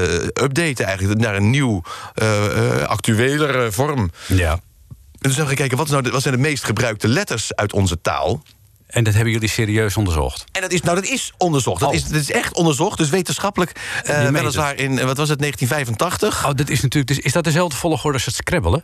updaten 0.44 0.86
eigenlijk... 0.86 1.20
naar 1.20 1.36
een 1.36 1.50
nieuw, 1.50 1.84
actuelere 2.86 3.72
vorm? 3.72 4.12
Ja. 4.28 4.52
En 4.52 4.60
toen 5.22 5.32
zijn 5.32 5.46
we 5.48 5.56
gekeken, 5.56 5.78
wat, 5.78 5.90
nou 5.90 6.02
de, 6.02 6.10
wat 6.10 6.22
zijn 6.22 6.36
de 6.36 6.42
meest 6.42 6.64
gebruikte 6.64 7.08
letters 7.08 7.56
uit 7.56 7.74
onze 7.74 8.02
taal... 8.02 8.42
En 8.88 9.04
dat 9.04 9.14
hebben 9.14 9.34
jullie 9.34 9.50
serieus 9.50 9.98
onderzocht? 9.98 10.44
En 10.52 10.62
dat 10.62 10.72
is, 10.72 10.82
nou, 10.82 10.96
dat 10.96 11.06
is 11.06 11.34
onderzocht. 11.38 11.80
Dat, 11.80 11.90
Oh. 11.90 11.96
is, 11.96 12.04
dat 12.04 12.22
is 12.22 12.32
echt 12.32 12.54
onderzocht. 12.54 12.98
Dus 12.98 13.10
wetenschappelijk, 13.10 13.72
uh, 14.10 14.30
weliswaar 14.30 14.76
in, 14.76 14.96
wat 15.06 15.18
was 15.18 15.30
het, 15.30 15.40
1985. 15.40 16.46
Oh, 16.46 16.54
dat 16.56 16.70
is 16.70 16.82
natuurlijk. 16.82 17.08
Dus 17.16 17.20
is 17.26 17.32
dat 17.32 17.44
dezelfde 17.44 17.78
volgorde 17.78 18.14
als 18.14 18.26
het 18.26 18.36
scrabbelen? 18.36 18.84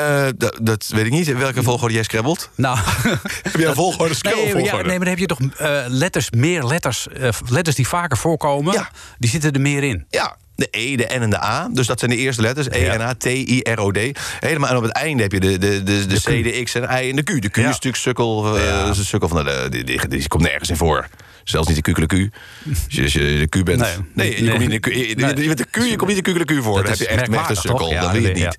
Uh, 0.00 0.26
dat 0.62 0.86
weet 0.86 1.04
ik 1.06 1.10
niet. 1.12 1.28
In 1.28 1.38
welke 1.38 1.62
volgorde 1.62 1.94
jij 1.94 2.02
scrabbelt? 2.02 2.50
Nou, 2.54 2.78
heb 3.42 3.56
jij 3.56 3.66
een 3.66 3.74
volgorde? 3.74 4.14
Nee, 4.22 4.64
ja, 4.64 4.74
nee, 4.74 4.82
maar 4.84 4.98
dan 4.98 5.08
heb 5.08 5.18
je 5.18 5.26
toch 5.26 5.40
uh, 5.40 5.48
letters, 5.86 6.30
meer 6.30 6.64
letters, 6.64 7.06
uh, 7.20 7.28
letters 7.48 7.76
die 7.76 7.88
vaker 7.88 8.16
voorkomen. 8.18 8.72
Ja. 8.72 8.90
Die 9.18 9.30
zitten 9.30 9.52
er 9.52 9.60
meer 9.60 9.82
in. 9.82 10.06
Ja, 10.08 10.36
de 10.60 10.68
E, 10.70 10.96
de 10.96 11.04
N 11.08 11.20
en 11.22 11.30
de 11.30 11.42
A. 11.42 11.68
Dus 11.72 11.86
dat 11.86 11.98
zijn 11.98 12.10
de 12.10 12.16
eerste 12.16 12.42
letters. 12.42 12.66
E, 12.70 12.96
N, 12.96 13.00
A, 13.00 13.14
T, 13.14 13.24
I, 13.24 13.60
R, 13.74 13.78
O, 13.78 13.90
D. 13.90 13.98
Helemaal. 14.40 14.70
En 14.70 14.76
op 14.76 14.82
het 14.82 14.92
einde 14.92 15.22
heb 15.22 15.32
je 15.32 15.40
de, 15.40 15.58
de, 15.58 15.82
de, 15.82 16.06
de, 16.06 16.20
C, 16.20 16.24
de 16.44 16.60
X 16.64 16.74
en 16.74 16.80
de 16.82 17.04
I 17.04 17.10
en 17.10 17.16
de 17.16 17.22
Q. 17.22 17.42
De 17.42 17.48
Q 17.50 17.56
is 17.56 17.64
natuurlijk 17.64 17.96
sukkel, 17.96 18.58
eh, 18.58 18.92
sukkel 18.92 19.28
van 19.28 19.44
de, 19.44 19.82
die, 20.08 20.28
komt 20.28 20.42
nergens 20.42 20.70
in 20.70 20.76
voor. 20.76 21.08
Zelfs 21.44 21.68
niet 21.68 21.84
de. 21.84 21.92
Als 22.02 22.84
je, 22.88 23.02
als 23.02 23.12
je 23.12 23.46
de 23.50 23.60
Q 23.60 23.64
bent. 23.64 23.78
Nee. 23.80 23.90
Nee, 24.14 24.44
je 24.44 24.50
komt 24.50 24.68
niet 24.68 24.70
de 24.82 24.90
Q. 24.90 24.94
Je, 24.94 25.08
je- 25.08 25.42
je 25.42 25.46
bent 25.46 25.58
de 25.58 25.66
Q, 25.70 25.76
je 25.76 25.96
komt 25.96 26.06
niet 26.08 26.16
de 26.16 26.22
kukeleku 26.22 26.62
voor. 26.62 26.74
Dat 26.74 26.84
Dan 26.84 26.90
heb 27.18 27.26
je 27.30 27.36
echt 27.38 27.50
een 27.50 27.56
sukkel. 27.56 27.90
dat 27.94 28.10
wil 28.12 28.22
je 28.22 28.32
niet. 28.32 28.56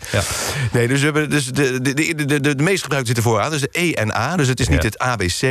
Nee, 0.71 0.87
dus, 0.87 0.99
we 0.99 1.05
hebben, 1.05 1.29
dus 1.29 1.45
de, 1.45 1.81
de, 1.81 1.93
de, 1.93 2.15
de, 2.25 2.39
de, 2.39 2.55
de 2.55 2.63
meest 2.63 2.81
gebruikte 2.81 3.11
zitten 3.13 3.23
vooraan. 3.31 3.51
Dus 3.51 3.61
de 3.61 3.69
E 3.71 3.91
en 3.93 4.15
A. 4.15 4.35
Dus 4.35 4.47
het 4.47 4.59
is 4.59 4.67
niet 4.67 4.83
het 4.83 4.99
ABC, 4.99 5.41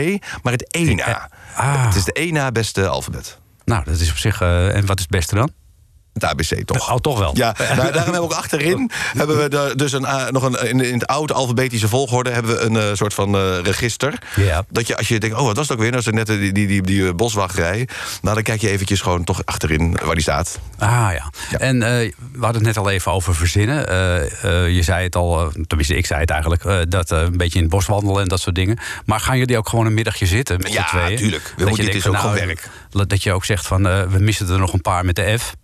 maar 0.42 0.53
het 0.53 0.76
E 0.76 0.94
na. 0.94 1.30
Ah. 1.55 1.86
Het 1.86 1.94
is 1.94 2.05
de 2.05 2.20
E 2.20 2.30
na 2.30 2.53
beste 2.53 2.86
alfabet. 2.88 3.38
Nou, 3.64 3.84
dat 3.84 4.01
is 4.01 4.11
op 4.11 4.16
zich... 4.16 4.40
eh, 4.40 4.76
en 4.76 4.86
wat 4.86 4.96
is 4.98 5.03
het 5.03 5.11
beste 5.11 5.34
dan? 5.34 5.53
Het 6.12 6.24
ABC, 6.24 6.64
toch? 6.64 6.90
Oh, 6.90 6.96
toch 6.96 7.18
wel. 7.18 7.30
Ja, 7.36 7.54
maar 7.58 7.76
daarom 7.76 7.94
hebben 7.94 8.12
we 8.12 8.20
ook 8.20 8.32
achterin 8.32 8.90
hebben 9.16 9.42
we 9.42 9.48
daar 9.48 9.76
dus 9.76 9.92
een, 9.92 10.04
eh, 10.04 10.28
nog 10.28 10.42
een, 10.42 10.68
in, 10.68 10.80
in 10.80 10.92
het 10.94 11.06
oude 11.06 11.32
alfabetische 11.32 11.88
volgorde 11.88 12.30
hebben 12.30 12.56
we 12.56 12.61
een 12.61 12.76
eh, 12.76 12.84
soort 12.92 13.14
van 13.14 13.34
eh, 13.34 13.58
register. 13.62 14.18
Ja. 14.36 14.64
Dat 14.68 14.86
je 14.86 14.96
als 14.96 15.08
je 15.08 15.20
denkt, 15.20 15.36
oh, 15.36 15.44
wat 15.44 15.56
was 15.56 15.68
het 15.68 15.76
ook 15.76 15.82
weer? 15.82 15.92
Dat 15.92 16.00
is 16.06 16.12
net 16.12 16.26
die, 16.26 16.52
die, 16.52 16.66
die, 16.66 16.82
die 16.82 17.14
boswachtrij. 17.14 17.88
Nou, 18.22 18.34
dan 18.34 18.42
kijk 18.44 18.61
je 18.61 18.68
eventjes 18.70 19.00
gewoon 19.00 19.24
toch 19.24 19.42
achterin 19.44 19.98
waar 20.04 20.14
die 20.14 20.22
staat. 20.22 20.58
Ah 20.78 20.88
ja. 20.88 21.32
Ja. 21.50 21.58
En 21.58 21.78
we 21.78 22.12
hadden 22.32 22.54
het 22.54 22.74
net 22.74 22.76
al 22.76 22.90
even 22.90 23.12
over 23.12 23.34
verzinnen. 23.34 23.78
Je 24.72 24.82
zei 24.82 25.04
het 25.04 25.16
al, 25.16 25.50
tenminste 25.66 25.96
ik 25.96 26.06
zei 26.06 26.20
het 26.20 26.30
eigenlijk... 26.30 26.90
dat 26.90 27.11
een 27.11 27.36
beetje 27.36 27.56
in 27.58 27.64
het 27.64 27.70
bos 27.74 27.86
wandelen 27.86 28.22
en 28.22 28.28
dat 28.28 28.40
soort 28.40 28.54
dingen. 28.54 28.78
Maar 29.04 29.20
gaan 29.20 29.38
jullie 29.38 29.58
ook 29.58 29.68
gewoon 29.68 29.86
een 29.86 29.94
middagje 29.94 30.26
zitten 30.26 30.56
met 30.61 30.72
Ja, 30.72 30.88
z'n 30.88 30.96
tweeën? 30.96 31.16
tuurlijk. 31.16 31.42
We 31.44 31.52
Dat 31.56 31.68
moeten- 31.68 31.84
dit 31.86 31.94
is 31.94 32.02
van, 32.02 32.11
ook 32.11 32.22
nou, 32.22 32.30
gewoon 32.36 32.46
werk. 32.46 33.08
Dat 33.08 33.22
je 33.22 33.32
ook 33.32 33.44
zegt 33.44 33.66
van, 33.66 33.82
we 33.82 34.18
missen 34.18 34.48
er 34.48 34.58
nog 34.58 34.72
een 34.72 34.80
paar 34.80 35.04
met 35.04 35.16
de 35.16 35.38
F. 35.38 35.54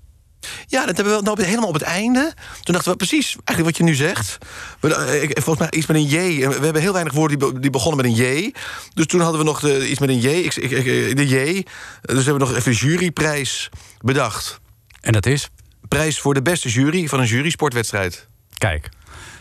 Ja, 0.66 0.86
dat 0.86 0.97
hebben 0.97 1.16
we 1.16 1.22
nou, 1.22 1.42
helemaal 1.42 1.68
op 1.68 1.74
het 1.74 1.82
einde. 1.82 2.34
Toen 2.62 2.74
dachten 2.74 2.90
we 2.92 2.97
precies, 2.97 3.36
eigenlijk 3.44 3.64
wat 3.64 3.76
je 3.76 3.82
nu 3.82 3.94
zegt. 3.94 4.38
We, 4.80 4.94
eh, 4.94 5.22
ik- 5.22 5.30
volgens 5.42 5.59
mij 5.59 5.78
iets 5.78 5.86
met 5.86 5.97
een 5.97 6.07
J. 6.07 6.47
We 6.49 6.64
hebben 6.64 6.82
heel 6.82 6.92
weinig 6.92 7.12
woorden 7.12 7.38
die, 7.38 7.53
be- 7.53 7.61
die 7.61 7.70
begonnen 7.70 8.07
met 8.07 8.18
een 8.18 8.24
J. 8.47 8.53
Dus 8.94 9.07
toen 9.07 9.20
hadden 9.20 9.38
we 9.40 9.47
nog 9.47 9.61
de, 9.61 9.88
iets 9.88 10.01
met 10.01 10.09
een 10.09 10.18
J. 10.20 10.26
Ik, 10.28 10.55
ik, 10.57 10.70
ik- 10.70 11.16
de 11.16 11.26
J. 11.28 11.64
Dus 12.03 12.24
hebben 12.24 12.32
we 12.32 12.38
nog 12.38 12.57
even 12.57 12.72
juryprijs 12.72 13.68
bedacht. 14.01 14.61
En 15.01 15.12
dat 15.12 15.26
is? 15.26 15.49
Prijs 15.88 16.18
voor 16.20 16.34
de 16.34 16.42
beste 16.42 16.68
jury 16.68 17.07
van 17.09 17.20
een 17.20 17.26
jurysportwedstrijd. 17.26 18.26
Kijk, 18.59 18.88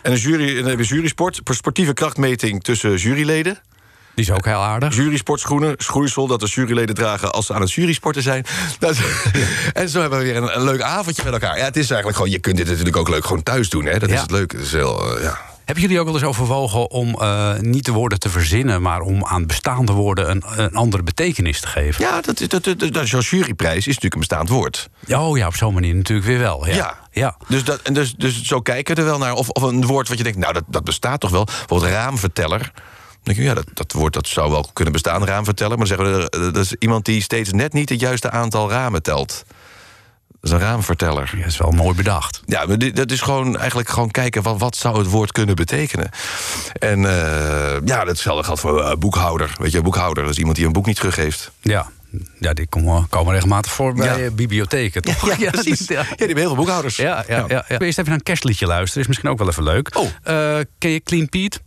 En 0.02 0.12
een 0.12 0.18
jury, 0.18 0.48
en 0.48 0.54
dan 0.62 0.70
heb 0.70 0.78
je 0.78 0.84
jurysport, 0.84 1.40
sportieve 1.44 1.92
krachtmeting 1.94 2.62
tussen 2.62 2.96
juryleden. 2.96 3.58
Die 4.16 4.24
is 4.24 4.30
ook 4.30 4.44
heel 4.44 4.54
aardig. 4.62 4.94
Jurysportschoenen, 4.94 5.74
schoeisel 5.76 6.26
dat 6.26 6.40
de 6.40 6.46
juryleden 6.46 6.94
dragen 6.94 7.32
als 7.32 7.46
ze 7.46 7.54
aan 7.54 7.60
het 7.60 7.72
jurysporten 7.72 8.22
zijn. 8.22 8.44
Dat, 8.78 8.96
en 9.72 9.88
zo 9.88 10.00
hebben 10.00 10.18
we 10.18 10.24
weer 10.24 10.36
een, 10.36 10.56
een 10.56 10.64
leuk 10.64 10.80
avondje 10.80 11.24
met 11.24 11.32
elkaar. 11.32 11.58
Ja, 11.58 11.64
het 11.64 11.76
is 11.76 11.86
eigenlijk 11.90 12.16
gewoon, 12.16 12.32
je 12.32 12.38
kunt 12.38 12.56
dit 12.56 12.66
natuurlijk 12.68 12.96
ook 12.96 13.08
leuk 13.08 13.24
gewoon 13.26 13.42
thuis 13.42 13.68
doen. 13.68 13.84
Hè? 13.84 13.98
Dat 13.98 14.08
Ja. 14.08 14.14
is 14.14 14.20
het 14.20 14.30
leuke. 14.30 14.56
Dat 14.56 14.64
is 14.66 14.72
heel, 14.72 15.16
eh, 15.16 15.22
ja. 15.22 15.38
Hebben 15.64 15.84
jullie 15.84 15.98
ook 16.00 16.06
wel 16.06 16.14
eens 16.14 16.24
overwogen 16.24 16.90
om 16.90 17.14
eh, 17.20 17.52
niet 17.58 17.84
de 17.84 17.92
woorden 17.92 18.18
te 18.18 18.28
verzinnen... 18.28 18.82
maar 18.82 19.00
om 19.00 19.24
aan 19.24 19.46
bestaande 19.46 19.92
woorden 19.92 20.30
een, 20.30 20.42
een 20.56 20.74
andere 20.74 21.02
betekenis 21.02 21.60
te 21.60 21.66
geven? 21.66 22.04
Ja, 22.04 22.20
dat, 22.20 22.38
dat, 22.38 22.64
dat, 22.64 22.78
dat, 22.80 22.92
dat- 22.92 23.06
zo'n 23.06 23.20
juryprijs 23.20 23.76
is 23.76 23.86
natuurlijk 23.86 24.14
een 24.14 24.20
bestaand 24.20 24.48
woord. 24.48 24.88
Oh 25.08 25.36
ja, 25.38 25.46
op 25.46 25.56
zo'n 25.56 25.74
manier 25.74 25.94
natuurlijk 25.94 26.26
weer 26.26 26.38
wel. 26.38 26.66
Ja. 26.66 26.74
Ja. 26.74 26.94
ja. 27.10 27.36
Dus, 27.48 27.64
dat, 27.64 27.80
en 27.82 27.94
dus, 27.94 28.14
dus 28.14 28.42
zo 28.42 28.60
kijken 28.60 28.94
we 28.94 29.00
er 29.00 29.06
wel 29.06 29.18
naar. 29.18 29.32
Of, 29.32 29.48
of 29.48 29.62
een 29.62 29.86
woord 29.86 30.08
wat 30.08 30.18
je 30.18 30.24
denkt, 30.24 30.38
nou, 30.38 30.52
dat, 30.52 30.64
dat 30.66 30.84
bestaat 30.84 31.20
toch 31.20 31.30
wel. 31.30 31.44
Bijvoorbeeld 31.44 31.90
raamverteller. 31.92 32.72
Denk 33.26 33.38
ja, 33.38 33.54
dat, 33.54 33.66
dat 33.74 33.92
woord 33.92 34.12
dat 34.12 34.28
zou 34.28 34.50
wel 34.50 34.70
kunnen 34.72 34.92
bestaan, 34.92 35.24
raamverteller. 35.24 35.78
Maar 35.78 35.86
dan 35.86 35.96
zeggen 35.96 36.18
we, 36.30 36.52
dat 36.52 36.64
is 36.64 36.74
iemand 36.78 37.04
die 37.04 37.22
steeds 37.22 37.52
net 37.52 37.72
niet 37.72 37.88
het 37.88 38.00
juiste 38.00 38.30
aantal 38.30 38.70
ramen 38.70 39.02
telt. 39.02 39.44
Dat 40.40 40.40
is 40.42 40.50
een 40.50 40.58
raamverteller. 40.58 41.30
Ja, 41.34 41.38
dat 41.42 41.50
is 41.50 41.56
wel 41.58 41.70
mooi 41.70 41.96
bedacht. 41.96 42.42
Ja, 42.46 42.64
maar 42.66 42.78
dat 42.94 43.10
is 43.10 43.20
gewoon 43.20 43.56
eigenlijk 43.58 43.88
gewoon 43.88 44.10
kijken 44.10 44.42
van 44.42 44.58
wat 44.58 44.76
zou 44.76 44.98
het 44.98 45.06
woord 45.10 45.32
kunnen 45.32 45.54
betekenen. 45.56 46.10
En 46.78 47.04
eh, 47.04 47.76
ja, 47.84 48.04
datzelfde 48.04 48.44
geldt 48.44 48.60
voor 48.60 48.82
eh, 48.84 48.96
boekhouder. 48.96 49.54
Weet 49.58 49.72
je, 49.72 49.82
boekhouder 49.82 50.22
dat 50.22 50.32
is 50.32 50.38
iemand 50.38 50.56
die 50.56 50.66
een 50.66 50.72
boek 50.72 50.86
niet 50.86 50.96
teruggeeft. 50.96 51.50
Ja, 51.60 51.90
ja 52.40 52.52
die 52.52 52.66
komen, 52.66 53.08
komen 53.08 53.32
regelmatig 53.32 53.72
voor 53.72 53.94
bij 53.94 54.22
Ja. 54.22 54.30
bibliotheken. 54.30 55.02
Toch? 55.02 55.38
Ja, 55.38 55.50
precies. 55.60 55.86
Ja, 55.88 55.94
Ja. 55.94 56.02
die 56.02 56.14
hebben 56.16 56.36
heel 56.36 56.46
veel 56.46 56.56
boekhouders. 56.56 56.96
Ja, 56.96 57.24
ja, 57.28 57.44
ja. 57.48 57.64
ja. 57.68 57.78
Eerst 57.78 57.98
even 57.98 58.04
naar 58.04 58.14
een 58.14 58.22
kerstliedje 58.22 58.66
luisteren. 58.66 59.00
Is 59.02 59.08
misschien 59.08 59.30
ook 59.30 59.38
wel 59.38 59.48
even 59.48 59.62
leuk. 59.62 59.96
Oh. 59.96 60.06
Eh, 60.22 60.64
ken 60.78 60.90
je 60.90 61.00
Clean 61.00 61.28
Pete? 61.28 61.58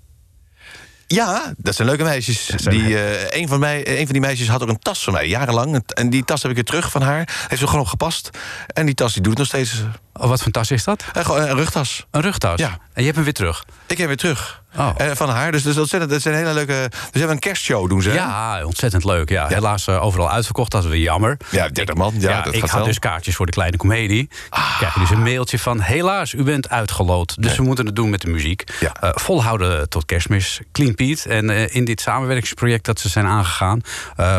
Ja, 1.14 1.54
dat 1.58 1.76
zijn 1.76 1.88
leuke 1.88 2.04
meisjes. 2.04 2.46
zijn 2.46 2.76
Die, 2.76 2.98
eh, 2.98 3.40
een, 3.40 3.48
van 3.48 3.60
mij, 3.60 4.00
een 4.00 4.04
van 4.04 4.12
die 4.12 4.22
meisjes 4.22 4.48
had 4.48 4.62
ook 4.62 4.70
een 4.70 4.80
tas 4.80 5.04
van 5.04 5.14
mij, 5.14 5.28
jarenlang. 5.28 5.84
En 5.88 6.10
die 6.10 6.24
tas 6.24 6.42
heb 6.42 6.50
ik 6.52 6.56
weer 6.58 6.66
terug 6.66 6.92
van 6.92 7.02
haar. 7.02 7.46
Heeft 7.48 7.62
ze 7.62 7.68
gewoon 7.68 7.82
op 7.82 7.88
gepast. 7.88 8.30
En 8.68 8.86
die 8.86 8.96
tas 8.96 9.14
die 9.14 9.22
doet 9.22 9.38
nog 9.38 9.48
steeds. 9.48 9.84
Oh, 10.14 10.28
wat 10.30 10.42
voor 10.42 10.52
tas 10.52 10.72
is 10.72 10.84
dat? 10.84 11.04
Eh, 11.14 11.24
een 11.28 11.56
rugtas. 11.56 12.06
Een 12.12 12.22
rugtas? 12.22 12.60
Ja. 12.60 12.70
En 12.70 12.78
je 12.94 13.04
hebt 13.04 13.16
hem 13.16 13.24
weer 13.24 13.34
terug? 13.34 13.66
Ik 13.88 13.98
heb 13.98 14.08
weer 14.08 14.18
terug. 14.18 14.62
Oh. 14.78 14.90
Eh, 14.98 15.12
van 15.14 15.30
haar. 15.30 15.52
Dus 15.52 15.64
dat 15.64 15.74
is 15.74 15.80
ontzettend. 15.80 16.12
Dat 16.12 16.22
zijn 16.22 16.36
hele 16.36 16.54
leuke. 16.54 16.88
Dus 16.90 17.00
we 17.12 17.18
hebben 17.18 17.36
een 17.36 17.40
kerstshow 17.42 17.90
doen 17.90 18.02
ze. 18.02 18.10
hè? 18.10 18.16
Ja, 18.16 18.66
ontzettend 18.66 19.04
leuk. 19.04 19.30
Ja. 19.30 19.48
Helaas 19.48 19.88
eh, 19.88 20.04
overal 20.04 20.32
uitverkocht, 20.32 20.72
dat 20.72 20.84
is 20.84 20.90
weer 20.90 21.00
jammer. 21.00 21.38
Ja, 21.50 21.70
30 21.70 21.96
man. 21.96 22.14
Ja, 22.18 22.42
dat 22.42 22.54
ik 22.54 22.62
had 22.62 22.72
wel. 22.72 22.84
dus 22.84 23.00
kaartjes 23.00 23.36
voor 23.36 23.46
de 23.46 23.52
kleine 23.52 23.78
komedie. 23.78 24.30
Krijg 24.78 24.94
je 24.94 25.00
dus 25.00 25.10
een 25.10 25.24
mailtje 25.24 25.60
van... 25.60 25.80
helaas, 25.80 26.34
u 26.34 26.44
bent 26.44 26.70
uitgeloot. 26.70 27.42
Dus 27.42 27.56
we 27.56 27.64
moeten 27.64 27.86
het 27.86 27.96
doen 27.96 28.10
met 28.10 28.22
de 28.22 28.30
muziek. 28.30 28.64
Ja. 28.80 29.14
Volhouden 29.16 29.90
tot 29.90 30.06
kerstmis. 30.06 30.60
Clean 30.72 30.96
Pete. 30.96 31.30
En 31.30 31.50
in 31.72 31.86
dit 31.86 32.02
samenwerkingsproject 32.02 32.86
dat 32.86 33.00
ze 33.00 33.10
zijn 33.10 33.26
aangegaan... 33.26 33.82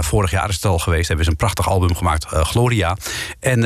vorig 0.00 0.30
jaar 0.30 0.48
is 0.48 0.54
het 0.54 0.64
al 0.64 0.78
geweest... 0.78 1.06
hebben 1.08 1.24
ze 1.24 1.30
een 1.30 1.36
prachtig 1.36 1.68
album 1.68 1.96
gemaakt, 1.96 2.24
Gloria. 2.24 2.96
En 3.40 3.60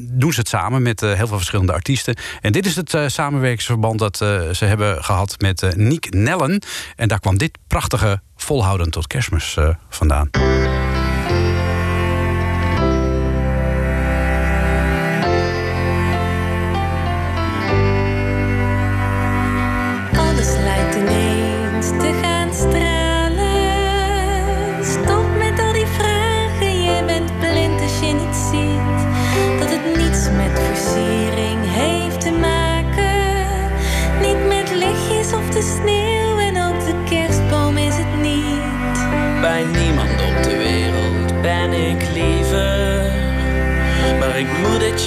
doen 0.00 0.32
ze 0.32 0.38
het 0.40 0.48
samen 0.48 0.82
met 0.82 1.00
heel 1.00 1.16
veel 1.16 1.36
verschillende 1.36 1.57
artiesten. 1.66 2.16
En 2.40 2.52
dit 2.52 2.66
is 2.66 2.76
het 2.76 2.94
eh, 2.94 3.06
samenwerkingsverband 3.06 3.98
dat 3.98 4.20
eh, 4.20 4.50
ze 4.50 4.64
hebben 4.64 5.04
gehad 5.04 5.34
met 5.40 5.62
eh 5.62 5.70
Niek 5.76 6.14
Nellen. 6.14 6.62
En 6.96 7.08
daar 7.08 7.20
kwam 7.20 7.38
dit 7.38 7.58
prachtige 7.66 8.20
volhouden 8.36 8.90
tot 8.90 9.06
kerstmis 9.06 9.56
vandaan. 9.88 10.30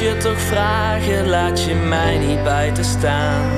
Je 0.01 0.17
toch 0.17 0.39
vragen, 0.39 1.27
laat 1.27 1.63
je 1.63 1.75
mij 1.75 2.17
niet 2.17 2.43
buiten 2.43 2.85
staan. 2.85 3.49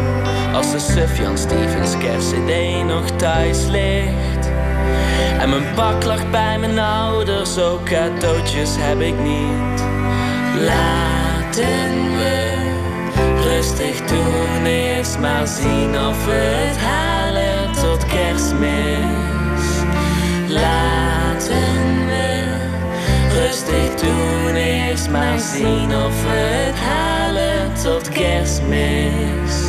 Als 0.54 0.72
de 0.72 0.80
Sufjan 0.80 1.38
Stevens 1.38 1.98
kerst-cd 1.98 2.84
nog 2.86 3.12
thuis 3.12 3.66
ligt. 3.68 4.52
En 5.40 5.50
mijn 5.50 5.74
pak 5.76 6.04
lag 6.04 6.30
bij 6.30 6.60
mijn 6.60 6.80
ouders, 6.80 7.58
ook 7.58 7.84
cadeautjes 7.84 8.70
heb 8.78 9.00
ik 9.00 9.20
niet. 9.20 9.84
Laten 10.60 12.16
we 12.18 12.54
rustig 13.44 14.02
doen, 14.06 14.66
eerst 14.66 15.20
maar 15.20 15.48
zien 15.48 16.00
of 16.00 16.26
we 16.26 16.32
het 16.32 16.78
halen 16.78 17.72
tot 17.72 18.06
kerstmis. 18.06 19.66
Laten 20.48 22.03
rustig 23.44 23.96
doen, 23.96 24.56
eerst 24.56 25.10
maar 25.10 25.40
zien 25.40 25.96
of 25.96 26.24
we 26.24 26.30
het 26.30 26.76
halen 26.76 27.74
tot 27.84 28.10
kerstmis. 28.10 29.63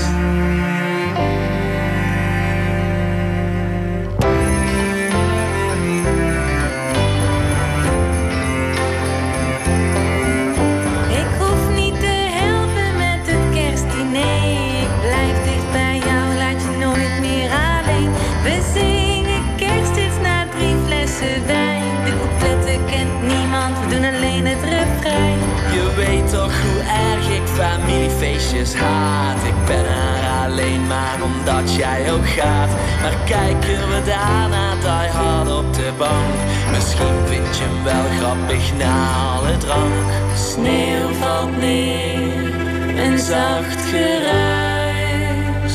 Familiefeestjes 27.55 28.75
haat. 28.75 29.45
Ik 29.45 29.67
ben 29.67 29.85
er 29.87 30.45
alleen 30.45 30.87
maar 30.87 31.19
omdat 31.23 31.75
jij 31.75 32.13
ook 32.13 32.29
gaat. 32.29 32.71
Maar 33.03 33.17
kijken 33.25 33.89
we 33.89 34.03
daarna 34.07 34.75
die 34.75 35.11
hard 35.11 35.51
op 35.51 35.75
de 35.75 35.91
bank. 35.99 36.35
Misschien 36.71 37.19
vind 37.25 37.57
je 37.57 37.65
hem 37.65 37.85
wel 37.85 38.05
grappig 38.19 38.73
na 38.79 38.95
alle 39.35 39.57
drank. 39.57 40.11
Sneeuw 40.37 41.13
valt 41.21 41.57
neer 41.57 42.55
een 42.97 43.19
zacht 43.19 43.81
geruis. 43.91 45.75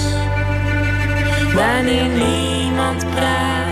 Wanneer 1.53 2.05
niemand 2.05 3.05
praat, 3.09 3.68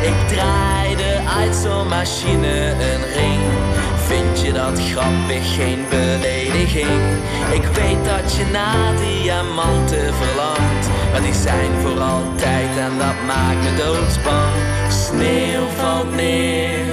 Ik 0.00 0.28
draaide 0.28 1.20
uit 1.38 1.54
zo'n 1.54 1.88
machine 1.88 2.70
een 2.70 3.04
ring. 3.14 3.42
Vind 4.06 4.40
je 4.40 4.52
dat 4.52 4.80
grappig, 4.80 5.54
geen 5.54 5.84
belediging? 5.90 7.00
Ik 7.52 7.64
weet 7.64 8.04
dat 8.04 8.34
je 8.36 8.44
naar 8.52 8.96
diamanten 8.96 10.14
verlangt. 10.14 10.88
Maar 11.12 11.22
die 11.22 11.34
zijn 11.34 11.72
voor 11.82 12.00
altijd 12.00 12.76
en 12.78 12.98
dat 12.98 13.18
maakt 13.26 13.62
me 13.62 13.76
doodsbang. 13.76 14.54
Sneeuw 14.88 15.66
valt 15.76 16.14
neer, 16.14 16.86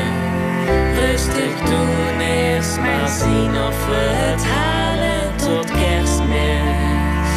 rustig 1.00 1.58
doen, 1.58 2.20
eerst 2.20 2.78
maar 2.78 3.08
zien 3.08 3.50
of 3.50 3.86
we 3.86 4.12
het 4.14 4.44
halen 4.44 5.36
tot 5.36 5.70
kerstmis. 5.70 7.30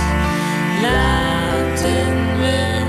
Laten 0.82 2.38
we 2.40 2.84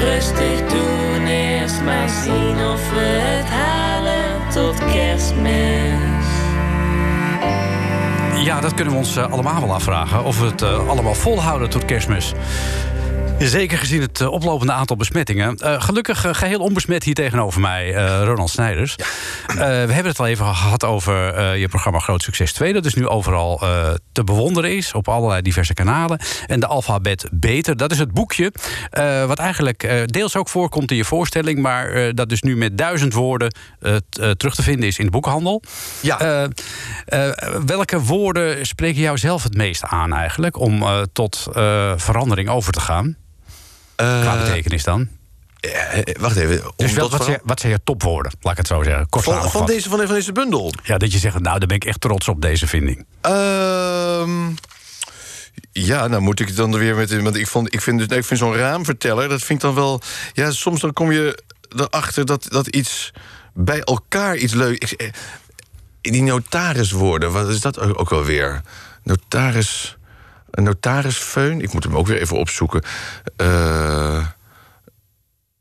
rustig 0.00 0.66
doen, 0.66 1.26
eerst 1.26 1.82
maar 1.82 2.08
zien 2.08 2.66
of 2.72 2.90
we 2.90 3.20
het 3.20 3.48
halen 3.48 4.52
tot 4.52 4.92
kerstmis. 4.92 6.26
Ja, 8.44 8.60
dat 8.60 8.74
kunnen 8.74 8.92
we 8.92 8.98
ons 8.98 9.16
eh, 9.16 9.32
allemaal 9.32 9.60
wel 9.60 9.74
afvragen. 9.74 10.24
Of 10.24 10.40
we 10.40 10.46
het 10.46 10.62
eh, 10.62 10.88
allemaal 10.88 11.14
volhouden 11.14 11.70
tot 11.70 11.84
kerstmis. 11.84 12.34
Zeker 13.38 13.78
gezien 13.78 14.00
het 14.00 14.07
eh, 14.20 14.32
oplopende 14.32 14.72
aantal 14.72 14.96
besmettingen. 14.96 15.56
Eh, 15.56 15.82
gelukkig 15.82 16.24
eh, 16.24 16.34
geheel 16.34 16.60
onbesmet 16.60 17.04
hier 17.04 17.14
tegenover 17.14 17.60
mij, 17.60 17.92
Ronald 18.24 18.50
Snijders. 18.50 18.96
We 19.46 19.64
hebben 19.64 20.06
het 20.06 20.18
al 20.18 20.26
even 20.26 20.46
gehad 20.46 20.84
over 20.84 21.54
je 21.56 21.68
programma 21.68 21.98
Groot 21.98 22.22
Succes 22.22 22.52
2... 22.52 22.72
dat 22.72 22.82
dus 22.82 22.94
nu 22.94 23.06
overal 23.06 23.60
te 24.12 24.24
bewonderen 24.24 24.76
is 24.76 24.94
op 24.94 25.08
allerlei 25.08 25.42
diverse 25.42 25.74
kanalen. 25.74 26.20
En 26.46 26.60
de 26.60 26.66
alfabet 26.66 27.28
Beter, 27.32 27.76
dat 27.76 27.92
is 27.92 27.98
het 27.98 28.12
boekje... 28.12 28.52
wat 29.26 29.38
eigenlijk 29.38 30.06
deels 30.06 30.36
ook 30.36 30.48
voorkomt 30.48 30.90
in 30.90 30.96
je 30.96 31.04
voorstelling... 31.04 31.58
maar 31.58 32.14
dat 32.14 32.28
dus 32.28 32.42
nu 32.42 32.56
met 32.56 32.78
duizend 32.78 33.12
woorden 33.12 33.52
terug 34.36 34.54
te 34.54 34.62
vinden 34.62 34.88
is 34.88 34.98
in 34.98 35.04
de 35.04 35.10
boekhandel. 35.10 35.62
Ja. 36.00 36.48
welke 37.66 38.00
woorden 38.00 38.66
spreken 38.66 39.00
jou 39.00 39.18
zelf 39.18 39.42
het 39.42 39.54
meest 39.54 39.84
aan 39.84 40.12
eigenlijk... 40.12 40.58
om 40.58 40.84
tot 41.12 41.46
verandering 41.96 42.48
over 42.48 42.72
te 42.72 42.80
gaan? 42.80 43.16
Qua 44.04 44.36
betekenis 44.44 44.82
dan? 44.82 45.08
Eh, 45.60 46.14
wacht 46.18 46.36
even. 46.36 46.72
Dus 46.76 46.92
wel, 46.92 47.10
wat, 47.10 47.24
zijn, 47.24 47.40
wat 47.44 47.60
zijn 47.60 47.72
je 47.72 47.80
topwoorden, 47.84 48.32
laat 48.40 48.52
ik 48.52 48.58
het 48.58 48.66
zo 48.66 48.82
zeggen? 48.82 49.08
Kort 49.08 49.24
Van, 49.24 49.66
deze, 49.66 49.88
van, 49.88 50.06
deze 50.06 50.32
bundel? 50.32 50.72
Ja, 50.82 50.98
dat 50.98 51.12
je 51.12 51.18
zegt, 51.18 51.38
nou, 51.38 51.58
daar 51.58 51.68
ben 51.68 51.76
ik 51.76 51.84
echt 51.84 52.00
trots 52.00 52.28
op, 52.28 52.42
deze 52.42 52.66
vinding. 52.66 53.06
Ehm, 53.20 54.50
ja, 55.72 56.06
nou 56.06 56.22
moet 56.22 56.40
ik 56.40 56.46
het 56.46 56.56
dan 56.56 56.72
er 56.72 56.78
weer 56.78 56.96
met... 56.96 57.22
Want 57.22 57.36
ik, 57.36 57.46
vond, 57.46 57.74
ik 57.74 57.80
vind, 57.80 58.12
ik 58.12 58.24
vind 58.24 58.40
zo'n 58.40 58.54
raamverteller, 58.54 59.28
dat 59.28 59.42
vind 59.42 59.62
ik 59.62 59.64
dan 59.64 59.74
wel... 59.74 60.00
Ja, 60.32 60.50
soms 60.50 60.80
dan 60.80 60.92
kom 60.92 61.12
je 61.12 61.42
erachter 61.76 62.26
dat, 62.26 62.46
dat 62.48 62.66
iets 62.66 63.12
bij 63.54 63.80
elkaar 63.80 64.36
iets 64.36 64.54
leuk... 64.54 64.82
Eh, 64.82 65.12
die 66.00 66.22
notariswoorden, 66.22 67.32
wat 67.32 67.48
is 67.48 67.60
dat 67.60 67.80
ook 67.80 68.00
ook 68.00 68.12
alweer? 68.12 68.62
Notaris... 69.02 69.97
Een 70.50 70.62
notarisfeun? 70.62 71.60
Ik 71.60 71.72
moet 71.72 71.84
hem 71.84 71.96
ook 71.96 72.06
weer 72.06 72.20
even 72.20 72.36
opzoeken. 72.36 72.82
Eh... 73.36 74.26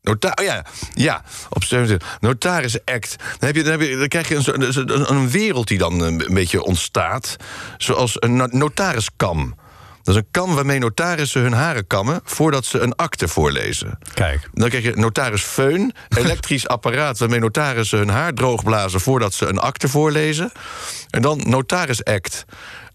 Nota 0.07 0.31
oh 0.35 0.45
ja, 0.45 0.65
ja, 0.93 1.23
op 1.49 1.63
27. 1.63 2.17
Notaris 2.19 2.85
Act. 2.85 3.15
Dan, 3.17 3.47
heb 3.47 3.55
je, 3.55 3.63
dan, 3.63 3.71
heb 3.71 3.81
je, 3.81 3.97
dan 3.97 4.07
krijg 4.07 4.27
je 4.27 4.35
een, 4.35 4.61
een, 4.61 5.11
een 5.11 5.29
wereld 5.29 5.67
die 5.67 5.77
dan 5.77 5.99
een 5.99 6.23
beetje 6.29 6.63
ontstaat. 6.63 7.35
Zoals 7.77 8.15
een 8.19 8.35
no- 8.35 8.47
notariskam. 8.49 9.55
Dat 10.07 10.15
is 10.15 10.21
een 10.21 10.31
kam 10.31 10.55
waarmee 10.55 10.79
notarissen 10.79 11.41
hun 11.41 11.53
haren 11.53 11.88
kammen... 11.88 12.19
voordat 12.23 12.65
ze 12.65 12.79
een 12.79 12.95
akte 12.95 13.27
voorlezen. 13.27 13.99
Kijk. 14.13 14.49
Dan 14.53 14.69
krijg 14.69 14.83
je 14.83 14.95
notaris 14.95 15.41
Feun, 15.41 15.93
elektrisch 16.17 16.67
apparaat... 16.77 17.17
waarmee 17.17 17.39
notarissen 17.39 17.97
hun 17.97 18.09
haar 18.09 18.33
droogblazen... 18.33 18.99
voordat 18.99 19.33
ze 19.33 19.45
een 19.45 19.59
akte 19.59 19.88
voorlezen. 19.88 20.51
En 21.09 21.21
dan 21.21 21.41
notaris 21.45 22.03
Act. 22.03 22.45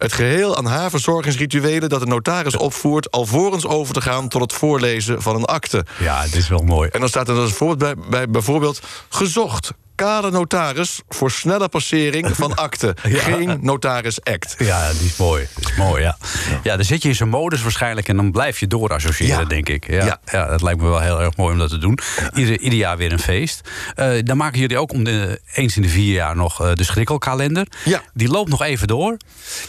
Het 0.03 0.13
geheel 0.13 0.57
aan 0.57 0.67
haarverzorgingsrituelen 0.67 1.89
dat 1.89 2.01
de 2.01 2.07
notaris 2.07 2.57
opvoert... 2.57 3.11
alvorens 3.11 3.67
over 3.67 3.95
te 3.95 4.01
gaan 4.01 4.29
tot 4.29 4.41
het 4.41 4.53
voorlezen 4.53 5.23
van 5.23 5.37
een 5.37 5.45
akte. 5.45 5.85
Ja, 5.99 6.23
dit 6.23 6.35
is 6.35 6.49
wel 6.49 6.63
mooi. 6.63 6.89
En 6.93 7.01
dan 7.01 7.09
staat 7.09 7.29
er 7.29 7.37
als 7.37 7.53
voorbeeld 7.53 7.79
bij, 7.79 8.09
bij 8.11 8.29
bijvoorbeeld... 8.29 8.81
gezocht, 9.09 9.73
kader 10.03 10.33
notaris 10.33 11.01
voor 11.09 11.31
snelle 11.31 11.69
passering 11.69 12.37
van 12.37 12.55
akte. 12.67 12.95
Geen 13.03 13.59
notaris 13.61 14.25
act. 14.25 14.55
Ja, 14.59 14.93
die 14.93 15.05
is 15.07 15.17
mooi. 15.17 15.47
Die 15.55 15.71
is 15.71 15.77
mooi, 15.77 16.03
ja. 16.03 16.17
Ja, 16.63 16.77
dan 16.77 16.85
zit 16.85 17.03
je 17.03 17.09
in 17.09 17.15
zo'n 17.15 17.29
modus 17.29 17.63
waarschijnlijk... 17.63 18.09
en 18.09 18.17
dan 18.17 18.31
blijf 18.31 18.61
je 18.61 18.67
door 18.67 18.91
associëren, 18.93 19.39
Ja. 19.41 19.45
denk 19.45 19.69
ik. 19.69 19.91
Ja, 19.91 20.21
ja. 20.33 20.47
Dat 20.47 20.63
lijkt 20.63 20.81
me 20.81 20.89
wel 20.89 21.01
heel 21.01 21.21
erg 21.21 21.37
mooi 21.37 21.53
om 21.53 21.59
dat 21.59 21.69
te 21.71 21.79
doen. 21.79 21.99
Ieder, 22.35 22.59
ieder 22.61 22.79
jaar 22.79 22.97
weer 22.97 23.13
een 23.13 23.19
feest. 23.19 23.61
Eh, 23.95 24.11
dan 24.25 24.37
maken 24.37 24.61
jullie 24.61 24.79
ook 24.79 24.93
om 24.93 25.05
de, 25.05 25.41
eens 25.55 25.77
in 25.77 25.83
de 25.83 25.89
vier 25.89 26.13
jaar 26.15 26.37
nog 26.37 26.61
eh, 26.63 26.73
de 26.75 26.85
schrikkelkalender. 26.85 27.67
Ja. 27.85 28.03
Die 28.15 28.29
loopt 28.29 28.51
nog 28.51 28.63
even 28.63 28.87
door. 28.89 29.17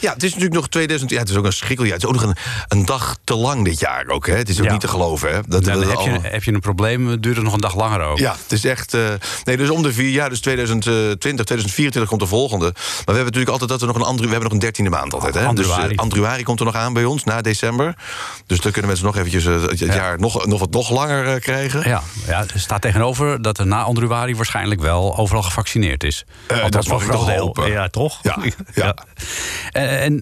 Ja, 0.00 0.12
het 0.12 0.22
is 0.22 0.28
natuurlijk 0.30 0.54
nog 0.56 0.68
2000. 0.68 1.10
Ja, 1.10 1.18
het 1.18 1.28
is 1.28 1.36
ook 1.36 1.44
een 1.44 1.52
schrikkeljaar. 1.52 1.94
Het 1.94 2.02
is 2.02 2.08
ook 2.08 2.14
nog 2.14 2.22
een, 2.22 2.36
een 2.68 2.84
dag 2.86 3.16
te 3.24 3.34
lang 3.34 3.64
dit 3.64 3.80
jaar 3.80 4.06
ook. 4.08 4.26
Hè? 4.26 4.34
Het 4.36 4.48
is 4.48 4.60
ook 4.60 4.70
niet 4.70 4.80
te 4.80 4.88
geloven. 4.88 5.32
Hè? 5.34 5.40
Dat, 5.46 5.64
heb, 5.66 5.74
je, 5.74 5.94
allemaal- 5.94 6.20
heb 6.22 6.44
je 6.44 6.52
een 6.52 6.60
probleem, 6.60 7.20
duurt 7.20 7.34
het 7.36 7.44
nog 7.44 7.54
een 7.54 7.60
dag 7.60 7.76
langer 7.76 8.00
ook. 8.00 8.18
Ja, 8.18 8.36
het 8.42 8.52
is 8.52 8.64
echt. 8.64 8.94
eh, 8.94 9.08
nee, 9.44 9.56
dus 9.56 9.70
om 9.70 9.82
de 9.82 9.92
vier 9.92 10.10
jaar, 10.10 10.23
dus 10.28 10.40
2020, 10.40 11.18
2024 11.18 12.08
komt 12.08 12.20
de 12.20 12.26
volgende. 12.26 12.64
Maar 12.64 12.82
we 12.82 13.02
hebben 13.04 13.24
natuurlijk 13.24 13.50
altijd 13.50 13.70
dat 13.70 13.80
we 13.80 13.86
nog 13.86 13.96
een 13.96 14.02
andere. 14.02 14.24
We 14.24 14.30
hebben 14.30 14.42
nog 14.42 14.52
een 14.52 14.64
dertiende 14.64 14.90
maand 14.90 15.14
altijd. 15.14 15.34
Hè? 15.34 15.52
Dus 15.52 15.96
Andruari 15.96 16.42
komt 16.42 16.58
er 16.58 16.64
nog 16.64 16.74
aan 16.74 16.92
bij 16.92 17.04
ons 17.04 17.24
na 17.24 17.40
december. 17.40 17.94
Dus 18.46 18.60
dan 18.60 18.72
kunnen 18.72 18.90
mensen 18.90 19.06
nog 19.06 19.16
eventjes 19.16 19.44
eh, 19.46 19.62
het 19.62 19.78
jaar 19.78 20.18
nog, 20.18 20.46
nog 20.46 20.60
wat 20.60 20.70
nog 20.70 20.90
langer 20.90 21.26
eh, 21.26 21.40
krijgen. 21.40 21.88
Ja, 21.88 22.02
ja, 22.26 22.44
er 22.54 22.60
staat 22.60 22.80
tegenover 22.80 23.42
dat 23.42 23.58
er 23.58 23.66
na 23.66 23.82
Andruari 23.82 24.36
waarschijnlijk 24.36 24.80
wel 24.80 25.16
overal 25.16 25.42
gevaccineerd 25.42 26.04
is. 26.04 26.24
Dat 26.70 26.86
voor 26.86 26.94
mag 26.94 27.04
ik 27.04 27.10
toch 27.10 27.26
deel. 27.26 27.38
hopen. 27.38 27.70
Ja, 27.70 27.88
toch? 27.88 28.18
Ja, 28.22 28.38
ja. 28.74 28.94
En 29.70 30.20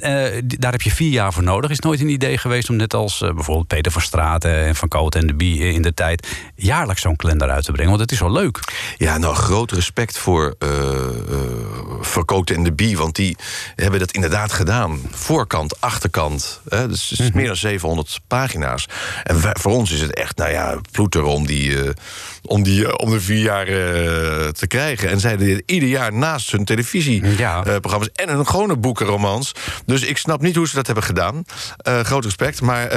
daar 0.59 0.73
heb 0.73 0.83
je 0.83 0.91
vier 0.91 1.11
jaar 1.11 1.33
voor 1.33 1.43
nodig. 1.43 1.71
Is 1.71 1.79
nooit 1.79 2.01
een 2.01 2.09
idee 2.09 2.39
geweest 2.39 2.69
om 2.71 2.77
net 2.77 2.95
als 2.95 3.19
bijvoorbeeld 3.19 3.67
Peter 3.67 3.93
van 3.93 4.03
Straten 4.03 4.55
en 4.55 4.75
Van 4.75 4.89
Koot 4.89 5.15
en 5.15 5.27
de 5.27 5.35
Bie 5.35 5.73
in 5.73 5.83
de 5.83 5.95
tijd 5.95 6.27
jaarlijks 6.55 7.03
zo'n 7.03 7.17
kalender 7.17 7.51
uit 7.51 7.65
te 7.65 7.73
brengen? 7.73 7.91
Want 7.91 8.03
het 8.03 8.13
is 8.13 8.21
wel 8.21 8.33
leuk. 8.33 8.61
Ja, 8.97 9.19
nou, 9.19 9.35
groot 9.35 9.73
respect 9.83 10.19
voor 10.19 10.55
Verkoten 12.01 12.57
en 12.57 12.63
de 12.65 12.73
Bie. 12.73 12.97
Want 12.97 13.15
die 13.17 13.37
hebben 13.77 14.01
dat 14.01 14.11
inderdaad 14.13 14.53
gedaan. 14.53 15.01
Voorkant, 15.11 15.81
achterkant. 15.81 16.61
Hè, 16.69 16.89
dus 16.89 17.11
het 17.11 17.19
is 17.21 17.31
meer 17.31 17.47
dan 17.47 17.57
700 17.57 18.21
pagina's. 18.27 18.87
En 19.23 19.43
wij- 19.43 19.57
voor 19.61 19.73
ons 19.73 19.91
is 19.91 20.01
het 20.01 20.15
echt, 20.15 20.37
nou 20.37 20.51
ja, 20.51 20.79
ploeter 20.91 21.23
om 21.23 21.47
die, 21.47 21.83
eh, 21.83 21.91
om 22.43 22.63
die 22.63 22.87
eh, 22.87 22.95
om 22.97 23.11
de 23.11 23.21
vier 23.21 23.43
jaar 23.43 23.67
eh, 23.67 24.49
te 24.49 24.67
krijgen. 24.67 25.11
En 25.11 25.21
zij 25.21 25.37
deden 25.37 25.63
ieder 25.67 25.89
jaar 25.89 26.13
naast 26.13 26.51
hun 26.51 26.65
televisieprogramma's... 26.65 28.09
en 28.15 28.29
een 28.29 28.47
gewone 28.47 28.77
boekenromans. 28.77 29.53
Dus 29.87 30.03
ik 30.03 30.19
snap 30.19 30.41
niet 30.41 30.57
hoe 30.57 30.69
ze 30.69 30.75
dat 30.75 30.87
hebben 30.87 31.05
gedaan. 31.05 31.45
Eh, 31.77 32.01
groot 32.01 32.25
respect. 32.25 32.61
Maar 32.61 32.91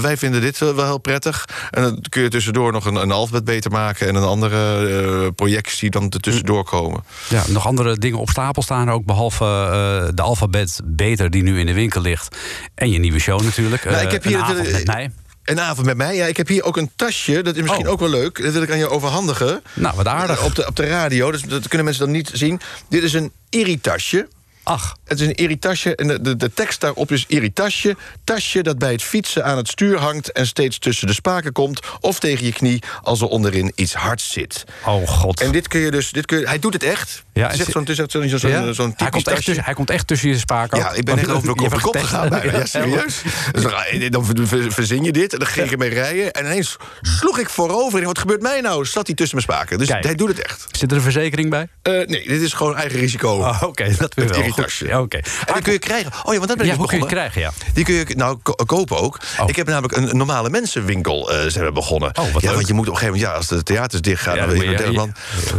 wij 0.00 0.16
vinden 0.16 0.40
dit 0.40 0.58
wel 0.58 0.84
heel 0.84 0.98
prettig. 0.98 1.48
En 1.70 1.82
dan 1.82 2.04
kun 2.08 2.22
je 2.22 2.28
tussendoor 2.28 2.72
nog 2.72 2.84
een, 2.84 2.94
een 2.94 3.10
alfabet 3.10 3.44
beter 3.44 3.70
maken... 3.70 4.08
en 4.08 4.14
een 4.14 4.22
andere 4.22 5.32
projectie 5.32 5.90
dan 5.90 6.10
er 6.10 6.20
tussendoor 6.20 6.64
komen. 6.64 7.04
Ja, 7.28 7.42
nog 7.48 7.66
andere 7.66 7.98
dingen 7.98 8.18
op 8.18 8.28
stapel 8.28 8.62
staan 8.62 8.90
ook, 8.90 9.04
behalve 9.04 9.44
eh, 9.44 10.14
de 10.14 10.22
alfabet 10.22 10.80
beter 10.84 11.30
die 11.30 11.42
nu 11.42 11.58
in 11.58 11.66
de 11.66 11.72
winkel 11.72 12.00
ligt. 12.00 12.36
En 12.74 12.90
je 12.90 12.98
nieuwe 12.98 13.18
show 13.18 13.42
natuurlijk. 13.42 13.84
Nou, 13.84 14.04
ik 14.04 14.10
heb 14.10 14.24
hier 14.24 15.10
Een 15.44 15.60
avond 15.60 15.86
met 15.86 15.96
mij. 15.96 16.16
Ja, 16.16 16.26
ik 16.26 16.36
heb 16.36 16.48
hier 16.48 16.62
ook 16.64 16.76
een 16.76 16.90
tasje. 16.96 17.42
Dat 17.42 17.56
is 17.56 17.62
misschien 17.62 17.86
Oh. 17.86 17.92
ook 17.92 18.00
wel 18.00 18.08
leuk. 18.08 18.42
Dat 18.42 18.52
wil 18.52 18.62
ik 18.62 18.70
aan 18.70 18.78
je 18.78 18.88
overhandigen. 18.88 19.62
Nou, 19.74 19.96
wat 19.96 20.06
aardig. 20.06 20.44
Op 20.44 20.54
de, 20.54 20.66
op 20.66 20.76
de 20.76 20.86
radio. 20.86 21.30
Dus 21.30 21.42
dat 21.42 21.68
kunnen 21.68 21.84
mensen 21.84 22.04
dan 22.04 22.14
niet 22.14 22.30
zien. 22.32 22.60
Dit 22.88 23.02
is 23.02 23.12
een 23.12 23.32
irritasje. 23.50 24.28
Ach. 24.64 24.96
Het 25.04 25.20
is 25.20 25.26
een 25.26 25.34
irritasje 25.34 25.96
en 25.96 26.06
de, 26.06 26.20
de, 26.20 26.36
de 26.36 26.52
tekst 26.54 26.80
daarop 26.80 27.12
is 27.12 27.24
irritasje. 27.28 27.96
Tasje 28.24 28.62
dat 28.62 28.78
bij 28.78 28.92
het 28.92 29.02
fietsen 29.02 29.44
aan 29.44 29.56
het 29.56 29.68
stuur 29.68 29.98
hangt... 29.98 30.32
en 30.32 30.46
steeds 30.46 30.78
tussen 30.78 31.06
de 31.06 31.12
spaken 31.12 31.52
komt. 31.52 31.80
Of 32.00 32.18
tegen 32.18 32.44
je 32.46 32.52
knie 32.52 32.82
als 33.02 33.20
er 33.20 33.26
onderin 33.26 33.72
iets 33.74 33.94
hards 33.94 34.32
zit. 34.32 34.64
Oh 34.86 35.08
god. 35.08 35.40
En 35.40 35.52
dit 35.52 35.68
kun 35.68 35.80
je 35.80 35.90
dus... 35.90 36.10
Dit 36.12 36.26
kun 36.26 36.38
je, 36.38 36.46
hij 36.46 36.58
doet 36.58 36.72
het 36.72 36.82
echt. 36.82 37.24
Ja, 37.32 37.48
het 37.48 37.60
is 37.60 37.66
zo'n 37.66 38.50
Ja? 38.50 38.72
zo'n 38.72 38.86
hij, 38.86 38.94
typisch 38.96 39.10
komt 39.10 39.28
echt 39.28 39.44
tussen, 39.44 39.64
hij 39.64 39.74
komt 39.74 39.90
echt 39.90 40.06
tussen 40.06 40.28
je 40.28 40.38
spaken. 40.38 40.78
Ja, 40.78 40.92
ik 40.92 41.04
ben 41.04 41.18
echt 41.18 41.30
over 41.30 41.48
de 41.48 41.80
kop, 41.80 41.96
gegaan 41.96 42.28
bijna. 42.28 42.58
Ja, 42.58 42.66
serieus. 42.66 43.22
Dus 43.52 43.62
dan, 43.62 44.10
dan 44.10 44.24
ver- 44.24 44.46
ver- 44.46 44.72
verzin 44.72 45.04
je 45.04 45.12
dit 45.12 45.32
en 45.32 45.38
dan 45.38 45.48
ging 45.48 45.70
ik 45.70 45.78
mee 45.78 45.88
rijden. 45.88 46.32
En 46.32 46.44
ineens 46.44 46.76
sloeg 47.00 47.38
ik 47.38 47.48
voorover. 47.48 47.98
En 48.00 48.06
wat 48.06 48.18
gebeurt 48.18 48.42
mij 48.42 48.60
nou? 48.60 48.84
Zat 48.86 49.06
hij 49.06 49.14
tussen 49.16 49.36
mijn 49.36 49.48
spaken. 49.48 49.78
Dus 49.78 49.88
Kijk. 49.88 50.04
hij 50.04 50.14
doet 50.14 50.28
het 50.28 50.42
echt. 50.42 50.66
Zit 50.70 50.90
er 50.90 50.96
een 50.96 51.02
verzekering 51.02 51.50
bij? 51.50 51.68
Eh, 51.82 51.92
nee, 51.92 52.28
dit 52.28 52.40
is 52.40 52.52
gewoon 52.52 52.76
eigen 52.76 52.98
risico. 52.98 53.32
Oh, 53.38 53.62
Oké, 53.62 53.94
dat 53.98 54.14
weer 54.14 54.24
Het 54.24 54.34
wel. 54.36 54.44
Ja, 54.78 55.00
Oké. 55.00 55.16
En 55.16 55.54
die 55.54 55.62
kun 55.62 55.72
je 55.72 55.78
krijgen. 55.78 56.12
Oh 56.24 56.32
ja, 56.32 56.38
want 56.38 56.48
dat 56.48 56.56
ben 56.56 56.66
ik 56.66 56.72
Ja, 56.72 56.78
dus 56.78 56.78
hoe 56.78 56.86
kun 56.88 56.98
je 56.98 57.04
begonnen. 57.04 57.30
krijgen, 57.30 57.40
ja? 57.40 57.72
Die 57.74 57.84
kun 57.84 57.94
je 57.94 58.06
nou 58.16 58.38
ko- 58.42 58.52
kopen 58.66 58.96
ook. 59.00 59.18
Oh. 59.40 59.48
Ik 59.48 59.56
heb 59.56 59.66
namelijk 59.66 59.96
een 59.96 60.16
normale 60.16 60.50
mensenwinkel 60.50 61.32
eh 61.32 61.48
zijn 61.48 61.64
we 61.64 61.72
begonnen. 61.72 62.08
Oh, 62.18 62.32
wat 62.32 62.42
ja, 62.42 62.46
leuk. 62.48 62.54
want 62.56 62.66
je 62.68 62.74
moet 62.74 62.86
op 62.88 62.92
een 62.92 62.98
gegeven 62.98 63.20
moment, 63.20 63.32
ja, 63.32 63.38
als 63.38 63.48
de 63.48 63.62
theaters 63.62 64.00
dichtgaan, 64.00 64.36
Ja, 64.36 64.46
dan 64.46 64.56
je 64.56 64.64
je- 64.64 64.76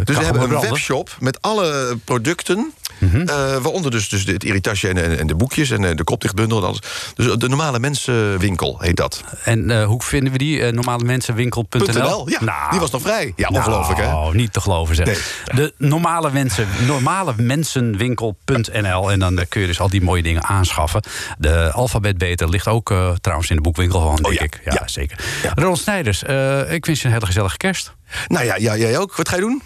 Dus 0.03 0.17
we 0.17 0.23
hebben 0.23 0.41
een 0.41 0.59
webshop 0.59 1.15
met 1.19 1.41
alle 1.41 1.97
producten. 2.05 2.73
Mhm. 2.97 3.21
eh, 3.21 3.35
waaronder 3.35 3.91
dus, 3.91 4.09
dus 4.09 4.25
het 4.25 4.43
irritasje 4.43 4.87
en, 4.89 5.19
en, 5.19 5.27
de 5.27 5.35
boekjes 5.35 5.69
en 5.69 5.85
eh, 5.85 5.95
de 5.95 6.03
kopdichtbundel 6.03 6.57
en 6.57 6.63
alles. 6.63 6.79
Dus 7.15 7.35
de 7.35 7.47
normale 7.47 7.79
mensenwinkel 7.79 8.77
heet 8.79 8.95
dat. 8.95 9.23
En 9.43 9.71
eh, 9.71 9.85
hoe 9.85 10.03
vinden 10.03 10.31
we 10.31 10.37
die? 10.37 10.61
Eh, 10.61 10.73
normalemensenwinkel.nl? 10.73 11.93
.nl, 11.93 12.29
ja, 12.29 12.43
Nou, 12.43 12.71
die 12.71 12.79
was 12.79 12.91
nog 12.91 13.01
vrij. 13.01 13.33
Ja, 13.35 13.47
ongelooflijk 13.47 13.99
hè? 13.99 14.05
Oh, 14.05 14.31
niet 14.31 14.53
te 14.53 14.61
geloven 14.61 14.95
zeg. 14.95 15.05
Nee. 15.05 15.15
De 15.55 15.73
normale 15.77 16.31
mensen, 16.31 16.67
normale 16.85 17.33
mensenwinkel.nl. 17.37 19.11
En 19.11 19.19
dan 19.19 19.39
eh, 19.39 19.45
kun 19.49 19.61
je 19.61 19.67
dus 19.67 19.79
al 19.79 19.89
die 19.89 20.01
mooie 20.01 20.23
dingen 20.23 20.43
aanschaffen. 20.43 21.01
De 21.37 21.71
alfabetbeter 21.71 22.49
ligt 22.49 22.67
ook 22.67 22.91
eh, 22.91 23.11
trouwens 23.21 23.49
in 23.49 23.55
de 23.55 23.61
boekwinkel 23.61 23.99
gewoon, 23.99 24.15
denk 24.15 24.27
Oh 24.27 24.33
ja, 24.33 24.41
ik. 24.41 24.61
Ja, 24.65 24.73
ja. 24.73 24.87
zeker. 24.87 25.17
Ronald 25.55 25.79
Snijders, 25.79 26.23
eh, 26.23 26.73
ik 26.73 26.85
wens 26.85 27.01
je 27.01 27.07
een 27.07 27.13
hele 27.13 27.25
gezellige 27.25 27.57
kerst. 27.57 27.93
Nou 28.27 28.45
ja, 28.45 28.55
ja, 28.55 28.77
jij 28.77 28.97
ook. 28.97 29.15
Wat 29.15 29.29
ga 29.29 29.35
je 29.35 29.41
doen? 29.41 29.61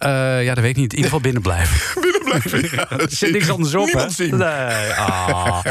Eh, 0.00 0.44
ja, 0.44 0.54
dat 0.54 0.62
weet 0.62 0.70
ik 0.70 0.76
niet. 0.76 0.90
In 0.92 0.96
ieder 0.96 1.04
geval 1.04 1.20
binnen 1.20 1.42
blijven. 1.42 1.78
Binnen 2.02 2.22
blijven. 2.24 2.76
Ja, 2.76 2.90
Er 2.98 3.06
zit 3.10 3.32
niks 3.32 3.50
anders 3.50 3.74
op, 3.74 3.80
hè? 3.80 3.92
Niemand 3.92 4.12
zien. 4.12 4.36
Nee. 4.36 4.92
Ah. 4.92 5.64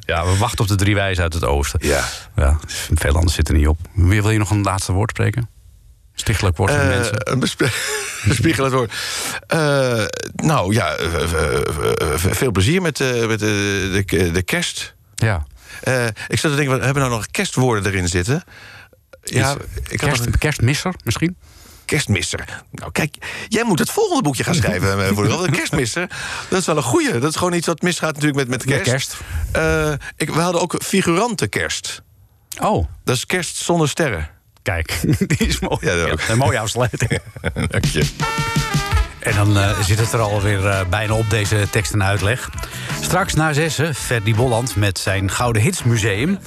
Ja, 0.00 0.26
we 0.26 0.36
wachten 0.36 0.60
op 0.60 0.68
de 0.68 0.74
drie 0.74 0.94
wijzen 0.94 1.22
uit 1.22 1.32
het 1.34 1.44
oosten. 1.44 1.78
Ja. 1.82 2.04
ja. 2.36 2.58
Veel 2.94 3.14
anders 3.14 3.34
zit 3.34 3.48
er 3.48 3.54
niet 3.54 3.66
op. 3.66 3.78
Wil 3.94 4.22
wil 4.22 4.30
je 4.30 4.38
nog 4.38 4.50
een 4.50 4.62
laatste 4.62 4.92
woord 4.92 5.10
spreken? 5.10 5.48
Stichtelijk 6.14 6.56
woord 6.56 6.70
voor 6.70 6.80
de 6.80 6.86
Eh, 6.86 6.96
mensen. 6.96 7.32
Een 7.32 7.38
bespiegelend 8.28 8.72
woord. 8.78 8.92
Eh, 9.46 10.04
nou 10.34 10.74
ja, 10.74 10.96
veel 12.14 12.50
plezier 12.50 12.82
met, 12.82 12.98
met 13.28 13.38
de, 13.38 14.30
de 14.32 14.42
kerst. 14.42 14.94
Ja. 15.14 15.46
Ik 16.28 16.38
zat 16.38 16.50
te 16.50 16.56
denken, 16.56 16.78
we 16.78 16.84
hebben 16.84 17.02
nou 17.02 17.14
nog 17.14 17.26
kerstwoorden 17.26 17.92
erin 17.92 18.08
zitten? 18.08 18.44
Ja, 19.22 19.56
ik 19.88 20.02
nog 20.02 20.38
kerstmisser 20.38 20.94
misschien? 21.04 21.36
Kerstmisser. 21.90 22.44
Nou 22.70 22.92
kijk, 22.92 23.14
jij 23.48 23.64
moet 23.64 23.78
het 23.78 23.90
volgende 23.90 24.22
boekje 24.22 24.44
gaan 24.44 24.54
schrijven. 24.54 25.04
eh, 25.06 25.14
voor 25.14 25.24
de 25.46 25.50
kerstmisser. 25.50 26.10
Dat 26.48 26.60
is 26.60 26.66
wel 26.66 26.76
een 26.76 26.82
goeie. 26.82 27.18
Dat 27.18 27.30
is 27.30 27.36
gewoon 27.36 27.52
iets 27.52 27.66
wat 27.66 27.82
misgaat 27.82 28.14
natuurlijk 28.14 28.38
met, 28.38 28.48
met 28.48 28.66
Met 28.66 28.82
kerst. 28.82 28.90
kerst. 28.90 29.16
Eh, 29.52 29.92
ik, 30.16 30.30
we 30.34 30.40
hadden 30.40 30.60
ook 30.60 30.74
figurante 30.82 31.46
kerst. 31.48 32.02
Oh, 32.60 32.86
Dat 33.04 33.16
is 33.16 33.26
kerst 33.26 33.56
zonder 33.56 33.88
sterren. 33.88 34.30
kijk. 34.62 35.00
Die 35.36 35.46
is 35.48 35.60
mooi. 35.60 35.76
Ja, 35.80 35.96
dat 35.96 36.10
ook. 36.10 36.20
een 36.28 36.38
mooie 36.38 36.58
afsluiting. 36.58 37.10
Dank 37.70 37.84
je. 37.84 38.69
En 39.20 39.34
dan 39.34 39.58
eh, 39.58 39.80
zit 39.80 39.98
het 39.98 40.12
er 40.12 40.20
alweer 40.20 40.66
eh 40.66 40.80
bijna 40.90 41.14
op, 41.14 41.30
deze 41.30 41.66
tekst 41.70 41.92
en 41.92 42.04
uitleg. 42.04 42.50
Straks 43.00 43.34
na 43.34 43.52
zessen, 43.52 43.94
Ferdy 43.94 44.34
Bolland 44.34 44.76
met 44.76 44.98
zijn 44.98 45.30
Gouden 45.30 45.62
Hits 45.62 45.82
Museum. 45.82 46.38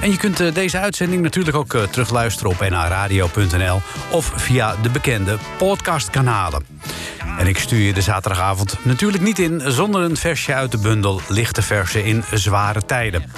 En 0.00 0.10
je 0.10 0.16
kunt 0.16 0.40
eh, 0.40 0.54
deze 0.54 0.78
uitzending 0.78 1.22
natuurlijk 1.22 1.56
ook 1.56 1.76
terugluisteren 1.90 2.50
op 2.50 2.60
nhradio.nl... 2.60 3.82
of 4.10 4.32
via 4.36 4.76
de 4.82 4.90
bekende 4.90 5.38
podcastkanalen. 5.58 6.66
En 7.38 7.46
ik 7.46 7.58
stuur 7.58 7.80
je 7.80 7.92
de 7.92 8.00
zaterdagavond 8.00 8.76
natuurlijk 8.82 9.22
niet 9.22 9.38
in... 9.38 9.62
zonder 9.64 10.02
een 10.02 10.16
versje 10.16 10.54
uit 10.54 10.70
de 10.70 10.78
bundel 10.78 11.20
Lichte 11.28 11.62
Versen 11.62 12.04
in 12.04 12.24
Zware 12.32 12.84
Tijden. 12.86 13.32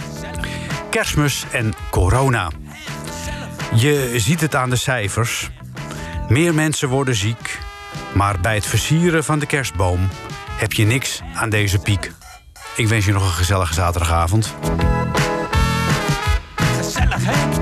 Kerstmis 0.90 1.44
en 1.50 1.74
corona. 1.90 2.50
Je 3.74 4.12
ziet 4.16 4.40
het 4.40 4.54
aan 4.54 4.70
de 4.70 4.76
cijfers. 4.76 5.50
Meer 6.28 6.54
mensen 6.54 6.88
worden 6.88 7.14
ziek. 7.14 7.58
Maar 8.14 8.40
bij 8.40 8.54
het 8.54 8.66
versieren 8.66 9.24
van 9.24 9.38
de 9.38 9.46
kerstboom 9.46 10.08
heb 10.56 10.72
je 10.72 10.84
niks 10.84 11.20
aan 11.34 11.50
deze 11.50 11.78
piek. 11.78 12.12
Ik 12.76 12.88
wens 12.88 13.04
je 13.04 13.12
nog 13.12 13.22
een 13.22 13.32
gezellige 13.32 13.74
zaterdagavond. 13.74 14.54
Gezellig? 16.56 17.61